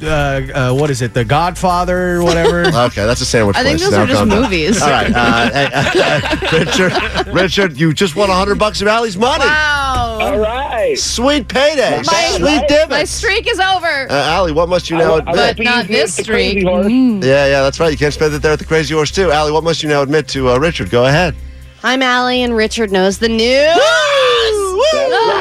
uh, 0.02 0.06
uh, 0.06 0.74
what 0.74 0.90
is 0.90 1.02
it? 1.02 1.14
The 1.14 1.24
Godfather, 1.24 2.22
whatever. 2.22 2.64
Okay, 2.84 3.06
that's 3.06 3.20
a 3.20 3.24
sandwich 3.26 3.56
I 3.56 3.62
think 3.62 3.78
place. 3.78 3.90
those 3.90 3.94
are 3.98 4.00
Now 4.00 4.06
just 4.06 4.18
calm 4.18 4.28
down. 4.28 4.42
movies. 4.42 4.82
All 4.82 4.90
right, 4.90 5.10
uh, 5.14 5.50
hey, 5.50 5.68
uh, 5.72 6.44
Richard, 6.52 7.26
Richard, 7.34 7.76
you 7.80 7.92
just 7.94 8.14
won 8.16 8.28
hundred 8.28 8.58
bucks 8.58 8.80
of 8.82 8.88
Allie's 8.88 9.16
money. 9.16 9.44
Wow. 9.44 10.18
All 10.20 10.38
right. 10.38 10.63
Sweet 10.94 11.48
payday, 11.48 12.02
My- 12.04 12.36
sweet 12.36 12.68
dividend. 12.68 12.90
My 12.90 13.04
streak 13.04 13.46
is 13.50 13.58
over. 13.58 14.10
Uh, 14.10 14.14
Allie, 14.14 14.52
what 14.52 14.68
must 14.68 14.90
you 14.90 14.96
now 14.98 15.14
I- 15.14 15.16
I 15.16 15.18
admit? 15.30 15.56
but 15.56 15.64
not 15.64 15.86
this 15.88 16.14
streak. 16.14 16.58
Mm. 16.64 17.22
Yeah, 17.24 17.46
yeah, 17.46 17.62
that's 17.62 17.80
right. 17.80 17.90
You 17.90 17.96
can't 17.98 18.12
spend 18.12 18.34
it 18.34 18.42
there 18.42 18.52
at 18.52 18.58
the 18.58 18.64
Crazy 18.64 18.94
Horse 18.94 19.10
too. 19.10 19.30
Allie, 19.32 19.52
what 19.52 19.64
must 19.64 19.82
you 19.82 19.88
now 19.88 20.02
admit 20.02 20.28
to 20.28 20.50
uh, 20.50 20.58
Richard? 20.58 20.90
Go 20.90 21.06
ahead. 21.06 21.34
I'm 21.82 22.02
Allie, 22.02 22.42
and 22.42 22.54
Richard 22.56 22.92
knows 22.92 23.18
the 23.18 23.28
news. 23.28 23.76
Right. 23.76 25.40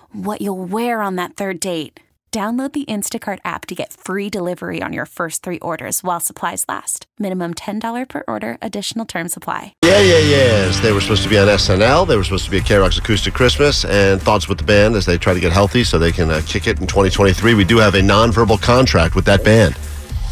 what 0.13 0.41
you'll 0.41 0.65
wear 0.65 1.01
on 1.01 1.17
that 1.17 1.35
third 1.35 1.59
date. 1.59 1.99
Download 2.31 2.71
the 2.71 2.85
Instacart 2.85 3.39
app 3.43 3.65
to 3.65 3.75
get 3.75 3.91
free 3.91 4.29
delivery 4.29 4.81
on 4.81 4.93
your 4.93 5.05
first 5.05 5.43
three 5.43 5.59
orders 5.59 6.01
while 6.01 6.21
supplies 6.21 6.63
last. 6.69 7.05
Minimum 7.19 7.55
$10 7.55 8.07
per 8.07 8.23
order, 8.25 8.57
additional 8.61 9.03
term 9.05 9.27
supply. 9.27 9.75
Yeah, 9.83 9.99
yeah, 9.99 10.19
yes. 10.19 10.79
They 10.79 10.93
were 10.93 11.01
supposed 11.01 11.23
to 11.23 11.29
be 11.29 11.37
on 11.37 11.49
SNL. 11.49 12.07
They 12.07 12.15
were 12.15 12.23
supposed 12.23 12.45
to 12.45 12.51
be 12.51 12.59
at 12.59 12.63
KROQ's 12.63 12.99
Acoustic 12.99 13.33
Christmas, 13.33 13.83
and 13.83 14.21
thoughts 14.21 14.47
with 14.47 14.59
the 14.59 14.63
band 14.63 14.95
as 14.95 15.05
they 15.05 15.17
try 15.17 15.33
to 15.33 15.41
get 15.41 15.51
healthy 15.51 15.83
so 15.83 15.99
they 15.99 16.13
can 16.13 16.29
uh, 16.29 16.41
kick 16.45 16.67
it 16.67 16.79
in 16.79 16.87
2023. 16.87 17.53
We 17.53 17.65
do 17.65 17.79
have 17.79 17.95
a 17.95 18.01
nonverbal 18.01 18.61
contract 18.61 19.13
with 19.13 19.25
that 19.25 19.43
band. 19.43 19.77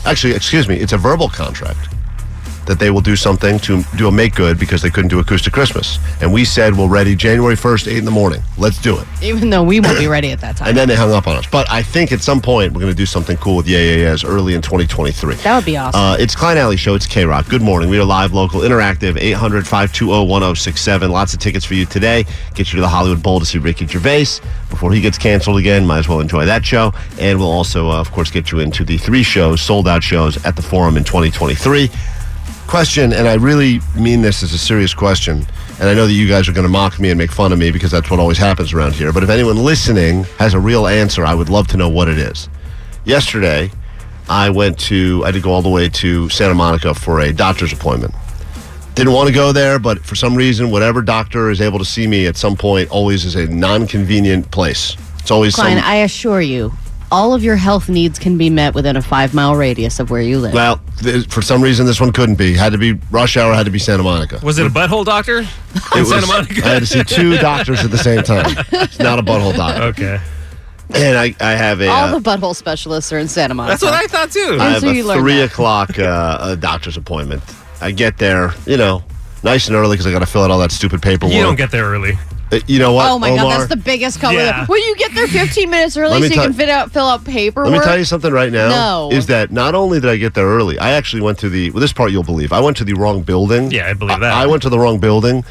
Actually, 0.06 0.36
excuse 0.36 0.70
me, 0.70 0.78
it's 0.78 0.94
a 0.94 0.98
verbal 0.98 1.28
contract 1.28 1.90
that 2.70 2.78
they 2.78 2.92
will 2.92 3.02
do 3.02 3.16
something 3.16 3.58
to 3.58 3.82
do 3.98 4.08
a 4.08 4.12
make 4.12 4.36
good 4.36 4.60
because 4.60 4.84
they 4.84 4.92
couldn't 4.92 5.10
do 5.10 5.18
Acoustic 5.18 5.52
Christmas. 5.52 5.98
And 6.22 6.32
we 6.32 6.46
said 6.46 6.78
we're 6.78 6.88
ready 6.88 7.16
January 7.16 7.56
1st, 7.56 7.88
8 7.88 7.98
in 7.98 8.06
the 8.06 8.12
morning. 8.12 8.44
Let's 8.60 8.80
do 8.80 8.96
it. 9.00 9.08
Even 9.24 9.50
though 9.50 9.64
we 9.64 9.80
won't 9.80 9.98
be 9.98 10.06
ready 10.06 10.32
at 10.32 10.40
that 10.42 10.58
time. 10.58 10.68
And 10.68 10.78
then 10.78 10.88
they 10.88 10.96
hung 10.96 11.12
up 11.12 11.26
on 11.26 11.36
us. 11.36 11.48
But 11.48 11.68
I 11.72 11.82
think 11.82 12.12
at 12.12 12.22
some 12.22 12.40
point 12.40 12.74
we're 12.74 12.82
going 12.82 12.94
to 12.94 12.98
do 12.98 13.08
something 13.08 13.38
cool 13.38 13.56
with 13.56 13.68
Yeah 13.68 13.80
Yeah 13.80 14.12
Yeahs 14.12 14.24
early 14.24 14.54
in 14.54 14.62
2023. 14.62 15.34
That 15.34 15.56
would 15.56 15.66
be 15.66 15.78
awesome. 15.78 16.00
Uh, 16.00 16.18
it's 16.20 16.36
Klein 16.36 16.60
Ally 16.60 16.76
Show. 16.76 16.94
It's 16.94 17.08
KROQ. 17.08 17.50
Good 17.50 17.64
morning. 17.64 17.90
We 17.90 17.98
are 17.98 18.06
live, 18.06 18.34
local, 18.34 18.62
interactive, 18.62 19.18
800 19.20 19.66
520 19.66 20.30
1067. 20.30 21.12
Lots 21.12 21.34
of 21.34 21.40
tickets 21.40 21.66
for 21.66 21.74
you 21.74 21.88
today. 21.88 22.24
Get 22.54 22.72
you 22.72 22.76
to 22.76 22.82
the 22.82 22.88
Hollywood 22.88 23.24
Bowl 23.24 23.40
to 23.40 23.48
see 23.48 23.58
Ricky 23.58 23.88
Gervais 23.88 24.46
before 24.70 24.94
he 24.94 25.02
gets 25.02 25.18
canceled 25.18 25.58
again. 25.58 25.88
Might 25.88 26.00
as 26.00 26.08
well 26.08 26.20
enjoy 26.20 26.46
that 26.46 26.64
show. 26.64 26.94
And 27.20 27.40
we'll 27.40 27.52
also, 27.52 27.90
uh, 27.90 28.00
of 28.00 28.12
course, 28.12 28.30
get 28.30 28.52
you 28.52 28.60
into 28.60 28.84
the 28.84 29.00
three 29.00 29.24
shows, 29.24 29.60
sold 29.60 29.88
out 29.88 30.04
shows 30.04 30.46
at 30.46 30.56
the 30.56 30.62
Forum 30.62 30.98
in 30.98 31.04
2023. 31.04 31.90
Question, 32.70 33.14
and 33.14 33.28
I 33.28 33.34
really 33.34 33.82
mean 33.96 34.22
this 34.22 34.44
as 34.44 34.54
a 34.54 34.58
serious 34.60 34.94
question, 34.94 35.48
and 35.80 35.90
I 35.90 35.96
know 35.96 36.06
that 36.06 36.14
you 36.14 36.28
guys 36.28 36.48
are 36.48 36.52
going 36.52 36.68
to 36.68 36.72
mock 36.72 37.00
me 37.00 37.10
and 37.10 37.18
make 37.18 37.32
fun 37.32 37.52
of 37.52 37.58
me 37.58 37.72
because 37.72 37.90
that's 37.90 38.12
what 38.12 38.20
always 38.20 38.38
happens 38.38 38.74
around 38.74 38.94
here. 38.94 39.12
But 39.12 39.24
if 39.24 39.30
anyone 39.32 39.58
listening 39.58 40.26
has 40.38 40.54
a 40.54 40.60
real 40.60 40.86
answer, 40.86 41.26
I 41.26 41.34
would 41.34 41.50
love 41.50 41.68
to 41.70 41.78
know 41.78 41.90
what 41.90 42.08
it 42.08 42.20
is. 42.20 42.48
Yesterday, 43.06 43.72
I 44.30 44.52
went 44.52 44.78
to, 44.82 45.24
I 45.24 45.30
had 45.30 45.34
to 45.34 45.42
go 45.42 45.52
all 45.52 45.64
the 45.64 45.70
way 45.70 45.90
to 45.90 46.30
Santa 46.30 46.54
Monica 46.54 46.94
for 46.94 47.22
a 47.22 47.34
doctor's 47.34 47.74
appointment. 47.74 48.14
Didn't 48.94 49.14
want 49.14 49.28
to 49.30 49.34
go 49.34 49.52
there, 49.52 49.80
but 49.80 50.06
for 50.06 50.14
some 50.14 50.36
reason, 50.36 50.70
whatever 50.70 51.02
doctor 51.02 51.50
is 51.50 51.62
able 51.62 51.80
to 51.80 51.86
see 51.86 52.06
me 52.06 52.28
at 52.28 52.38
some 52.38 52.56
point 52.56 52.92
always 52.92 53.26
is 53.26 53.34
a 53.34 53.48
non 53.48 53.88
convenient 53.88 54.52
place. 54.52 54.96
It's 55.18 55.32
always 55.32 55.56
Klein, 55.56 55.78
some. 55.78 55.86
I 55.88 55.96
assure 55.96 56.40
you, 56.40 56.72
all 57.12 57.34
of 57.34 57.44
your 57.44 57.56
health 57.56 57.90
needs 57.90 58.20
can 58.20 58.38
be 58.38 58.50
met 58.50 58.74
within 58.76 58.96
a 58.96 59.02
five 59.02 59.34
mile 59.34 59.56
radius 59.56 60.00
of 60.00 60.10
where 60.12 60.22
you 60.22 60.40
live. 60.40 60.54
well, 60.54 60.80
th- 61.00 61.28
for 61.28 61.42
some 61.42 61.62
reason, 61.62 61.86
this 61.86 62.00
one 62.00 62.12
couldn't 62.12 62.36
be. 62.36 62.54
Had 62.54 62.72
to 62.74 62.78
be 62.78 62.94
rush 63.12 63.38
hour, 63.38 63.54
had 63.54 63.66
to 63.66 63.72
be 63.72 63.80
Santa 63.80 64.04
Monica. 64.04 64.40
Was 64.44 64.60
it 64.60 64.68
a 64.68 64.70
butthole 64.70 65.06
doctor 65.06 65.40
in 65.40 65.46
It 65.96 66.06
Santa 66.06 66.28
Monica? 66.28 66.62
I 66.66 66.70
had 66.70 66.80
to 66.80 66.86
see 66.86 67.04
two 67.04 67.38
doctors 67.40 67.84
at 67.84 67.92
the 67.92 67.98
same 67.98 68.24
time. 68.24 68.46
It's 68.72 69.00
not 69.00 69.20
a 69.20 69.24
butthole 69.24 69.56
doctor. 69.56 69.84
Okay. 69.84 70.22
And 70.92 71.18
I, 71.18 71.36
I 71.40 71.52
have 71.52 71.82
a. 71.82 71.88
all 71.88 72.06
uh, 72.06 72.20
the 72.20 72.30
butthole 72.30 72.56
specialists 72.56 73.14
are 73.14 73.20
in 73.20 73.28
Santa 73.28 73.54
Monica. 73.54 73.74
That's 73.74 73.84
what 73.84 73.94
I 73.94 74.08
thought 74.08 74.32
too. 74.32 74.58
I 74.60 74.70
have 74.72 74.82
so 74.82 74.90
a 74.90 75.20
three 75.20 75.38
that. 75.38 75.52
o'clock 75.52 76.00
uh, 76.00 76.38
a 76.42 76.56
doctor's 76.56 76.98
appointment. 76.98 77.44
I 77.82 77.92
get 77.92 78.18
there, 78.18 78.54
you 78.66 78.76
know, 78.78 79.04
nice 79.44 79.68
and 79.68 79.76
early 79.76 79.96
because 79.96 80.08
I 80.08 80.12
got 80.12 80.20
to 80.20 80.26
fill 80.26 80.42
out 80.44 80.52
all 80.52 80.60
that 80.60 80.72
stupid 80.72 81.02
paperwork. 81.02 81.34
You 81.36 81.44
don't 81.44 81.56
get 81.56 81.72
there 81.72 81.86
early. 81.86 82.18
Uh, 82.52 82.60
you 82.68 82.80
know 82.80 82.94
what? 82.94 83.10
Oh 83.10 83.20
my 83.20 83.30
Omar? 83.30 83.44
god, 83.44 83.60
that's 83.60 83.70
the 83.70 83.78
biggest 83.78 84.20
cover. 84.20 84.36
Yeah. 84.38 84.66
Well, 84.68 84.80
you 84.80 84.96
get 84.96 85.14
there 85.14 85.28
15 85.28 85.70
minutes 85.70 85.98
early 85.98 86.20
so 86.20 86.24
you 86.26 86.30
tell- 86.32 86.44
can 86.46 86.54
fit 86.54 86.70
out, 86.70 86.92
fill 86.92 87.06
out 87.06 87.24
paperwork. 87.24 87.72
Let 87.72 87.80
me 87.80 87.86
tell 87.86 87.98
you 87.98 88.06
something 88.06 88.32
right 88.32 88.52
now. 88.52 88.70
No. 88.70 89.10
Is 89.12 89.28
that 89.28 89.52
not 89.52 89.76
only 89.76 90.00
did 90.00 90.10
I 90.10 90.18
get 90.18 90.34
there 90.34 90.48
early, 90.48 90.80
I 90.80 90.92
actually 90.92 91.22
went 91.22 91.38
to 91.40 91.50
the, 91.50 91.72
well, 91.72 91.82
this 91.82 91.94
part 91.94 92.12
you'll 92.12 92.24
believe. 92.24 92.52
I 92.52 92.60
went 92.60 92.78
to 92.78 92.84
the 92.84 92.94
wrong 92.94 93.22
building. 93.22 93.72
Yeah, 93.72 93.88
I 93.88 93.94
believe 93.94 94.20
that. 94.20 94.34
I, 94.34 94.48
went 94.48 94.64
to 94.64 94.70
the 94.70 94.80
wrong 94.80 95.00
building 95.00 95.44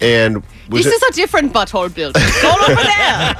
and 0.00 0.36
was 0.70 0.84
This 0.84 0.86
it, 0.86 0.94
is 0.94 1.02
a 1.02 1.12
different 1.12 1.52
butthole 1.52 1.92
building. 1.94 2.22
Go 2.42 2.52
over 2.52 2.74
there. 2.82 3.34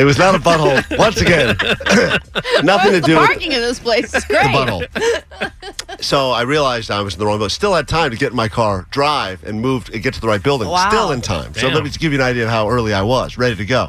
it 0.00 0.04
was 0.04 0.18
not 0.18 0.34
a 0.34 0.38
butthole. 0.38 0.98
Once 0.98 1.20
again, 1.20 1.56
nothing 2.64 2.92
to 2.92 3.00
the 3.00 3.06
do 3.06 3.16
with 3.18 3.26
parking 3.26 3.52
in 3.52 3.60
this 3.60 3.78
place 3.78 4.14
is 4.14 4.24
great. 4.24 4.42
the 4.44 4.88
butthole. 4.90 6.02
so 6.02 6.30
I 6.30 6.42
realized 6.42 6.90
I 6.90 7.00
was 7.02 7.14
in 7.14 7.20
the 7.20 7.26
wrong 7.26 7.38
building. 7.38 7.50
Still 7.50 7.74
had 7.74 7.88
time 7.88 8.10
to 8.10 8.16
get 8.16 8.30
in 8.30 8.36
my 8.36 8.48
car, 8.48 8.86
drive, 8.90 9.44
and 9.44 9.60
move 9.60 9.88
and 9.92 10.02
get 10.02 10.14
to 10.14 10.20
the 10.20 10.28
right 10.28 10.42
building. 10.42 10.68
Wow. 10.68 10.88
Still 10.88 11.12
in 11.12 11.20
time. 11.20 11.54
So 11.54 11.68
let 11.68 11.82
me 11.82 11.88
just 11.90 12.00
give 12.00 12.12
you 12.12 12.18
an 12.18 12.24
idea 12.24 12.44
of 12.44 12.50
how 12.50 12.68
early 12.68 12.92
I 12.94 13.02
was, 13.02 13.36
ready 13.38 13.56
to 13.56 13.64
go. 13.64 13.88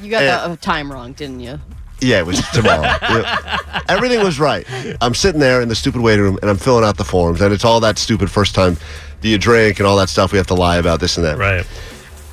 You 0.00 0.10
got 0.10 0.22
Yeah. 0.22 0.46
the 0.48 0.52
uh, 0.54 0.56
time 0.56 0.90
wrong, 0.92 1.12
didn't 1.12 1.40
you? 1.40 1.60
Yeah, 2.02 2.18
it 2.18 2.26
was 2.26 2.40
tomorrow. 2.50 2.82
Yeah. 3.02 3.58
Everything 3.88 4.22
was 4.22 4.38
right. 4.40 4.66
I'm 5.00 5.14
sitting 5.14 5.40
there 5.40 5.60
in 5.60 5.68
the 5.68 5.74
stupid 5.74 6.00
waiting 6.00 6.22
room 6.24 6.38
and 6.40 6.50
I'm 6.50 6.56
filling 6.56 6.84
out 6.84 6.96
the 6.96 7.04
forms, 7.04 7.40
and 7.40 7.52
it's 7.52 7.64
all 7.64 7.80
that 7.80 7.98
stupid 7.98 8.30
first 8.30 8.54
time 8.54 8.76
do 9.20 9.28
you 9.28 9.38
drink 9.38 9.78
and 9.78 9.86
all 9.86 9.96
that 9.96 10.08
stuff 10.08 10.32
we 10.32 10.38
have 10.38 10.46
to 10.48 10.54
lie 10.54 10.76
about 10.76 11.00
this 11.00 11.16
and 11.16 11.24
that. 11.24 11.38
Right. 11.38 11.66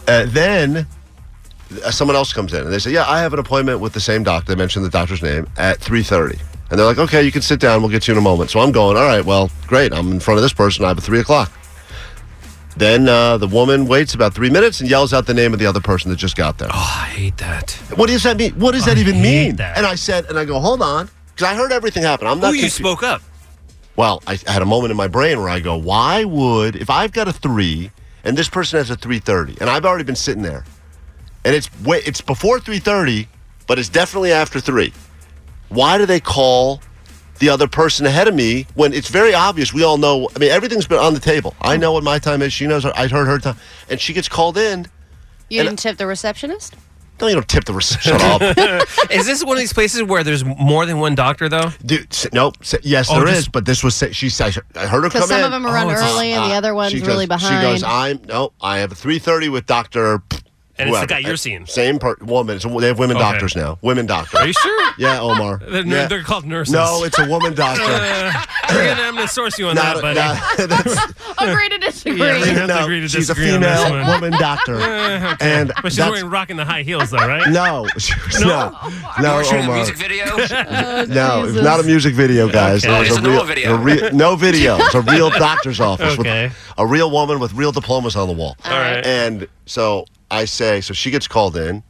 Uh, 0.07 0.25
then 0.27 0.87
uh, 1.83 1.91
someone 1.91 2.15
else 2.15 2.33
comes 2.33 2.53
in 2.53 2.61
and 2.63 2.73
they 2.73 2.79
say, 2.79 2.91
"Yeah, 2.91 3.05
I 3.07 3.21
have 3.21 3.33
an 3.33 3.39
appointment 3.39 3.79
with 3.79 3.93
the 3.93 3.99
same 3.99 4.23
doctor." 4.23 4.53
They 4.53 4.57
mention 4.57 4.83
the 4.83 4.89
doctor's 4.89 5.21
name 5.21 5.47
at 5.57 5.79
3:30, 5.79 6.39
and 6.69 6.79
they're 6.79 6.85
like, 6.85 6.97
"Okay, 6.97 7.23
you 7.23 7.31
can 7.31 7.41
sit 7.41 7.59
down. 7.59 7.81
We'll 7.81 7.91
get 7.91 8.07
you 8.07 8.13
in 8.13 8.17
a 8.17 8.21
moment." 8.21 8.49
So 8.49 8.59
I'm 8.59 8.71
going. 8.71 8.97
All 8.97 9.03
right, 9.03 9.23
well, 9.23 9.51
great. 9.67 9.93
I'm 9.93 10.11
in 10.11 10.19
front 10.19 10.37
of 10.37 10.41
this 10.41 10.53
person. 10.53 10.83
I 10.83 10.89
have 10.89 10.97
a 10.97 11.01
three 11.01 11.19
o'clock. 11.19 11.51
Then 12.79 13.09
uh, 13.09 13.37
the 13.37 13.47
woman 13.47 13.87
waits 13.87 14.13
about 14.13 14.33
three 14.33 14.49
minutes 14.49 14.79
and 14.79 14.89
yells 14.89 15.11
out 15.13 15.25
the 15.25 15.33
name 15.33 15.51
of 15.51 15.59
the 15.59 15.65
other 15.65 15.81
person 15.81 16.09
that 16.11 16.15
just 16.15 16.37
got 16.37 16.57
there. 16.57 16.69
Oh, 16.71 17.01
I 17.03 17.09
hate 17.09 17.35
that. 17.37 17.71
What 17.95 18.07
does 18.07 18.23
that 18.23 18.37
mean? 18.37 18.53
What 18.53 18.71
does 18.71 18.85
that 18.85 18.97
even 18.97 19.21
mean? 19.21 19.57
that. 19.57 19.75
And 19.75 19.85
I 19.85 19.95
said, 19.95 20.27
and 20.27 20.39
I 20.39 20.45
go, 20.45 20.61
hold 20.61 20.81
on, 20.81 21.09
because 21.27 21.45
I 21.45 21.55
heard 21.55 21.73
everything 21.73 22.03
happen. 22.03 22.25
I'm 22.25 22.39
not. 22.39 22.53
Ooh, 22.53 22.57
you 22.57 22.69
spoke 22.69 23.03
up. 23.03 23.21
Well, 23.97 24.23
I 24.25 24.39
had 24.47 24.61
a 24.61 24.65
moment 24.65 24.91
in 24.91 24.97
my 24.97 25.09
brain 25.09 25.39
where 25.39 25.49
I 25.49 25.59
go, 25.59 25.75
why 25.75 26.23
would 26.23 26.77
if 26.77 26.89
I've 26.89 27.11
got 27.11 27.27
a 27.27 27.33
three 27.33 27.91
and 28.23 28.37
this 28.37 28.47
person 28.47 28.77
has 28.77 28.89
a 28.89 28.95
three 28.95 29.19
thirty, 29.19 29.57
and 29.59 29.69
I've 29.69 29.83
already 29.83 30.05
been 30.05 30.15
sitting 30.15 30.41
there, 30.41 30.63
and 31.43 31.53
it's 31.53 31.69
it's 31.85 32.21
before 32.21 32.61
three 32.61 32.79
thirty, 32.79 33.27
but 33.67 33.77
it's 33.77 33.89
definitely 33.89 34.31
after 34.31 34.61
three. 34.61 34.93
Why 35.67 35.97
do 35.97 36.05
they 36.05 36.21
call 36.21 36.81
the 37.39 37.49
other 37.49 37.67
person 37.67 38.05
ahead 38.05 38.27
of 38.27 38.35
me 38.35 38.67
when 38.75 38.93
it's 38.93 39.09
very 39.09 39.33
obvious? 39.33 39.73
We 39.73 39.83
all 39.83 39.97
know. 39.97 40.29
I 40.35 40.39
mean, 40.39 40.51
everything's 40.51 40.87
been 40.87 40.99
on 40.99 41.13
the 41.13 41.19
table. 41.19 41.55
I 41.61 41.77
know 41.77 41.91
what 41.93 42.03
my 42.03 42.19
time 42.19 42.41
is. 42.41 42.53
She 42.53 42.67
knows. 42.67 42.83
Her, 42.83 42.91
I 42.95 43.07
heard 43.07 43.25
her 43.27 43.39
time, 43.39 43.57
and 43.89 43.99
she 43.99 44.13
gets 44.13 44.29
called 44.29 44.57
in. 44.57 44.87
You 45.49 45.63
didn't 45.63 45.79
tip 45.79 45.97
the 45.97 46.05
receptionist? 46.07 46.75
No, 47.21 47.27
you 47.27 47.33
don't 47.33 47.49
tip 47.49 47.65
the 47.65 47.73
reception. 47.73 48.17
Shut 48.17 48.41
up. 48.41 48.81
Is 49.11 49.25
this 49.25 49.43
one 49.43 49.57
of 49.57 49.59
these 49.59 49.73
places 49.73 50.03
where 50.03 50.23
there's 50.23 50.45
more 50.45 50.85
than 50.85 50.99
one 50.99 51.15
doctor, 51.15 51.49
though? 51.49 51.71
Dude, 51.85 52.07
s- 52.13 52.27
nope. 52.31 52.55
s- 52.61 52.75
Yes, 52.81 53.09
Oh, 53.11 53.15
there 53.19 53.27
is. 53.27 53.35
just- 53.39 53.51
But 53.51 53.65
this 53.65 53.83
was 53.83 53.93
sa- 53.93 54.11
she 54.11 54.29
said 54.29 54.55
I 54.75 54.87
heard 54.87 55.03
her 55.03 55.09
come 55.09 55.23
Because 55.23 55.27
some 55.27 55.39
in. 55.39 55.45
of 55.45 55.51
them 55.51 55.65
are 55.65 55.73
run 55.73 55.87
Oh, 55.87 55.89
it's- 55.89 56.13
early 56.13 56.31
and 56.31 56.49
the 56.49 56.53
Uh, 56.55 56.57
other 56.59 56.73
one's 56.73 56.93
she 56.93 56.99
goes- 56.99 57.07
really 57.09 57.25
behind. 57.25 57.61
She 57.61 57.69
goes, 57.71 57.83
I'm 57.83 58.21
no, 58.25 58.53
I 58.61 58.77
have 58.77 58.93
a 58.93 58.95
three 58.95 59.19
thirty 59.19 59.49
with 59.49 59.65
Doctor. 59.65 60.23
And 60.79 60.89
it's 60.89 60.99
the 61.01 61.07
guy 61.07 61.19
you're 61.19 61.35
seeing. 61.37 61.65
Same 61.65 61.99
per- 61.99 62.15
woman. 62.21 62.55
It's 62.55 62.65
a, 62.65 62.69
they 62.69 62.87
have 62.87 62.97
women 62.99 63.17
Okay. 63.17 63.23
doctors 63.31 63.55
now. 63.55 63.77
Women 63.81 64.05
doctor. 64.05 64.37
Are 64.37 64.47
you 64.47 64.53
sure? 64.53 64.93
Yeah, 64.97 65.19
Omar. 65.19 65.57
They're, 65.67 65.85
Yeah. 65.85 66.07
they're 66.07 66.23
called 66.23 66.45
nurses. 66.45 66.73
No, 66.73 67.03
it's 67.03 67.19
a 67.19 67.27
woman 67.27 67.53
doctor. 67.55 67.83
Uh, 67.83 68.33
we're 68.69 68.87
gonna, 68.87 69.01
I'm 69.01 69.15
going 69.15 69.27
to 69.27 69.33
source 69.33 69.57
you 69.59 69.67
on 69.67 69.75
Not- 69.75 70.01
that, 70.01 70.01
buddy. 70.01 70.19
not- 70.19 70.57
that's- 70.69 71.13
Agree 71.37 71.69
to 71.69 71.77
disagree. 71.77 72.17
Yeah, 72.19 72.41
we 72.41 72.47
have 72.49 72.57
to 72.61 72.67
no, 72.67 72.83
agree 72.83 72.99
to 73.01 73.07
she's 73.07 73.29
a 73.29 73.33
disagree 73.33 73.51
on 73.51 73.61
this 73.61 73.83
female 73.83 74.03
one. 74.05 74.21
woman 74.21 74.39
doctor, 74.39 74.75
Uh, 74.75 75.33
okay. 75.33 75.59
and 75.59 75.71
but 75.81 75.91
she's 75.91 75.97
that's- 75.97 76.11
wearing 76.11 76.29
rocking 76.29 76.57
the 76.57 76.65
high 76.65 76.83
heels, 76.83 77.09
though, 77.11 77.17
right? 77.17 77.49
no, 77.49 77.87
no, 78.41 78.77
no, 79.21 79.43
shooting 79.43 79.59
a 79.59 79.63
Omar. 79.63 79.75
music 79.77 79.97
video. 79.97 80.25
No, 81.05 81.45
it's 81.45 81.53
not 81.61 81.79
a 81.79 81.83
music 81.83 82.13
video, 82.15 82.49
guys. 82.49 82.85
Okay. 82.85 82.95
It 82.95 82.99
was 82.99 83.07
It's 83.09 83.17
a 83.17 83.19
a 83.19 83.23
normal 83.23 83.39
real, 83.45 83.47
video. 83.47 83.73
a 83.75 83.77
re- 83.77 84.09
no 84.13 84.35
video. 84.35 84.77
It's 84.77 84.95
a 84.95 85.01
real 85.01 85.29
doctor's 85.29 85.79
office 85.79 86.17
Okay. 86.19 86.47
with 86.47 86.73
a 86.77 86.85
real 86.87 87.09
woman 87.11 87.39
with 87.39 87.53
real 87.53 87.71
diplomas 87.71 88.15
on 88.15 88.27
the 88.27 88.33
wall. 88.33 88.55
All 88.65 88.71
right. 88.71 89.05
And 89.05 89.47
so 89.65 90.05
I 90.31 90.45
say, 90.45 90.81
so 90.81 90.93
she 90.93 91.11
gets 91.11 91.27
called 91.27 91.57
in. 91.57 91.83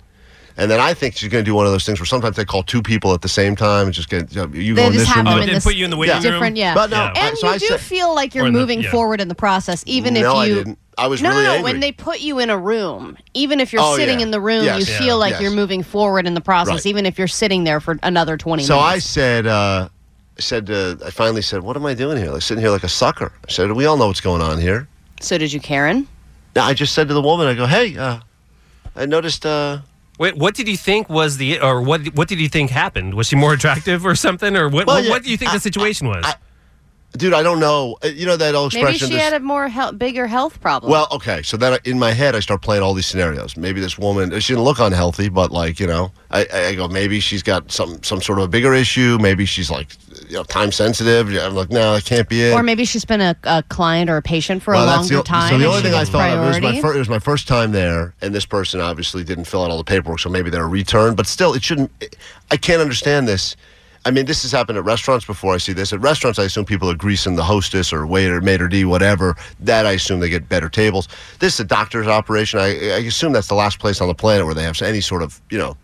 And 0.58 0.70
then 0.70 0.82
I 0.82 0.94
think 0.94 1.16
she's 1.16 1.30
going 1.30 1.44
to 1.44 1.50
do 1.50 1.56
one 1.56 1.66
of 1.66 1.72
those 1.72 1.86
things 1.86 2.00
where 2.02 2.06
sometimes 2.06 2.36
they 2.36 2.44
call 2.44 2.64
two 2.64 2.82
people 2.82 3.14
at 3.14 3.22
the 3.22 3.30
same 3.30 3.56
time 3.56 3.86
and 3.86 3.94
just 3.94 4.10
get 4.10 4.34
you, 4.36 4.42
know, 4.46 4.54
you 4.54 4.76
go 4.76 4.88
in 4.88 4.92
just 4.94 5.06
this 5.06 5.08
have 5.08 5.18
room. 5.18 5.26
them 5.26 5.34
Oh, 5.36 5.40
you 5.42 5.46
they 5.48 5.54
this 5.54 5.64
put 5.64 5.76
you 5.76 5.86
in 5.86 5.92
the 5.92 5.96
waiting 5.96 6.16
room? 6.16 6.24
different, 6.24 6.58
yeah. 6.58 6.74
But 6.74 6.90
no, 6.90 6.98
Yeah. 6.98 7.14
I- 7.16 7.28
And 7.30 7.38
so 7.38 7.48
you 7.48 7.54
I 7.54 7.58
do 7.60 7.68
said- 7.68 7.80
feel 7.80 8.14
like 8.14 8.36
you're 8.36 8.44
Or 8.44 8.48
in 8.48 8.54
the- 8.54 8.60
moving 8.60 8.82
yeah. 8.82 8.92
forward 8.92 9.22
in 9.22 9.30
the 9.30 9.36
process, 9.36 9.84
even 9.86 10.18
if 10.18 10.24
you. 10.24 10.30
I 10.30 10.48
didn't. 10.50 10.78
I 10.98 11.08
was 11.08 11.22
no, 11.22 11.30
really 11.30 11.44
no, 11.44 11.50
angry. 11.54 11.72
when 11.72 11.80
they 11.80 11.94
put 11.94 12.20
you 12.20 12.40
in 12.40 12.50
a 12.50 12.58
room, 12.58 13.16
even 13.34 13.62
if 13.62 13.72
you're 13.72 13.82
Oh, 13.82 13.96
sitting 13.96 14.20
yeah. 14.20 14.26
in 14.26 14.32
the 14.32 14.42
room, 14.42 14.66
Yes. 14.66 14.86
you 14.86 14.94
Yeah. 14.94 15.00
feel 15.00 15.18
like 15.18 15.32
Yes. 15.32 15.42
you're 15.44 15.52
moving 15.52 15.82
forward 15.82 16.28
in 16.28 16.34
the 16.34 16.42
process, 16.42 16.74
Right. 16.74 16.86
even 16.88 17.06
if 17.06 17.18
you're 17.18 17.30
sitting 17.30 17.64
there 17.64 17.80
for 17.80 17.98
another 18.04 18.36
20 18.36 18.64
So 18.64 18.80
I 18.80 18.90
minutes. 18.92 19.06
said, 19.06 19.48
uh, 19.48 19.88
I 20.38 20.42
said, 20.42 20.70
uh, 20.70 20.96
I 21.06 21.10
finally 21.12 21.42
said, 21.42 21.62
what 21.62 21.78
am 21.78 21.86
I 21.86 21.94
doing 21.94 22.18
here? 22.18 22.32
Like 22.32 22.42
sitting 22.42 22.62
here 22.62 22.72
like 22.72 22.84
a 22.84 22.90
sucker. 22.90 23.32
I 23.48 23.52
said, 23.52 23.72
we 23.72 23.86
all 23.86 23.96
know 23.96 24.08
what's 24.08 24.20
going 24.22 24.42
on 24.42 24.60
here. 24.60 24.90
so 25.22 25.38
did 25.38 25.54
you, 25.54 25.62
Karen? 25.62 26.06
Now, 26.54 26.66
I 26.66 26.74
just 26.74 26.94
said 26.94 27.08
to 27.08 27.14
the 27.14 27.22
woman, 27.22 27.48
I 27.48 27.54
go, 27.54 27.66
hey, 27.66 27.96
uh, 27.96 28.18
I 29.00 29.06
noticed, 29.06 29.46
uh, 29.46 29.80
Wait, 30.20 30.36
what 30.36 30.54
did 30.54 30.68
you 30.68 30.76
think 30.78 31.10
was 31.10 31.38
the, 31.38 31.62
or 31.62 31.82
what 31.82 32.02
What 32.16 32.28
did 32.28 32.40
you 32.42 32.50
think 32.50 32.70
happened? 32.72 33.14
Was 33.14 33.28
she 33.28 33.36
more 33.38 33.54
attractive 33.58 34.06
or 34.06 34.16
something, 34.16 34.56
or 34.58 34.68
what? 34.68 34.86
Well, 34.86 34.98
what, 34.98 35.04
yeah, 35.06 35.10
what 35.12 35.24
do 35.24 35.32
you 35.32 35.38
think 35.38 35.52
the 35.54 35.60
situation 35.62 36.08
was? 36.10 36.26
I- 36.26 36.36
dude, 37.18 37.34
I 37.34 37.42
don't 37.42 37.60
know. 37.60 37.98
Uh, 38.04 38.08
You 38.10 38.26
know 38.26 38.36
that 38.38 38.54
old 38.54 38.74
expression. 38.74 38.86
Maybe 38.86 38.98
she 39.00 39.14
this- 39.14 39.24
had 39.24 39.34
a 39.34 39.40
more 39.40 39.68
hel- 39.70 39.94
bigger 39.94 40.28
health 40.28 40.60
problem. 40.62 40.92
Well, 40.92 41.08
okay. 41.14 41.42
So 41.42 41.56
then 41.58 41.80
in 41.86 41.98
my 41.98 42.12
head, 42.12 42.36
I 42.36 42.42
start 42.42 42.62
playing 42.62 42.84
all 42.84 42.94
these 42.94 43.08
scenarios. 43.08 43.56
Maybe 43.56 43.80
this 43.80 43.98
woman, 43.98 44.38
she 44.42 44.54
didn't 44.54 44.66
look 44.66 44.80
unhealthy, 44.80 45.30
but 45.30 45.52
like, 45.52 45.80
you 45.80 45.88
know, 45.88 46.12
I, 46.30 46.46
I 46.54 46.76
go, 46.76 46.88
maybe 46.90 47.20
she's 47.22 47.42
got 47.42 47.72
some, 47.72 48.04
some 48.04 48.22
sort 48.22 48.40
of 48.40 48.46
a 48.46 48.48
bigger 48.50 48.74
issue. 48.74 49.18
Maybe 49.22 49.46
she's 49.46 49.72
like, 49.72 49.88
you 50.30 50.36
know, 50.36 50.44
time 50.44 50.72
sensitive. 50.72 51.28
I'm 51.36 51.56
like, 51.56 51.72
no, 51.72 51.96
that 51.96 52.06
can't 52.06 52.30
be 52.30 52.44
it. 52.44 52.54
or 52.54 52.62
maybe 52.62 52.86
she's 52.86 53.04
been 53.04 53.20
a, 53.20 53.36
a 53.44 53.64
client 53.64 54.10
or 54.10 54.18
a 54.18 54.22
patient 54.22 54.62
for 54.62 54.76
Well, 54.76 54.86
a 54.86 54.98
longer 54.98 55.18
the, 55.18 55.24
time. 55.24 55.52
So 55.52 55.58
the 55.58 55.66
only 55.66 55.82
thing 55.82 55.96
I 55.96 56.06
thought 56.06 56.30
of 56.30 56.44
it 56.44 56.48
was, 56.48 56.62
my 56.62 56.82
fir- 56.82 56.96
it 56.96 57.00
was 57.00 57.10
my 57.10 57.20
first 57.20 57.48
time 57.48 57.72
there, 57.72 58.14
and 58.22 58.34
this 58.34 58.46
person 58.46 58.80
obviously 58.80 59.24
didn't 59.24 59.46
fill 59.46 59.64
out 59.64 59.72
all 59.72 59.78
the 59.78 59.84
paperwork, 59.84 60.20
so 60.20 60.30
maybe 60.30 60.50
they're 60.50 60.64
a 60.64 60.68
return. 60.68 61.16
But 61.16 61.26
still, 61.26 61.54
it 61.54 61.64
shouldn't. 61.64 61.92
I 62.52 62.58
can't 62.58 62.82
understand 62.82 63.28
this. 63.28 63.56
I 64.06 64.12
mean, 64.12 64.26
this 64.26 64.44
has 64.44 64.52
happened 64.52 64.78
at 64.78 64.86
restaurants 64.86 65.26
before. 65.26 65.54
I 65.54 65.58
see 65.58 65.74
this 65.74 65.92
at 65.92 66.00
restaurants. 66.00 66.40
I 66.40 66.44
assume 66.44 66.64
people 66.64 66.90
are 66.90 66.96
greasing 66.96 67.36
the 67.36 67.44
hostess 67.44 67.92
or 67.92 68.08
waiter, 68.08 68.40
maitre 68.40 68.70
d, 68.70 68.86
whatever. 68.86 69.36
That 69.60 69.86
I 69.86 69.92
assume 69.92 70.20
they 70.20 70.30
get 70.30 70.48
better 70.48 70.70
tables. 70.70 71.08
This 71.40 71.56
is 71.56 71.60
a 71.60 71.66
doctor's 71.66 72.08
operation. 72.08 72.60
I, 72.60 72.68
I 72.68 73.00
assume 73.00 73.34
that's 73.34 73.50
the 73.50 73.56
last 73.56 73.80
place 73.80 74.00
on 74.00 74.08
the 74.08 74.14
planet 74.14 74.46
where 74.46 74.56
they 74.56 74.64
have 74.64 74.82
any 74.82 75.02
sort 75.02 75.24
of, 75.24 75.42
you 75.50 75.58
know. 75.58 75.76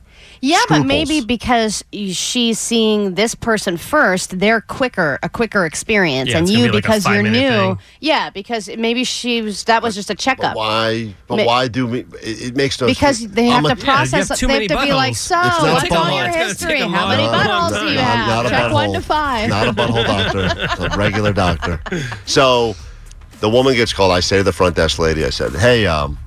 Yeah, 0.46 0.62
but 0.70 0.84
maybe 0.86 1.22
because 1.22 1.84
she's 1.92 2.60
seeing 2.60 3.16
this 3.16 3.34
person 3.34 3.78
first, 3.78 4.38
they're 4.40 4.62
quicker, 4.62 5.18
a 5.24 5.30
quicker 5.30 5.66
experience, 5.66 6.30
Yeah, 6.30 6.38
and 6.38 6.48
you 6.48 6.58
be 6.68 6.72
like 6.72 6.84
because 6.84 7.08
you're 7.08 7.24
new. 7.24 7.32
thing. 7.50 7.80
Yeah, 8.00 8.30
because 8.30 8.70
maybe 8.78 9.04
she 9.06 9.42
was 9.42 9.64
that 9.64 9.82
was 9.82 9.96
just 9.96 10.10
a 10.12 10.14
But 10.14 10.20
checkup. 10.20 10.56
why? 10.56 11.16
But 11.28 11.38
Ma- 11.38 11.46
why 11.46 11.68
do 11.68 11.88
we? 11.88 12.00
It, 12.22 12.42
it 12.50 12.56
makes 12.56 12.80
no 12.80 12.86
sense? 12.86 12.98
Because 12.98 13.18
sense. 13.22 13.32
they 13.34 13.46
have 13.46 13.66
I'm 13.66 13.76
to 13.76 13.82
a- 13.82 13.86
yeah, 13.86 13.96
have 13.98 14.10
process. 14.12 14.40
too 14.40 14.46
they 14.48 14.68
have 14.68 14.80
to 14.80 14.86
be 14.86 14.94
like, 14.94 15.16
so 15.16 15.42
It's 15.44 15.62
what's 15.64 15.92
all 15.92 16.16
your 16.16 16.28
history? 16.30 16.80
How 16.82 17.08
many 17.08 17.24
long, 17.24 17.32
long 17.48 17.72
buttholes 17.72 17.80
do 17.80 17.92
you 17.92 17.98
have? 17.98 18.28
not 18.28 18.46
a 18.46 18.50
Check 18.50 18.72
one 18.72 18.94
to 18.94 19.02
five. 19.02 19.50
Not 19.50 19.68
a 19.68 19.74
butthole 19.74 20.06
doctor. 20.06 20.86
A 20.94 20.98
regular 20.98 21.34
doctor. 21.34 21.82
So 22.28 22.76
the 23.40 23.50
woman 23.50 23.74
gets 23.74 23.94
called. 23.94 24.12
I 24.12 24.20
say 24.20 24.38
to 24.38 24.44
the 24.44 24.54
front 24.54 24.76
desk 24.76 25.00
lady, 25.00 25.26
I 25.26 25.32
said, 25.32 25.54
hey, 25.54 25.88
um, 25.88 26.20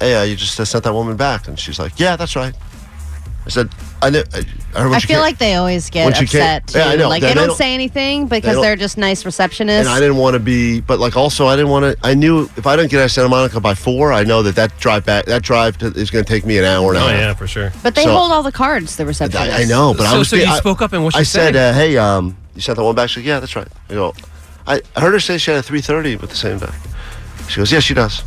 hey, 0.00 0.14
uh, 0.14 0.22
you 0.22 0.36
just 0.36 0.60
uh, 0.60 0.64
sent 0.64 0.84
that 0.84 0.92
woman 0.92 1.16
back. 1.16 1.48
And 1.48 1.58
she's 1.58 1.80
like, 1.80 1.98
yeah, 1.98 2.14
that's 2.14 2.36
right. 2.36 2.54
I 3.44 3.48
said, 3.48 3.70
I 4.00 4.10
knew. 4.10 4.22
I, 4.32 4.38
I, 4.74 4.80
heard 4.80 4.90
when 4.90 4.94
I 4.94 5.00
feel 5.00 5.18
like 5.20 5.38
they 5.38 5.54
always 5.56 5.90
get 5.90 6.04
when 6.04 6.14
she 6.14 6.26
came- 6.26 6.40
upset 6.42 6.66
too. 6.68 6.78
Yeah, 6.78 6.86
I 6.86 6.96
know. 6.96 7.08
Like 7.08 7.20
They- 7.22 7.28
they, 7.28 7.34
they 7.34 7.40
don't, 7.40 7.48
don't- 7.48 7.56
say 7.56 7.74
anything 7.74 8.26
because 8.28 8.54
don't- 8.54 8.62
they're 8.62 8.76
just 8.76 8.96
nice 8.98 9.24
receptionists. 9.24 9.80
And 9.80 9.88
I 9.88 9.98
didn't 9.98 10.16
want 10.16 10.34
to 10.34 10.40
be, 10.40 10.80
but 10.80 11.00
like 11.00 11.16
also 11.16 11.48
I 11.48 11.56
didn't 11.56 11.70
want 11.70 11.84
to. 11.98 12.06
I 12.06 12.14
knew 12.14 12.44
if 12.56 12.66
I 12.68 12.76
didn't 12.76 12.90
get 12.92 13.00
out 13.00 13.06
of 13.06 13.10
Santa 13.10 13.28
Monica 13.28 13.58
by 13.60 13.74
four, 13.74 14.12
I 14.12 14.22
know 14.22 14.42
that 14.44 14.54
that 14.54 14.78
drive 14.78 15.04
back, 15.04 15.24
that 15.26 15.42
drive 15.42 15.76
to, 15.78 15.86
is 15.88 16.10
going 16.10 16.24
to 16.24 16.28
take 16.28 16.46
me 16.46 16.56
an 16.58 16.64
hour 16.64 16.88
and 16.94 16.98
a 16.98 17.04
oh 17.04 17.08
half. 17.08 17.18
yeah, 17.18 17.34
for 17.34 17.46
sure. 17.48 17.72
but 17.82 17.94
they 17.96 18.04
so- 18.04 18.12
hold 18.14 18.30
all 18.30 18.42
the 18.44 18.52
cards. 18.52 18.96
The 18.96 19.04
receptionists. 19.04 19.36
I, 19.52 19.62
I 19.62 19.64
know, 19.64 19.92
but 19.92 20.06
I 20.06 20.12
So- 20.12 20.18
was. 20.20 20.28
so 20.28 20.36
you 20.36 20.44
I- 20.46 20.58
spoke 20.58 20.80
up 20.80 20.92
and 20.92 21.02
what'd 21.04 21.18
I 21.18 21.22
she 21.24 21.30
said, 21.30 21.54
say? 21.54 21.70
uh, 21.70 21.72
"Hey, 21.74 21.96
um, 21.98 22.36
you 22.54 22.60
sent 22.60 22.76
the 22.76 22.84
one 22.84 22.94
back." 22.94 23.08
She 23.10 23.16
said, 23.20 23.24
"Yeah, 23.24 23.40
that's 23.40 23.56
right." 23.56 23.68
I 23.90 23.94
go, 23.94 24.14
I, 24.66 24.80
I 24.94 25.00
heard 25.00 25.12
her 25.14 25.20
say 25.20 25.38
she 25.38 25.50
had 25.50 25.58
a 25.58 25.62
three 25.62 25.80
thirty 25.80 26.14
with 26.16 26.30
the 26.30 26.36
same 26.36 26.58
guy. 26.58 26.72
She 27.48 27.56
goes, 27.56 27.72
"Yeah, 27.72 27.80
she 27.80 27.94
does." 27.94 28.22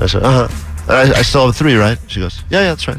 I 0.00 0.06
said, 0.06 0.22
"Uh 0.22 0.48
huh." 0.48 0.54
I, 0.88 1.02
I 1.18 1.22
still 1.22 1.42
have 1.46 1.50
a 1.50 1.52
three, 1.58 1.74
right? 1.74 1.98
She 2.08 2.20
goes, 2.20 2.42
"Yeah, 2.48 2.60
yeah, 2.62 2.68
that's 2.70 2.88
right." 2.88 2.98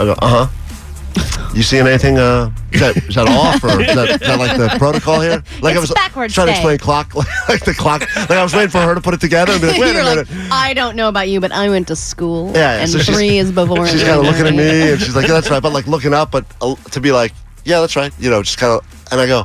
I 0.00 0.04
go, 0.04 0.12
"Uh 0.20 0.46
huh." 0.46 1.54
You 1.54 1.62
seeing 1.62 1.86
anything? 1.86 2.16
Uh, 2.16 2.52
is 2.72 2.80
that 2.80 2.96
is 2.96 3.14
that 3.16 3.28
off 3.28 3.62
or 3.64 3.80
is 3.82 3.94
that, 3.94 4.08
is 4.22 4.28
that 4.28 4.38
like 4.38 4.56
the 4.56 4.68
protocol 4.78 5.20
here? 5.20 5.42
Like 5.60 5.76
I 5.76 5.80
was 5.80 5.90
backwards 5.90 6.32
trying 6.32 6.46
to 6.46 6.52
day. 6.52 6.58
explain 6.58 6.78
clock, 6.78 7.14
like 7.48 7.64
the 7.64 7.74
clock. 7.74 8.02
Like 8.16 8.30
I 8.30 8.42
was 8.42 8.54
waiting 8.54 8.70
for 8.70 8.80
her 8.80 8.94
to 8.94 9.00
put 9.00 9.14
it 9.14 9.20
together 9.20 9.52
and 9.52 9.60
be 9.60 9.66
like, 9.66 9.78
"Wait 9.80 9.94
You're 9.94 10.04
minute." 10.04 10.30
like, 10.30 10.52
I 10.52 10.72
don't 10.72 10.96
know 10.96 11.08
about 11.08 11.28
you, 11.28 11.40
but 11.40 11.52
I 11.52 11.68
went 11.68 11.88
to 11.88 11.96
school. 11.96 12.52
Yeah, 12.54 12.76
yeah, 12.76 12.80
and 12.82 12.90
so 12.90 13.00
three 13.00 13.38
is 13.38 13.50
before. 13.52 13.86
She's 13.88 14.02
kind 14.02 14.20
of 14.20 14.24
looking 14.24 14.46
at 14.46 14.54
me, 14.54 14.92
and 14.92 15.00
she's 15.00 15.14
like, 15.14 15.26
"Yeah, 15.26 15.34
that's 15.34 15.50
right." 15.50 15.62
But 15.62 15.72
like 15.72 15.86
looking 15.86 16.14
up, 16.14 16.30
but 16.30 16.46
uh, 16.62 16.76
to 16.92 17.00
be 17.00 17.10
like, 17.10 17.32
"Yeah, 17.64 17.80
that's 17.80 17.96
right," 17.96 18.12
you 18.18 18.30
know, 18.30 18.42
just 18.42 18.58
kind 18.58 18.72
of. 18.72 19.08
And 19.10 19.20
I 19.20 19.26
go, 19.26 19.44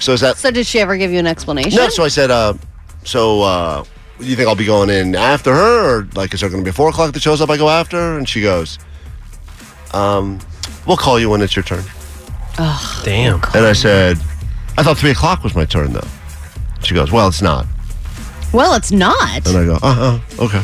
"So 0.00 0.12
is 0.12 0.20
that?" 0.20 0.36
So 0.36 0.50
did 0.50 0.66
she 0.66 0.80
ever 0.80 0.96
give 0.98 1.12
you 1.12 1.20
an 1.20 1.26
explanation? 1.28 1.76
No. 1.76 1.88
So 1.88 2.02
I 2.04 2.08
said, 2.08 2.30
uh, 2.30 2.54
"So 3.04 3.42
uh, 3.42 3.84
you 4.18 4.34
think 4.34 4.48
I'll 4.48 4.56
be 4.56 4.66
going 4.66 4.90
in 4.90 5.14
after 5.14 5.54
her, 5.54 5.98
or 6.00 6.08
like 6.16 6.34
is 6.34 6.40
there 6.40 6.50
going 6.50 6.62
to 6.62 6.64
be 6.64 6.70
a 6.70 6.74
four 6.74 6.88
o'clock 6.88 7.12
that 7.12 7.22
shows 7.22 7.40
up? 7.40 7.48
I 7.50 7.56
go 7.56 7.68
after?" 7.68 8.18
And 8.18 8.28
she 8.28 8.42
goes, 8.42 8.78
"Um, 9.96 10.38
we'll 10.86 10.96
call 10.96 11.18
you 11.18 11.30
when 11.30 11.40
it's 11.42 11.56
your 11.56 11.62
turn." 11.62 11.84
Damn. 13.04 13.40
And 13.54 13.64
I 13.66 13.72
said, 13.72 14.18
"I 14.78 14.82
thought 14.82 14.98
three 14.98 15.10
o'clock 15.10 15.42
was 15.44 15.54
my 15.54 15.64
turn, 15.64 15.92
though." 15.92 16.08
She 16.82 16.94
goes, 16.94 17.10
"Well, 17.10 17.28
it's 17.28 17.42
not." 17.42 17.66
Well, 18.52 18.74
it's 18.74 18.92
not. 18.92 19.46
And 19.46 19.56
I 19.56 19.64
go, 19.64 19.78
"Uh 19.82 19.94
huh, 19.94 20.44
okay." 20.44 20.62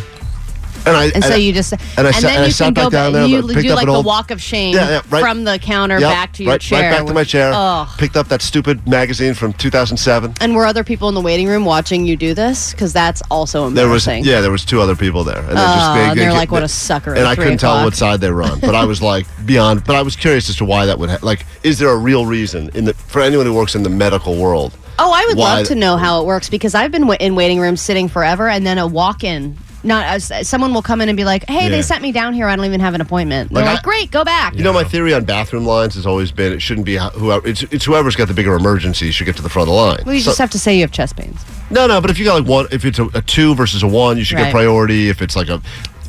And 0.84 0.96
I 0.96 1.04
And 1.14 1.24
so 1.24 1.34
you 1.34 1.52
just 1.52 1.72
and 1.72 2.06
I 2.06 2.10
sat- 2.10 2.22
then 2.22 2.36
and 2.38 2.46
you 2.46 2.52
sat 2.52 2.64
can 2.66 2.74
back 2.74 2.84
go 2.84 2.90
down 2.90 3.12
there, 3.12 3.26
You 3.26 3.42
do 3.42 3.70
up 3.70 3.76
like 3.76 3.86
the 3.86 3.92
old- 3.92 4.04
walk 4.06 4.30
of 4.30 4.42
shame 4.42 4.74
Yeah, 4.74 4.88
yeah, 4.88 5.00
right. 5.10 5.20
from 5.22 5.44
the 5.44 5.58
counter 5.58 5.98
Yep, 6.00 6.10
back 6.10 6.32
to 6.34 6.42
your 6.42 6.52
right, 6.52 6.60
chair. 6.60 6.90
Right 6.90 6.98
back 6.98 7.06
to 7.06 7.14
my 7.14 7.24
chair. 7.24 7.52
Ugh. 7.54 7.88
Picked 7.98 8.16
up 8.16 8.28
that 8.28 8.42
stupid 8.42 8.86
magazine 8.88 9.34
from 9.34 9.52
2007. 9.52 10.34
And 10.40 10.54
were 10.54 10.66
other 10.66 10.82
people 10.84 11.08
in 11.08 11.14
the 11.14 11.20
waiting 11.20 11.46
room 11.46 11.64
watching 11.64 12.04
you 12.06 12.16
do 12.16 12.34
this? 12.34 12.72
Because 12.72 12.92
that's 12.92 13.22
also 13.30 13.70
There 13.70 13.88
was 13.88 14.06
embarrassing. 14.06 14.24
yeah, 14.30 14.40
there 14.40 14.50
was 14.50 14.64
two 14.64 14.80
other 14.80 14.96
people 14.96 15.24
there, 15.24 15.38
and 15.38 15.50
Oh, 15.50 15.54
just 15.54 15.94
they, 15.94 16.00
and 16.00 16.18
they- 16.18 16.24
they're 16.24 16.32
like, 16.32 16.50
"What 16.50 16.62
a 16.62 16.68
sucker!" 16.68 17.14
And 17.14 17.26
I 17.26 17.34
couldn't 17.36 17.58
tell 17.58 17.84
what 17.84 17.94
side 17.94 18.20
they 18.20 18.30
were 18.30 18.42
on, 18.42 18.58
but 18.60 18.74
I 18.74 18.84
was 18.84 19.00
like 19.12 19.26
beyond. 19.46 19.84
But 19.84 19.96
I 19.96 20.02
was 20.02 20.16
curious 20.16 20.48
as 20.50 20.56
to 20.56 20.64
why 20.64 20.86
that 20.86 20.98
would 20.98 21.10
ha- 21.10 21.18
like. 21.22 21.46
Is 21.62 21.78
there 21.78 21.90
a 21.90 21.96
real 21.96 22.26
reason 22.26 22.70
in 22.74 22.86
the 22.86 22.94
for 22.94 23.22
anyone 23.22 23.46
who 23.46 23.52
works 23.52 23.74
in 23.74 23.82
the 23.84 23.88
medical 23.90 24.34
world? 24.36 24.72
Oh, 24.98 25.12
I 25.12 25.24
would 25.26 25.36
why- 25.36 25.58
love 25.58 25.68
to 25.68 25.74
know 25.74 25.96
how 25.96 26.20
it 26.20 26.26
works 26.26 26.48
because 26.48 26.74
I've 26.74 26.90
been 26.92 27.06
wa- 27.06 27.16
in 27.18 27.34
waiting 27.34 27.60
rooms 27.60 27.80
sitting 27.80 28.08
forever, 28.08 28.48
and 28.48 28.66
then 28.66 28.78
a 28.78 28.86
walk-in. 28.86 29.56
Not 29.84 30.06
uh, 30.06 30.34
as 30.34 30.48
someone 30.48 30.72
will 30.72 30.82
come 30.82 31.00
in 31.00 31.08
and 31.08 31.16
be 31.16 31.24
like, 31.24 31.44
"Hey, 31.48 31.64
Yeah. 31.64 31.68
they 31.70 31.82
sent 31.82 32.02
me 32.02 32.12
down 32.12 32.34
here. 32.34 32.46
I 32.46 32.54
don't 32.56 32.64
even 32.64 32.80
have 32.80 32.94
an 32.94 33.00
appointment." 33.00 33.52
They're 33.52 33.62
Like, 33.64 33.70
like, 33.72 33.78
I- 33.80 33.82
"Great, 33.82 34.10
go 34.10 34.24
back." 34.24 34.54
You 34.54 34.62
know, 34.62 34.72
my 34.72 34.84
theory 34.84 35.12
on 35.14 35.24
bathroom 35.24 35.64
lines 35.66 35.94
has 35.96 36.06
always 36.06 36.30
been 36.30 36.52
it 36.52 36.60
shouldn't 36.62 36.86
be 36.86 36.96
whoever. 37.14 37.46
It's, 37.48 37.62
it's 37.64 37.84
whoever's 37.84 38.14
got 38.14 38.28
the 38.28 38.34
bigger 38.34 38.54
emergency 38.54 39.10
should 39.10 39.24
get 39.24 39.36
to 39.36 39.42
the 39.42 39.48
front 39.48 39.68
of 39.68 39.74
the 39.74 39.80
line. 39.80 39.98
Well, 40.06 40.14
you 40.14 40.20
So- 40.20 40.30
just 40.30 40.38
have 40.38 40.50
to 40.50 40.58
say 40.58 40.74
you 40.76 40.82
have 40.82 40.92
chest 40.92 41.16
pains. 41.16 41.40
No, 41.70 41.86
no, 41.86 42.00
but 42.00 42.10
if 42.10 42.18
you 42.18 42.24
got 42.24 42.34
like 42.40 42.46
one, 42.48 42.66
if 42.70 42.84
it's 42.84 42.98
a, 42.98 43.06
a 43.14 43.22
two 43.22 43.54
versus 43.54 43.82
a 43.82 43.86
one, 43.88 44.18
you 44.18 44.24
should 44.24 44.36
Right. 44.36 44.44
get 44.44 44.52
priority. 44.52 45.08
If 45.08 45.20
it's 45.22 45.34
like 45.36 45.48
a, 45.48 45.60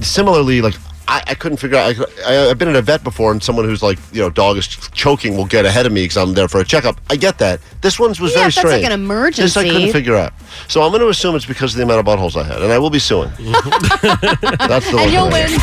similarly, 0.01 0.61
like 0.61 0.75
I, 1.07 1.21
I 1.27 1.35
couldn't 1.35 1.57
figure 1.57 1.77
out. 1.77 1.95
I, 2.25 2.35
I, 2.45 2.49
I've 2.49 2.57
been 2.57 2.67
in 2.69 2.75
a 2.75 2.81
vet 2.81 3.03
before, 3.03 3.31
and 3.31 3.43
someone 3.43 3.65
who's 3.65 3.83
like, 3.83 3.99
you 4.11 4.21
know, 4.21 4.29
dog 4.29 4.57
is 4.57 4.67
choking 4.67 5.35
will 5.35 5.45
get 5.45 5.65
ahead 5.65 5.85
of 5.85 5.91
me 5.91 6.03
because 6.03 6.17
I'm 6.17 6.33
there 6.33 6.47
for 6.47 6.59
a 6.59 6.63
checkup. 6.65 6.99
I 7.09 7.15
get 7.15 7.37
that. 7.39 7.59
This 7.81 7.99
one's 7.99 8.19
was 8.19 8.31
Yeah, 8.31 8.37
very 8.39 8.47
if 8.49 8.55
that's 8.55 8.65
like 8.65 8.83
strange. 8.83 8.93
an 8.93 9.07
This 9.35 9.57
I 9.57 9.63
couldn't 9.69 9.91
figure 9.91 10.15
out. 10.15 10.33
So 10.67 10.81
I'm 10.81 10.91
going 10.91 11.01
to 11.01 11.09
assume 11.09 11.35
it's 11.35 11.45
because 11.45 11.73
of 11.73 11.77
the 11.77 11.83
amount 11.83 11.99
of 11.99 12.05
buttholes 12.05 12.39
I 12.39 12.43
had, 12.45 12.61
and 12.61 12.71
I 12.71 12.77
will 12.79 12.89
be 12.89 12.99
suing. 12.99 13.29
That's 13.39 14.89
the 14.89 14.95
one. 14.95 15.03
And 15.05 15.11
you'll 15.13 15.29
thing. 15.31 15.51
win. 15.51 15.59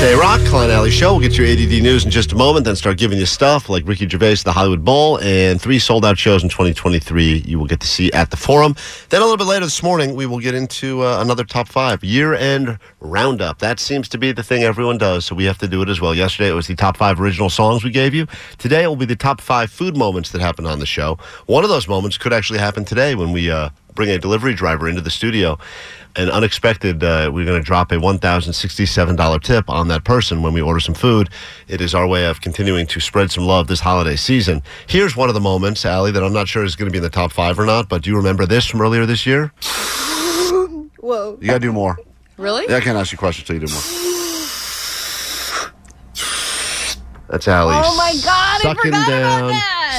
KROQ, 0.00 0.46
Klein 0.48 0.70
Ally 0.70 0.88
Show. 0.90 1.12
We'll 1.12 1.20
get 1.28 1.36
your 1.36 1.46
ADD 1.46 1.82
news 1.82 2.04
in 2.04 2.10
just 2.10 2.32
a 2.32 2.36
moment, 2.36 2.64
then 2.64 2.74
start 2.76 2.96
giving 2.96 3.18
you 3.18 3.26
stuff 3.26 3.68
like 3.68 3.86
Ricky 3.86 4.08
Gervais, 4.08 4.36
the 4.36 4.52
Hollywood 4.52 4.84
Bowl, 4.84 5.18
and 5.20 5.60
three 5.60 5.78
sold 5.78 6.04
out 6.06 6.16
shows 6.18 6.42
in 6.42 6.48
2023 6.48 7.42
you 7.46 7.58
will 7.58 7.66
get 7.66 7.80
to 7.80 7.86
see 7.86 8.10
at 8.12 8.30
the 8.30 8.36
Forum. 8.36 8.74
Then 9.10 9.20
a 9.20 9.24
little 9.24 9.36
bit 9.36 9.44
later 9.46 9.66
this 9.66 9.82
morning, 9.82 10.14
we 10.14 10.24
will 10.24 10.38
get 10.38 10.54
into 10.54 11.02
uh, 11.04 11.20
another 11.20 11.44
top 11.44 11.68
five 11.68 12.02
year 12.02 12.32
end 12.34 12.78
roundup. 13.00 13.58
That 13.58 13.78
seems 13.80 14.08
to 14.10 14.18
be 14.18 14.32
the 14.32 14.39
thing 14.42 14.62
everyone 14.62 14.98
does, 14.98 15.24
so 15.24 15.34
we 15.34 15.44
have 15.44 15.58
to 15.58 15.68
do 15.68 15.82
it 15.82 15.88
as 15.88 16.00
well. 16.00 16.14
Yesterday 16.14 16.50
it 16.50 16.54
was 16.54 16.66
the 16.66 16.74
top 16.74 16.96
five 16.96 17.20
original 17.20 17.50
songs 17.50 17.84
we 17.84 17.90
gave 17.90 18.14
you. 18.14 18.26
Today 18.58 18.84
it 18.84 18.86
will 18.88 18.96
be 18.96 19.06
the 19.06 19.16
top 19.16 19.40
five 19.40 19.70
food 19.70 19.96
moments 19.96 20.30
that 20.32 20.40
happened 20.40 20.66
on 20.66 20.78
the 20.78 20.86
show. 20.86 21.18
One 21.46 21.64
of 21.64 21.70
those 21.70 21.88
moments 21.88 22.18
could 22.18 22.32
actually 22.32 22.58
happen 22.58 22.84
today 22.84 23.14
when 23.14 23.32
we 23.32 23.50
uh, 23.50 23.70
bring 23.94 24.10
a 24.10 24.18
delivery 24.18 24.54
driver 24.54 24.88
into 24.88 25.00
the 25.00 25.10
studio. 25.10 25.58
An 26.16 26.28
unexpected, 26.28 27.04
uh, 27.04 27.30
we're 27.32 27.44
going 27.44 27.60
to 27.60 27.64
drop 27.64 27.92
a 27.92 27.94
$1,067 27.94 29.42
tip 29.42 29.70
on 29.70 29.88
that 29.88 30.04
person 30.04 30.42
when 30.42 30.52
we 30.52 30.60
order 30.60 30.80
some 30.80 30.94
food. 30.94 31.28
It 31.68 31.80
is 31.80 31.94
our 31.94 32.06
way 32.06 32.26
of 32.26 32.40
continuing 32.40 32.86
to 32.88 33.00
spread 33.00 33.30
some 33.30 33.44
love 33.44 33.68
this 33.68 33.80
holiday 33.80 34.16
season. 34.16 34.62
Here's 34.88 35.16
one 35.16 35.28
of 35.28 35.34
the 35.34 35.40
moments, 35.40 35.84
Allie, 35.84 36.10
that 36.10 36.22
I'm 36.24 36.32
not 36.32 36.48
sure 36.48 36.64
is 36.64 36.74
going 36.74 36.88
to 36.88 36.92
be 36.92 36.98
in 36.98 37.04
the 37.04 37.10
top 37.10 37.30
five 37.30 37.58
or 37.58 37.66
not, 37.66 37.88
but 37.88 38.02
do 38.02 38.10
you 38.10 38.16
remember 38.16 38.44
this 38.44 38.66
from 38.66 38.80
earlier 38.80 39.06
this 39.06 39.24
year? 39.24 39.52
Whoa. 40.98 41.38
You 41.40 41.46
got 41.46 41.54
to 41.54 41.60
do 41.60 41.72
more. 41.72 41.96
Really? 42.36 42.64
Yeah, 42.68 42.76
I 42.76 42.80
can't 42.80 42.96
ask 42.96 43.12
you 43.12 43.18
questions 43.18 43.48
until 43.48 43.60
you 43.60 43.66
do 43.68 43.72
more. 43.72 44.09
That's 47.30 47.46
Allie. 47.46 47.74
Oh 47.76 47.96
my 47.96 48.12
God, 48.24 48.60
sucking 48.60 48.90
down, 48.90 49.54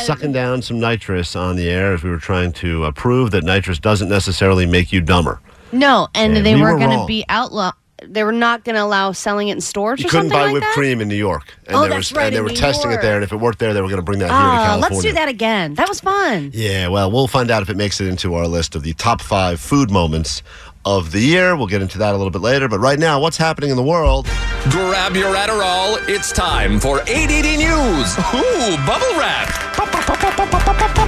sucking 0.06 0.32
down 0.34 0.62
some 0.62 0.80
nitrous 0.80 1.36
on 1.36 1.56
the 1.56 1.70
air 1.70 1.94
as 1.94 2.04
we 2.04 2.10
were 2.10 2.18
trying 2.18 2.52
to 2.54 2.84
uh, 2.84 2.92
prove 2.92 3.32
that 3.32 3.44
nitrous 3.46 3.80
doesn't 3.80 4.10
necessarily 4.10 4.66
make 4.66 4.92
you 4.92 5.00
dumber. 5.02 5.40
No, 5.72 6.10
and 6.14 6.36
And 6.36 6.46
they 6.46 6.56
we 6.56 6.62
were 6.62 6.74
were 6.74 6.78
going 6.80 6.90
to 6.92 6.98
wrong. 6.98 7.08
be 7.08 7.24
outlaw. 7.30 7.72
They 8.04 8.24
were 8.24 8.32
not 8.34 8.64
going 8.66 8.76
to 8.76 8.82
allow 8.82 9.12
selling 9.12 9.50
it 9.50 9.54
in 9.54 9.62
stores 9.62 10.00
You 10.02 10.08
or 10.08 10.10
couldn't 10.10 10.30
something 10.32 10.38
buy 10.38 10.44
like 10.46 10.54
whipped 10.54 10.66
that. 10.66 10.74
cream 10.74 11.00
in 11.02 11.08
New 11.08 11.16
York, 11.16 11.54
and 11.68 11.76
Oh, 11.78 11.82
there 11.82 11.92
that's 11.92 12.12
right, 12.12 12.26
and 12.26 12.34
they 12.34 12.40
in 12.40 12.44
were 12.44 12.50
New 12.50 12.56
testing 12.56 12.92
it 12.92 13.00
there. 13.02 13.16
And 13.16 13.24
if 13.24 13.32
it 13.32 13.36
worked 13.38 13.60
there, 13.60 13.74
they 13.76 13.80
were 13.82 13.88
going 13.88 14.00
to 14.00 14.04
bring 14.04 14.18
that 14.20 14.26
here 14.32 14.38
to 14.38 14.44
Ah, 14.44 14.66
California. 14.66 14.96
let's 14.96 15.06
do 15.06 15.14
that 15.14 15.30
again. 15.30 15.76
That 15.76 15.88
was 15.88 16.02
fun. 16.02 16.50
Yeah, 16.54 16.88
well, 16.90 17.12
we'll 17.12 17.28
find 17.28 17.50
out 17.52 17.62
if 17.62 17.70
it 17.70 17.78
makes 17.78 18.02
it 18.02 18.08
into 18.08 18.34
our 18.34 18.48
list 18.48 18.76
of 18.76 18.82
the 18.84 18.94
top 18.94 19.22
five 19.22 19.62
food 19.62 19.92
moments 19.92 20.42
of 20.86 21.12
the 21.12 21.20
year. 21.20 21.56
We'll 21.56 21.68
get 21.68 21.82
into 21.82 21.98
that 22.00 22.14
a 22.14 22.18
little 22.18 22.32
bit 22.32 22.42
later. 22.42 22.68
But 22.68 22.80
right 22.80 23.00
now, 23.00 23.20
what's 23.20 23.38
happening 23.38 23.70
in 23.70 23.76
the 23.76 23.84
world? 23.84 24.26
Grab 24.70 25.16
your 25.16 25.36
Adderall. 25.36 25.98
It's 26.08 26.32
time 26.32 26.80
for 26.80 27.02
ADD 27.02 27.58
News. 27.58 28.18
Ooh, 28.34 28.78
bubble 28.86 29.18
wrap. 29.18 30.98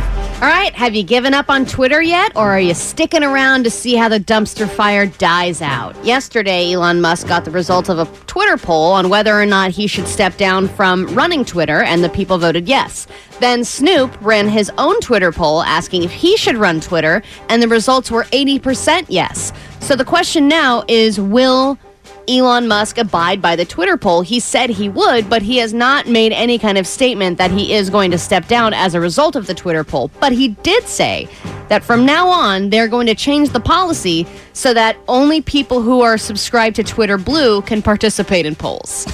All 0.43 0.49
right, 0.49 0.73
have 0.73 0.93
you 0.93 1.03
given 1.03 1.34
up 1.34 1.49
on 1.49 1.65
Twitter 1.65 2.01
yet, 2.01 2.36
or 2.36 2.49
are 2.49 2.60
you 2.60 2.73
sticking 2.73 3.23
around 3.23 3.63
to 3.63 3.69
see 3.69 3.95
how 3.95 4.10
the 4.10 4.19
dumpster 4.19 4.69
fire 4.69 5.06
dies 5.06 5.62
out? 5.62 5.95
Yesterday, 6.03 6.73
Elon 6.73 6.99
Musk 6.99 7.29
got 7.29 7.45
the 7.45 7.51
results 7.51 7.88
of 7.88 7.97
a 7.97 8.06
Twitter 8.27 8.58
poll 8.58 8.91
on 8.91 9.08
whether 9.08 9.39
or 9.39 9.45
not 9.45 9.71
he 9.71 9.88
should 9.88 10.06
step 10.06 10.36
down 10.36 10.67
from 10.67 11.06
running 11.15 11.45
Twitter, 11.45 11.84
and 11.84 12.03
the 12.03 12.10
people 12.10 12.38
voted 12.38 12.67
yes. 12.67 13.08
Then 13.39 13.63
Snoop 13.63 14.13
ran 14.19 14.49
his 14.49 14.69
own 14.77 14.99
Twitter 14.99 15.32
poll 15.32 15.63
asking 15.63 16.03
if 16.03 16.12
he 16.12 16.36
should 16.36 16.58
run 16.58 16.82
Twitter, 16.82 17.23
and 17.47 17.63
the 17.63 17.69
results 17.69 18.12
were 18.12 18.25
80% 18.25 19.06
yes. 19.08 19.53
So 19.79 19.95
the 19.95 20.03
question 20.03 20.49
now 20.49 20.84
is 20.89 21.21
will 21.21 21.79
Elon 22.27 22.67
Musk 22.67 22.97
abide 22.97 23.41
by 23.41 23.55
the 23.55 23.65
Twitter 23.65 23.97
poll. 23.97 24.21
He 24.21 24.39
said 24.39 24.69
he 24.69 24.89
would, 24.89 25.29
but 25.29 25.41
he 25.41 25.57
has 25.57 25.73
not 25.73 26.07
made 26.07 26.31
any 26.31 26.57
kind 26.57 26.77
of 26.77 26.88
statement 26.88 27.38
that 27.38 27.51
he 27.51 27.73
is 27.73 27.89
going 27.89 28.12
to 28.12 28.17
step 28.17 28.47
down 28.47 28.73
as 28.73 28.95
a 28.95 28.99
result 28.99 29.36
of 29.36 29.47
the 29.47 29.53
Twitter 29.53 29.83
poll. 29.83 30.09
But 30.19 30.31
he 30.31 30.49
did 30.49 30.83
say 30.83 31.27
that 31.69 31.83
from 31.83 32.05
now 32.05 32.27
on, 32.27 32.69
they're 32.69 32.88
going 32.88 33.07
to 33.07 33.15
change 33.15 33.49
the 33.49 33.59
policy 33.59 34.25
so 34.53 34.73
that 34.73 34.97
only 35.07 35.41
people 35.41 35.81
who 35.81 36.01
are 36.01 36.17
subscribed 36.17 36.75
to 36.77 36.83
Twitter 36.83 37.17
Blue 37.17 37.62
can 37.62 37.81
participate 37.81 38.45
in 38.45 38.55
polls. 38.55 39.07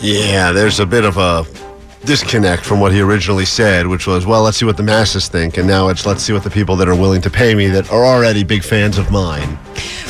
Yeah, 0.00 0.52
there's 0.52 0.80
a 0.80 0.86
bit 0.86 1.04
of 1.04 1.16
a 1.16 1.44
disconnect 2.04 2.64
from 2.64 2.80
what 2.80 2.92
he 2.92 3.00
originally 3.00 3.44
said, 3.44 3.86
which 3.86 4.06
was, 4.06 4.26
well, 4.26 4.42
let's 4.42 4.56
see 4.56 4.64
what 4.64 4.76
the 4.76 4.82
masses 4.82 5.28
think. 5.28 5.56
And 5.56 5.66
now 5.66 5.88
it's, 5.88 6.06
let's 6.06 6.22
see 6.22 6.32
what 6.32 6.44
the 6.44 6.50
people 6.50 6.76
that 6.76 6.88
are 6.88 6.94
willing 6.94 7.20
to 7.22 7.30
pay 7.30 7.54
me 7.54 7.68
that 7.68 7.90
are 7.90 8.04
already 8.04 8.44
big 8.44 8.62
fans 8.62 8.98
of 8.98 9.10
mine 9.10 9.58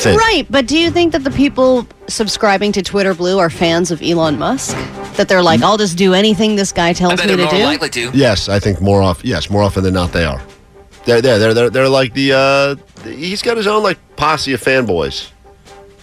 think. 0.04 0.20
Right, 0.20 0.46
but 0.50 0.66
do 0.66 0.78
you 0.78 0.90
think 0.90 1.12
that 1.12 1.24
the 1.24 1.30
people 1.30 1.86
subscribing 2.08 2.72
to 2.72 2.82
Twitter 2.82 3.14
Blue 3.14 3.38
are 3.38 3.50
fans 3.50 3.90
of 3.90 4.02
Elon 4.02 4.38
Musk? 4.38 4.76
That 5.16 5.28
they're 5.28 5.42
like, 5.42 5.62
I'll 5.62 5.78
just 5.78 5.96
do 5.96 6.14
anything 6.14 6.56
this 6.56 6.72
guy 6.72 6.92
tells 6.92 7.20
me 7.20 7.28
to 7.28 7.36
do? 7.36 7.44
likely 7.44 7.90
to. 7.90 8.10
Yes, 8.12 8.48
I 8.48 8.58
think 8.58 8.80
more 8.80 9.02
off. 9.02 9.24
Yes, 9.24 9.50
more 9.50 9.62
often 9.62 9.82
than 9.82 9.94
not, 9.94 10.12
they 10.12 10.24
are. 10.24 10.42
They're 11.06 11.20
they're 11.20 11.38
they're 11.38 11.54
they're, 11.54 11.70
they're 11.70 11.88
like 11.88 12.14
the. 12.14 12.32
Uh, 12.32 13.08
he's 13.08 13.42
got 13.42 13.56
his 13.56 13.66
own 13.66 13.82
like 13.82 13.98
posse 14.16 14.52
of 14.52 14.60
fanboys 14.60 15.30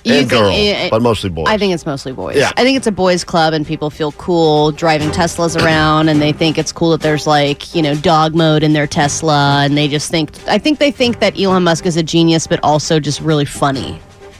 You 0.03 0.15
and 0.15 0.29
girls, 0.29 0.55
eh, 0.55 0.89
but 0.89 1.01
mostly 1.01 1.29
boys. 1.29 1.45
I 1.47 1.57
think 1.57 1.73
it's 1.73 1.85
mostly 1.85 2.11
boys. 2.11 2.35
Yeah. 2.35 2.51
I 2.57 2.63
think 2.63 2.77
it's 2.77 2.87
a 2.87 2.91
boys' 2.91 3.23
club, 3.23 3.53
and 3.53 3.65
people 3.65 3.89
feel 3.89 4.11
cool 4.13 4.71
driving 4.71 5.09
Teslas 5.09 5.61
around, 5.61 6.09
and 6.09 6.21
they 6.21 6.31
think 6.31 6.57
it's 6.57 6.71
cool 6.71 6.91
that 6.91 7.01
there's 7.01 7.27
like 7.27 7.75
you 7.75 7.81
know 7.81 7.93
dog 7.95 8.33
mode 8.33 8.63
in 8.63 8.73
their 8.73 8.87
Tesla, 8.87 9.61
and 9.63 9.77
they 9.77 9.87
just 9.87 10.09
think. 10.09 10.31
I 10.47 10.57
think 10.57 10.79
they 10.79 10.91
think 10.91 11.19
that 11.19 11.39
Elon 11.39 11.63
Musk 11.63 11.85
is 11.85 11.97
a 11.97 12.03
genius, 12.03 12.47
but 12.47 12.59
also 12.63 12.99
just 12.99 13.21
really 13.21 13.45
funny, 13.45 13.99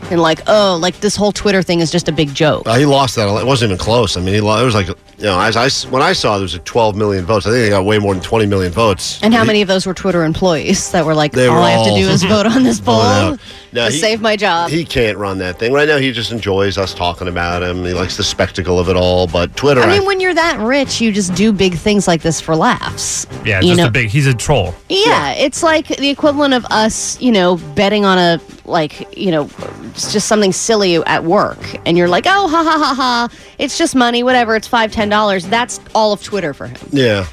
and 0.10 0.20
like 0.20 0.42
oh, 0.48 0.80
like 0.82 1.00
this 1.00 1.16
whole 1.16 1.32
Twitter 1.32 1.62
thing 1.62 1.80
is 1.80 1.92
just 1.92 2.10
a 2.10 2.12
big 2.12 2.34
joke. 2.34 2.68
Uh, 2.68 2.76
he 2.76 2.86
lost 2.86 3.16
that. 3.16 3.28
It 3.28 3.46
wasn't 3.46 3.72
even 3.72 3.80
close. 3.80 4.18
I 4.18 4.22
mean, 4.22 4.34
he 4.34 4.42
lost. 4.42 4.62
It 4.62 4.66
was 4.66 4.76
like 4.76 4.90
you 5.22 5.28
know, 5.28 5.40
as 5.40 5.56
I 5.56 5.66
s- 5.66 5.86
when 5.86 6.02
I 6.02 6.14
saw 6.14 6.38
there 6.38 6.42
was 6.44 6.56
a 6.56 6.60
12 6.60 6.96
million 6.96 7.26
votes. 7.26 7.46
I 7.46 7.52
think 7.52 7.64
they 7.64 7.70
got 7.70 7.86
way 7.86 8.00
more 8.00 8.14
than 8.14 8.24
20 8.24 8.48
million 8.48 8.72
votes. 8.72 9.20
And 9.22 9.34
how 9.34 9.42
He- 9.42 9.48
many 9.48 9.62
of 9.62 9.68
those 9.68 9.86
were 9.86 9.94
Twitter 9.94 10.24
employees 10.24 10.92
that 10.92 11.06
were 11.06 11.14
like, 11.16 11.32
They 11.34 11.48
all 11.48 11.56
were 11.56 11.62
I 11.62 11.72
have 11.72 11.86
to 11.86 11.92
do 11.96 12.10
is 12.10 12.24
vote 12.36 12.46
on 12.48 12.64
this 12.64 12.80
poll 12.80 13.02
voted. 13.02 13.40
No, 13.74 13.86
to 13.86 13.92
he- 13.94 14.00
save 14.00 14.20
my 14.22 14.36
job? 14.36 14.70
He 14.72 14.84
can't 14.84 15.18
run 15.18 15.38
that 15.38 15.60
thing 15.60 15.72
right 15.74 15.88
now. 15.88 15.98
He 15.98 16.12
just 16.12 16.32
enjoys 16.32 16.78
us 16.78 16.94
talking 16.94 17.28
about 17.28 17.62
him. 17.64 17.86
He 17.86 17.94
likes 17.94 18.18
the 18.18 18.24
spectacle 18.24 18.80
of 18.80 18.90
it 18.90 18.96
all. 18.98 19.28
But 19.28 19.56
Twitter, 19.56 19.82
I 19.82 19.86
I 19.86 19.90
mean, 20.00 20.06
when 20.08 20.20
you're 20.20 20.34
that 20.34 20.60
rich, 20.60 21.00
you 21.00 21.12
just 21.12 21.36
do 21.36 21.54
big 21.54 21.76
things 21.76 22.08
like 22.08 22.22
this 22.24 22.42
for 22.42 22.56
laughs. 22.56 23.28
Yeah, 23.46 23.62
You 23.62 23.68
just 23.70 23.78
know- 23.78 23.88
a 23.88 23.92
big. 23.92 24.10
He's 24.10 24.28
a 24.28 24.34
troll. 24.34 24.74
Yeah, 24.90 25.32
it's 25.34 25.62
like 25.64 25.88
the 25.88 26.10
equivalent 26.10 26.54
of 26.56 26.66
us, 26.72 27.22
you 27.22 27.32
know, 27.32 27.58
betting 27.76 28.04
on 28.06 28.18
a 28.18 28.42
like, 28.72 29.18
you 29.18 29.30
know, 29.32 29.50
it's 29.92 30.12
just 30.12 30.28
something 30.28 30.52
silly 30.52 30.96
at 30.96 31.24
work, 31.24 31.60
and 31.86 31.98
you're 31.98 32.08
like, 32.08 32.26
oh, 32.28 32.48
ha 32.48 32.64
ha 32.64 32.78
ha 32.80 32.94
ha, 32.96 33.30
it's 33.58 33.78
just 33.78 33.96
money, 33.96 34.24
whatever. 34.24 34.56
It's 34.56 34.68
five, 34.68 34.92
ten 34.92 35.10
dollars. 35.10 35.46
That's 35.48 35.80
all 35.94 36.14
of 36.14 36.24
Twitter 36.24 36.54
for 36.54 36.68
him. 36.68 36.78
yeah, 36.92 37.28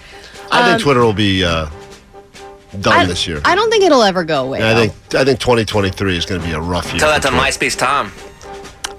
I 0.50 0.60
Um, 0.62 0.70
think 0.70 0.82
Twitter 0.82 1.00
will 1.00 1.12
be 1.14 1.44
uh, 1.44 1.68
done 2.80 2.92
I, 3.00 3.04
this 3.06 3.26
year. 3.26 3.40
I 3.44 3.54
don't 3.54 3.70
think 3.70 3.84
it'll 3.84 4.02
ever 4.02 4.24
go 4.24 4.44
away. 4.46 4.58
And 4.58 4.66
I 4.68 4.74
though. 4.74 4.80
think 4.92 5.14
I 5.14 5.24
think 5.24 5.40
2023 5.40 6.16
is 6.16 6.26
going 6.26 6.40
to 6.40 6.46
be 6.46 6.52
a 6.52 6.60
rough 6.60 6.90
year. 6.92 7.00
Tell 7.00 7.10
that 7.10 7.22
for 7.22 7.28
to 7.30 7.34
Twitter. 7.36 7.42
MySpace 7.66 7.78
Tom. 7.78 8.12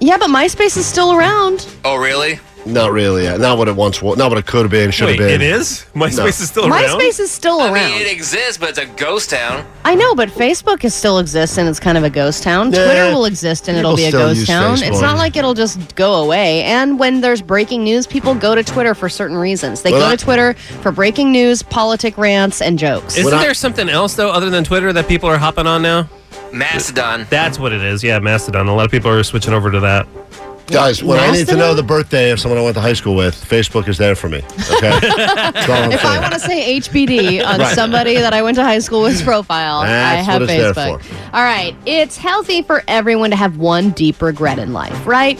yeah, 0.00 0.16
but 0.18 0.28
MySpace 0.30 0.76
is 0.76 0.86
still 0.86 1.12
around. 1.12 1.66
Oh, 1.84 1.96
really? 1.96 2.40
Not 2.66 2.92
really. 2.92 3.24
yeah. 3.24 3.36
Not 3.38 3.56
what 3.58 3.68
it 3.68 3.74
once 3.76 4.02
was. 4.02 4.18
Not 4.18 4.28
what 4.30 4.38
it 4.38 4.46
could 4.46 4.62
have 4.62 4.70
been. 4.70 4.90
Should 4.90 5.08
have 5.08 5.18
Wait, 5.18 5.26
been. 5.26 5.40
it 5.40 5.42
is? 5.42 5.86
MySpace 5.94 6.16
No. 6.18 6.26
is 6.26 6.48
still 6.48 6.66
around. 6.66 7.00
MySpace 7.00 7.18
is 7.20 7.30
still 7.30 7.60
I 7.60 7.72
around. 7.72 7.90
mean, 7.92 8.02
it 8.02 8.12
exists, 8.12 8.58
but 8.58 8.68
it's 8.68 8.78
a 8.78 8.84
ghost 8.86 9.30
town. 9.30 9.64
I 9.84 9.94
know, 9.94 10.14
but 10.14 10.28
Facebook 10.28 10.84
is 10.84 10.94
still 10.94 11.18
exists 11.18 11.56
and 11.56 11.68
it's 11.68 11.80
kind 11.80 11.96
of 11.96 12.04
a 12.04 12.10
ghost 12.10 12.42
town. 12.42 12.70
Yeah. 12.72 12.84
Twitter 12.84 13.04
will 13.14 13.24
exist 13.24 13.68
and 13.68 13.78
it'll 13.78 13.92
People 13.92 13.96
be 13.96 14.04
a 14.04 14.08
still 14.08 14.20
ghost 14.28 14.38
use 14.40 14.46
town. 14.48 14.76
Facebook. 14.76 14.88
It's 14.88 15.00
not 15.00 15.16
like 15.16 15.36
it'll 15.36 15.54
just 15.54 15.96
go 15.96 16.14
away. 16.22 16.62
And 16.64 16.98
when 16.98 17.20
there's 17.22 17.40
breaking 17.40 17.82
news, 17.82 18.06
people 18.06 18.34
go 18.34 18.54
to 18.54 18.62
Twitter 18.62 18.94
for 18.94 19.08
certain 19.08 19.36
reasons. 19.38 19.82
They 19.82 19.92
Well, 19.92 20.00
go 20.02 20.06
I- 20.08 20.16
to 20.16 20.22
Twitter 20.24 20.54
for 20.82 20.92
breaking 20.92 21.32
news, 21.32 21.62
politic 21.62 22.18
rants, 22.18 22.60
and 22.60 22.78
jokes. 22.78 23.14
Isn't 23.16 23.24
When 23.24 23.34
I- 23.40 23.42
there 23.42 23.54
something 23.54 23.88
else 23.88 24.14
though, 24.14 24.30
other 24.30 24.50
than 24.50 24.64
Twitter, 24.64 24.92
that 24.92 25.08
people 25.08 25.28
are 25.30 25.38
hopping 25.38 25.66
on 25.66 25.80
now? 25.82 26.08
Mastodon. 26.52 27.26
That's 27.30 27.58
what 27.58 27.72
it 27.72 27.80
is. 27.82 28.02
Yeah, 28.04 28.18
Mastodon. 28.18 28.66
A 28.68 28.74
lot 28.74 28.84
of 28.84 28.90
people 28.90 29.10
are 29.10 29.22
switching 29.22 29.54
over 29.54 29.70
to 29.70 29.80
that. 29.80 30.06
Guys, 30.70 31.02
when 31.02 31.18
I 31.18 31.30
need 31.32 31.46
to 31.48 31.56
know 31.56 31.74
the 31.74 31.82
birthday 31.82 32.30
of 32.30 32.38
someone 32.40 32.58
I 32.58 32.62
went 32.62 32.74
to 32.76 32.80
high 32.80 32.92
school 32.92 33.14
with, 33.16 33.34
Facebook 33.34 33.88
is 33.88 33.98
there 33.98 34.14
for 34.14 34.28
me. 34.28 34.38
Okay? 34.38 34.98
That's 35.00 35.68
all 35.68 35.74
I'm 35.76 35.92
If 35.92 36.04
I 36.04 36.20
want 36.20 36.32
to 36.34 36.40
say 36.40 36.78
HBD 36.78 37.44
on 37.44 37.60
Right. 37.60 37.74
somebody 37.74 38.14
that 38.14 38.32
I 38.32 38.42
went 38.42 38.56
to 38.56 38.62
high 38.64 38.78
school 38.78 39.02
with's 39.02 39.22
profile, 39.22 39.82
That's 39.82 40.18
I 40.28 40.30
have 40.32 40.42
what 40.42 40.50
it's 40.50 40.76
there 40.76 40.98
Facebook. 40.98 41.34
All 41.34 41.42
right. 41.42 41.74
It's 41.86 42.16
healthy 42.16 42.62
for 42.62 42.82
everyone 42.88 43.30
to 43.30 43.36
have 43.36 43.56
one 43.58 43.90
deep 43.90 44.22
regret 44.22 44.58
in 44.58 44.72
life, 44.72 45.06
right? 45.06 45.38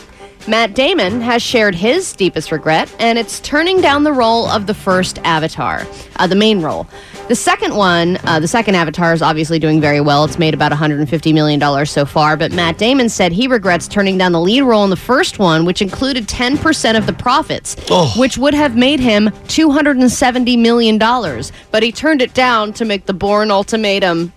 Matt 0.48 0.74
Damon 0.74 1.20
has 1.20 1.42
shared 1.42 1.74
his 1.74 2.12
deepest 2.14 2.50
regret, 2.50 2.92
and 2.98 3.18
it's 3.18 3.40
turning 3.40 3.80
down 3.80 4.04
the 4.04 4.12
role 4.12 4.48
of 4.48 4.66
the 4.66 4.74
first 4.74 5.18
Avatar, 5.24 5.86
uh, 6.16 6.26
the 6.26 6.34
main 6.34 6.62
role. 6.62 6.88
The 7.30 7.36
second 7.36 7.76
one, 7.76 8.18
uh, 8.24 8.40
the 8.40 8.48
second 8.48 8.74
Avatar, 8.74 9.12
is 9.12 9.22
obviously 9.22 9.60
doing 9.60 9.80
very 9.80 10.00
well. 10.00 10.24
It's 10.24 10.36
made 10.36 10.52
about 10.52 10.72
$150 10.72 11.32
million 11.32 11.86
so 11.86 12.04
far, 12.04 12.36
but 12.36 12.50
Matt 12.50 12.76
Damon 12.76 13.08
said 13.08 13.30
he 13.30 13.46
regrets 13.46 13.86
turning 13.86 14.18
down 14.18 14.32
the 14.32 14.40
lead 14.40 14.62
role 14.62 14.82
in 14.82 14.90
the 14.90 14.96
first 14.96 15.38
one, 15.38 15.64
which 15.64 15.80
included 15.80 16.26
10% 16.26 16.98
of 16.98 17.06
the 17.06 17.12
profits, 17.12 17.76
which 18.18 18.36
would 18.36 18.52
have 18.52 18.74
made 18.74 18.98
him 18.98 19.28
$270 19.46 20.58
million. 20.58 20.98
But 20.98 21.84
he 21.84 21.92
turned 21.92 22.20
it 22.20 22.34
down 22.34 22.72
to 22.72 22.84
make 22.84 23.06
the 23.06 23.14
Bourne 23.14 23.52
Ultimatum 23.52 24.32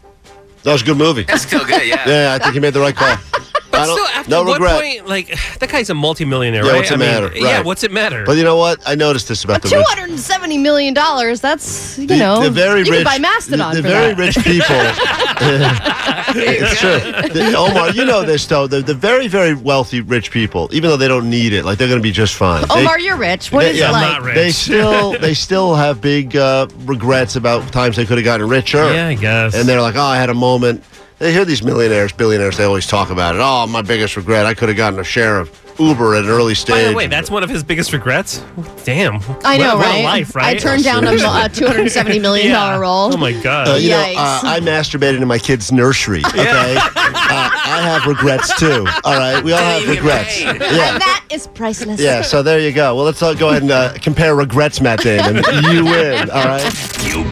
That 0.61 0.73
was 0.73 0.83
a 0.83 0.85
good 0.85 0.97
movie. 0.97 1.23
That's 1.23 1.47
still 1.47 1.65
good, 1.65 1.87
yeah. 1.87 2.07
Yeah, 2.07 2.37
I 2.39 2.43
think 2.43 2.53
he 2.53 2.59
made 2.59 2.75
the 2.75 2.79
right 2.81 2.95
call. 2.95 3.17
But 3.73 3.81
I 3.81 3.85
don't- 3.87 3.95
still, 3.97 4.07
after 4.19 4.29
no 4.29 4.43
what 4.43 4.53
regret. 4.61 4.79
point, 4.81 5.07
like 5.07 5.27
that 5.59 5.69
guy's 5.69 5.89
a 5.89 5.93
multimillionaire, 5.95 6.63
Yeah, 6.63 6.71
right? 6.71 6.77
what's 6.77 6.91
it 6.91 6.93
I 6.93 6.97
mean, 6.97 7.07
matter? 7.09 7.31
Yeah, 7.35 7.61
what's 7.61 7.83
it 7.83 7.91
matter? 7.91 8.23
But 8.25 8.37
you 8.37 8.43
know 8.43 8.55
what? 8.55 8.79
I 8.85 8.93
noticed 8.95 9.27
this 9.27 9.43
about 9.43 9.61
the 9.63 9.69
rich. 9.75 9.85
$270 9.87 10.61
million. 10.61 10.93
That's, 10.93 11.97
you 11.97 12.05
The- 12.07 12.17
know, 12.17 12.43
the 12.43 12.51
very 12.51 12.81
you 12.83 12.91
rich, 12.91 13.03
can 13.03 13.03
buy 13.03 13.17
Mastodon 13.19 13.75
the, 13.75 13.81
for 13.81 13.87
the 13.87 13.93
very 13.93 14.13
that. 14.13 14.17
rich 14.19 14.37
people. 14.45 14.75
it's 16.35 16.79
true. 16.79 16.99
The- 17.33 17.55
Omar, 17.57 17.89
you 17.91 18.05
know 18.05 18.23
this 18.23 18.45
though. 18.45 18.67
The, 18.67 18.81
the 18.81 18.93
very, 18.93 19.27
very 19.27 19.53
wealthy 19.55 20.01
rich 20.01 20.31
people, 20.31 20.69
even 20.71 20.89
though 20.89 20.97
they 20.97 21.07
don't 21.07 21.29
need 21.29 21.53
it, 21.53 21.65
like 21.65 21.77
they're 21.77 21.87
going 21.87 21.99
to 21.99 22.03
be 22.03 22.11
just 22.11 22.35
fine. 22.35 22.65
They- 22.67 22.81
Omar, 22.81 22.99
you're 22.99 23.17
rich. 23.17 23.51
What 23.51 23.61
they- 23.61 23.71
is 23.71 23.77
yeah, 23.79 23.89
it 23.89 24.21
like? 24.23 24.35
They 24.35 24.51
still, 24.51 25.11
they 25.19 25.33
still 25.33 25.75
have 25.75 26.01
big 26.01 26.35
uh, 26.35 26.67
regrets 26.85 27.35
about 27.35 27.71
times 27.73 27.95
they 27.95 28.05
could 28.05 28.17
have 28.17 28.25
gotten 28.25 28.47
richer. 28.47 28.77
Yeah, 28.93 29.07
I 29.07 29.15
guess. 29.15 29.55
And 29.55 29.67
they're 29.67 29.81
like, 29.81 29.95
"Oh, 29.95 30.01
I 30.01 30.17
had 30.17 30.29
a 30.29 30.33
moment." 30.33 30.83
They 31.23 31.31
hear 31.31 31.45
these 31.45 31.63
millionaires, 31.63 32.11
billionaires. 32.11 32.57
They 32.57 32.65
always 32.65 32.85
talk 32.85 33.09
about 33.09 33.35
it. 33.35 33.41
Oh, 33.41 33.65
my 33.65 33.81
biggest 33.81 34.17
regret: 34.17 34.45
I 34.45 34.53
could 34.53 34.67
have 34.67 34.75
gotten 34.77 34.99
a 34.99 35.05
share 35.05 35.39
of 35.39 35.49
Uber 35.79 36.15
at 36.15 36.25
an 36.25 36.29
early 36.29 36.53
stage. 36.53 36.75
By 36.75 36.89
the 36.89 36.93
way, 36.93 37.07
that's 37.07 37.31
one 37.31 37.43
of 37.43 37.49
his 37.49 37.63
biggest 37.63 37.93
regrets. 37.93 38.43
Damn. 38.83 39.21
I 39.45 39.57
know, 39.57 39.69
What- 39.69 39.77
what 39.77 39.85
a 39.87 39.89
right? 39.89 40.03
life, 40.03 40.35
right? 40.35 40.57
I 40.57 40.59
turned 40.59 40.83
down 40.83 41.05
a, 41.07 41.11
a 41.13 41.15
$270 41.49 42.19
million 42.21 42.47
Yeah. 42.51 42.77
role. 42.77 43.13
Oh 43.13 43.17
my 43.17 43.31
god. 43.31 43.69
Uh, 43.69 43.73
you 43.75 43.91
know, 43.91 44.01
uh, 44.17 44.41
I 44.43 44.59
masturbated 44.59 45.21
in 45.21 45.27
my 45.29 45.39
kid's 45.39 45.71
nursery. 45.71 46.23
Okay, 46.27 46.75
uh, 46.75 47.49
I 47.55 47.79
have 47.83 48.05
regrets 48.05 48.53
too. 48.59 48.85
All 49.05 49.17
right, 49.17 49.41
we 49.41 49.53
all 49.53 49.59
have 49.59 49.87
regrets. 49.87 50.41
And 50.41 50.59
Yeah, 50.59 50.97
that 50.99 51.23
is 51.31 51.47
priceless. 51.47 52.01
yeah. 52.01 52.21
So 52.21 52.43
there 52.43 52.59
you 52.59 52.73
go. 52.73 52.95
Well, 52.95 53.05
let's 53.05 53.23
uh, 53.23 53.33
go 53.33 53.47
ahead 53.49 53.61
and 53.61 53.71
uh, 53.71 53.93
compare 54.01 54.35
regrets, 54.35 54.81
Matt 54.81 54.99
Damon. 54.99 55.41
You 55.73 55.85
win. 55.85 56.29
All 56.29 56.43
right. 56.43 57.31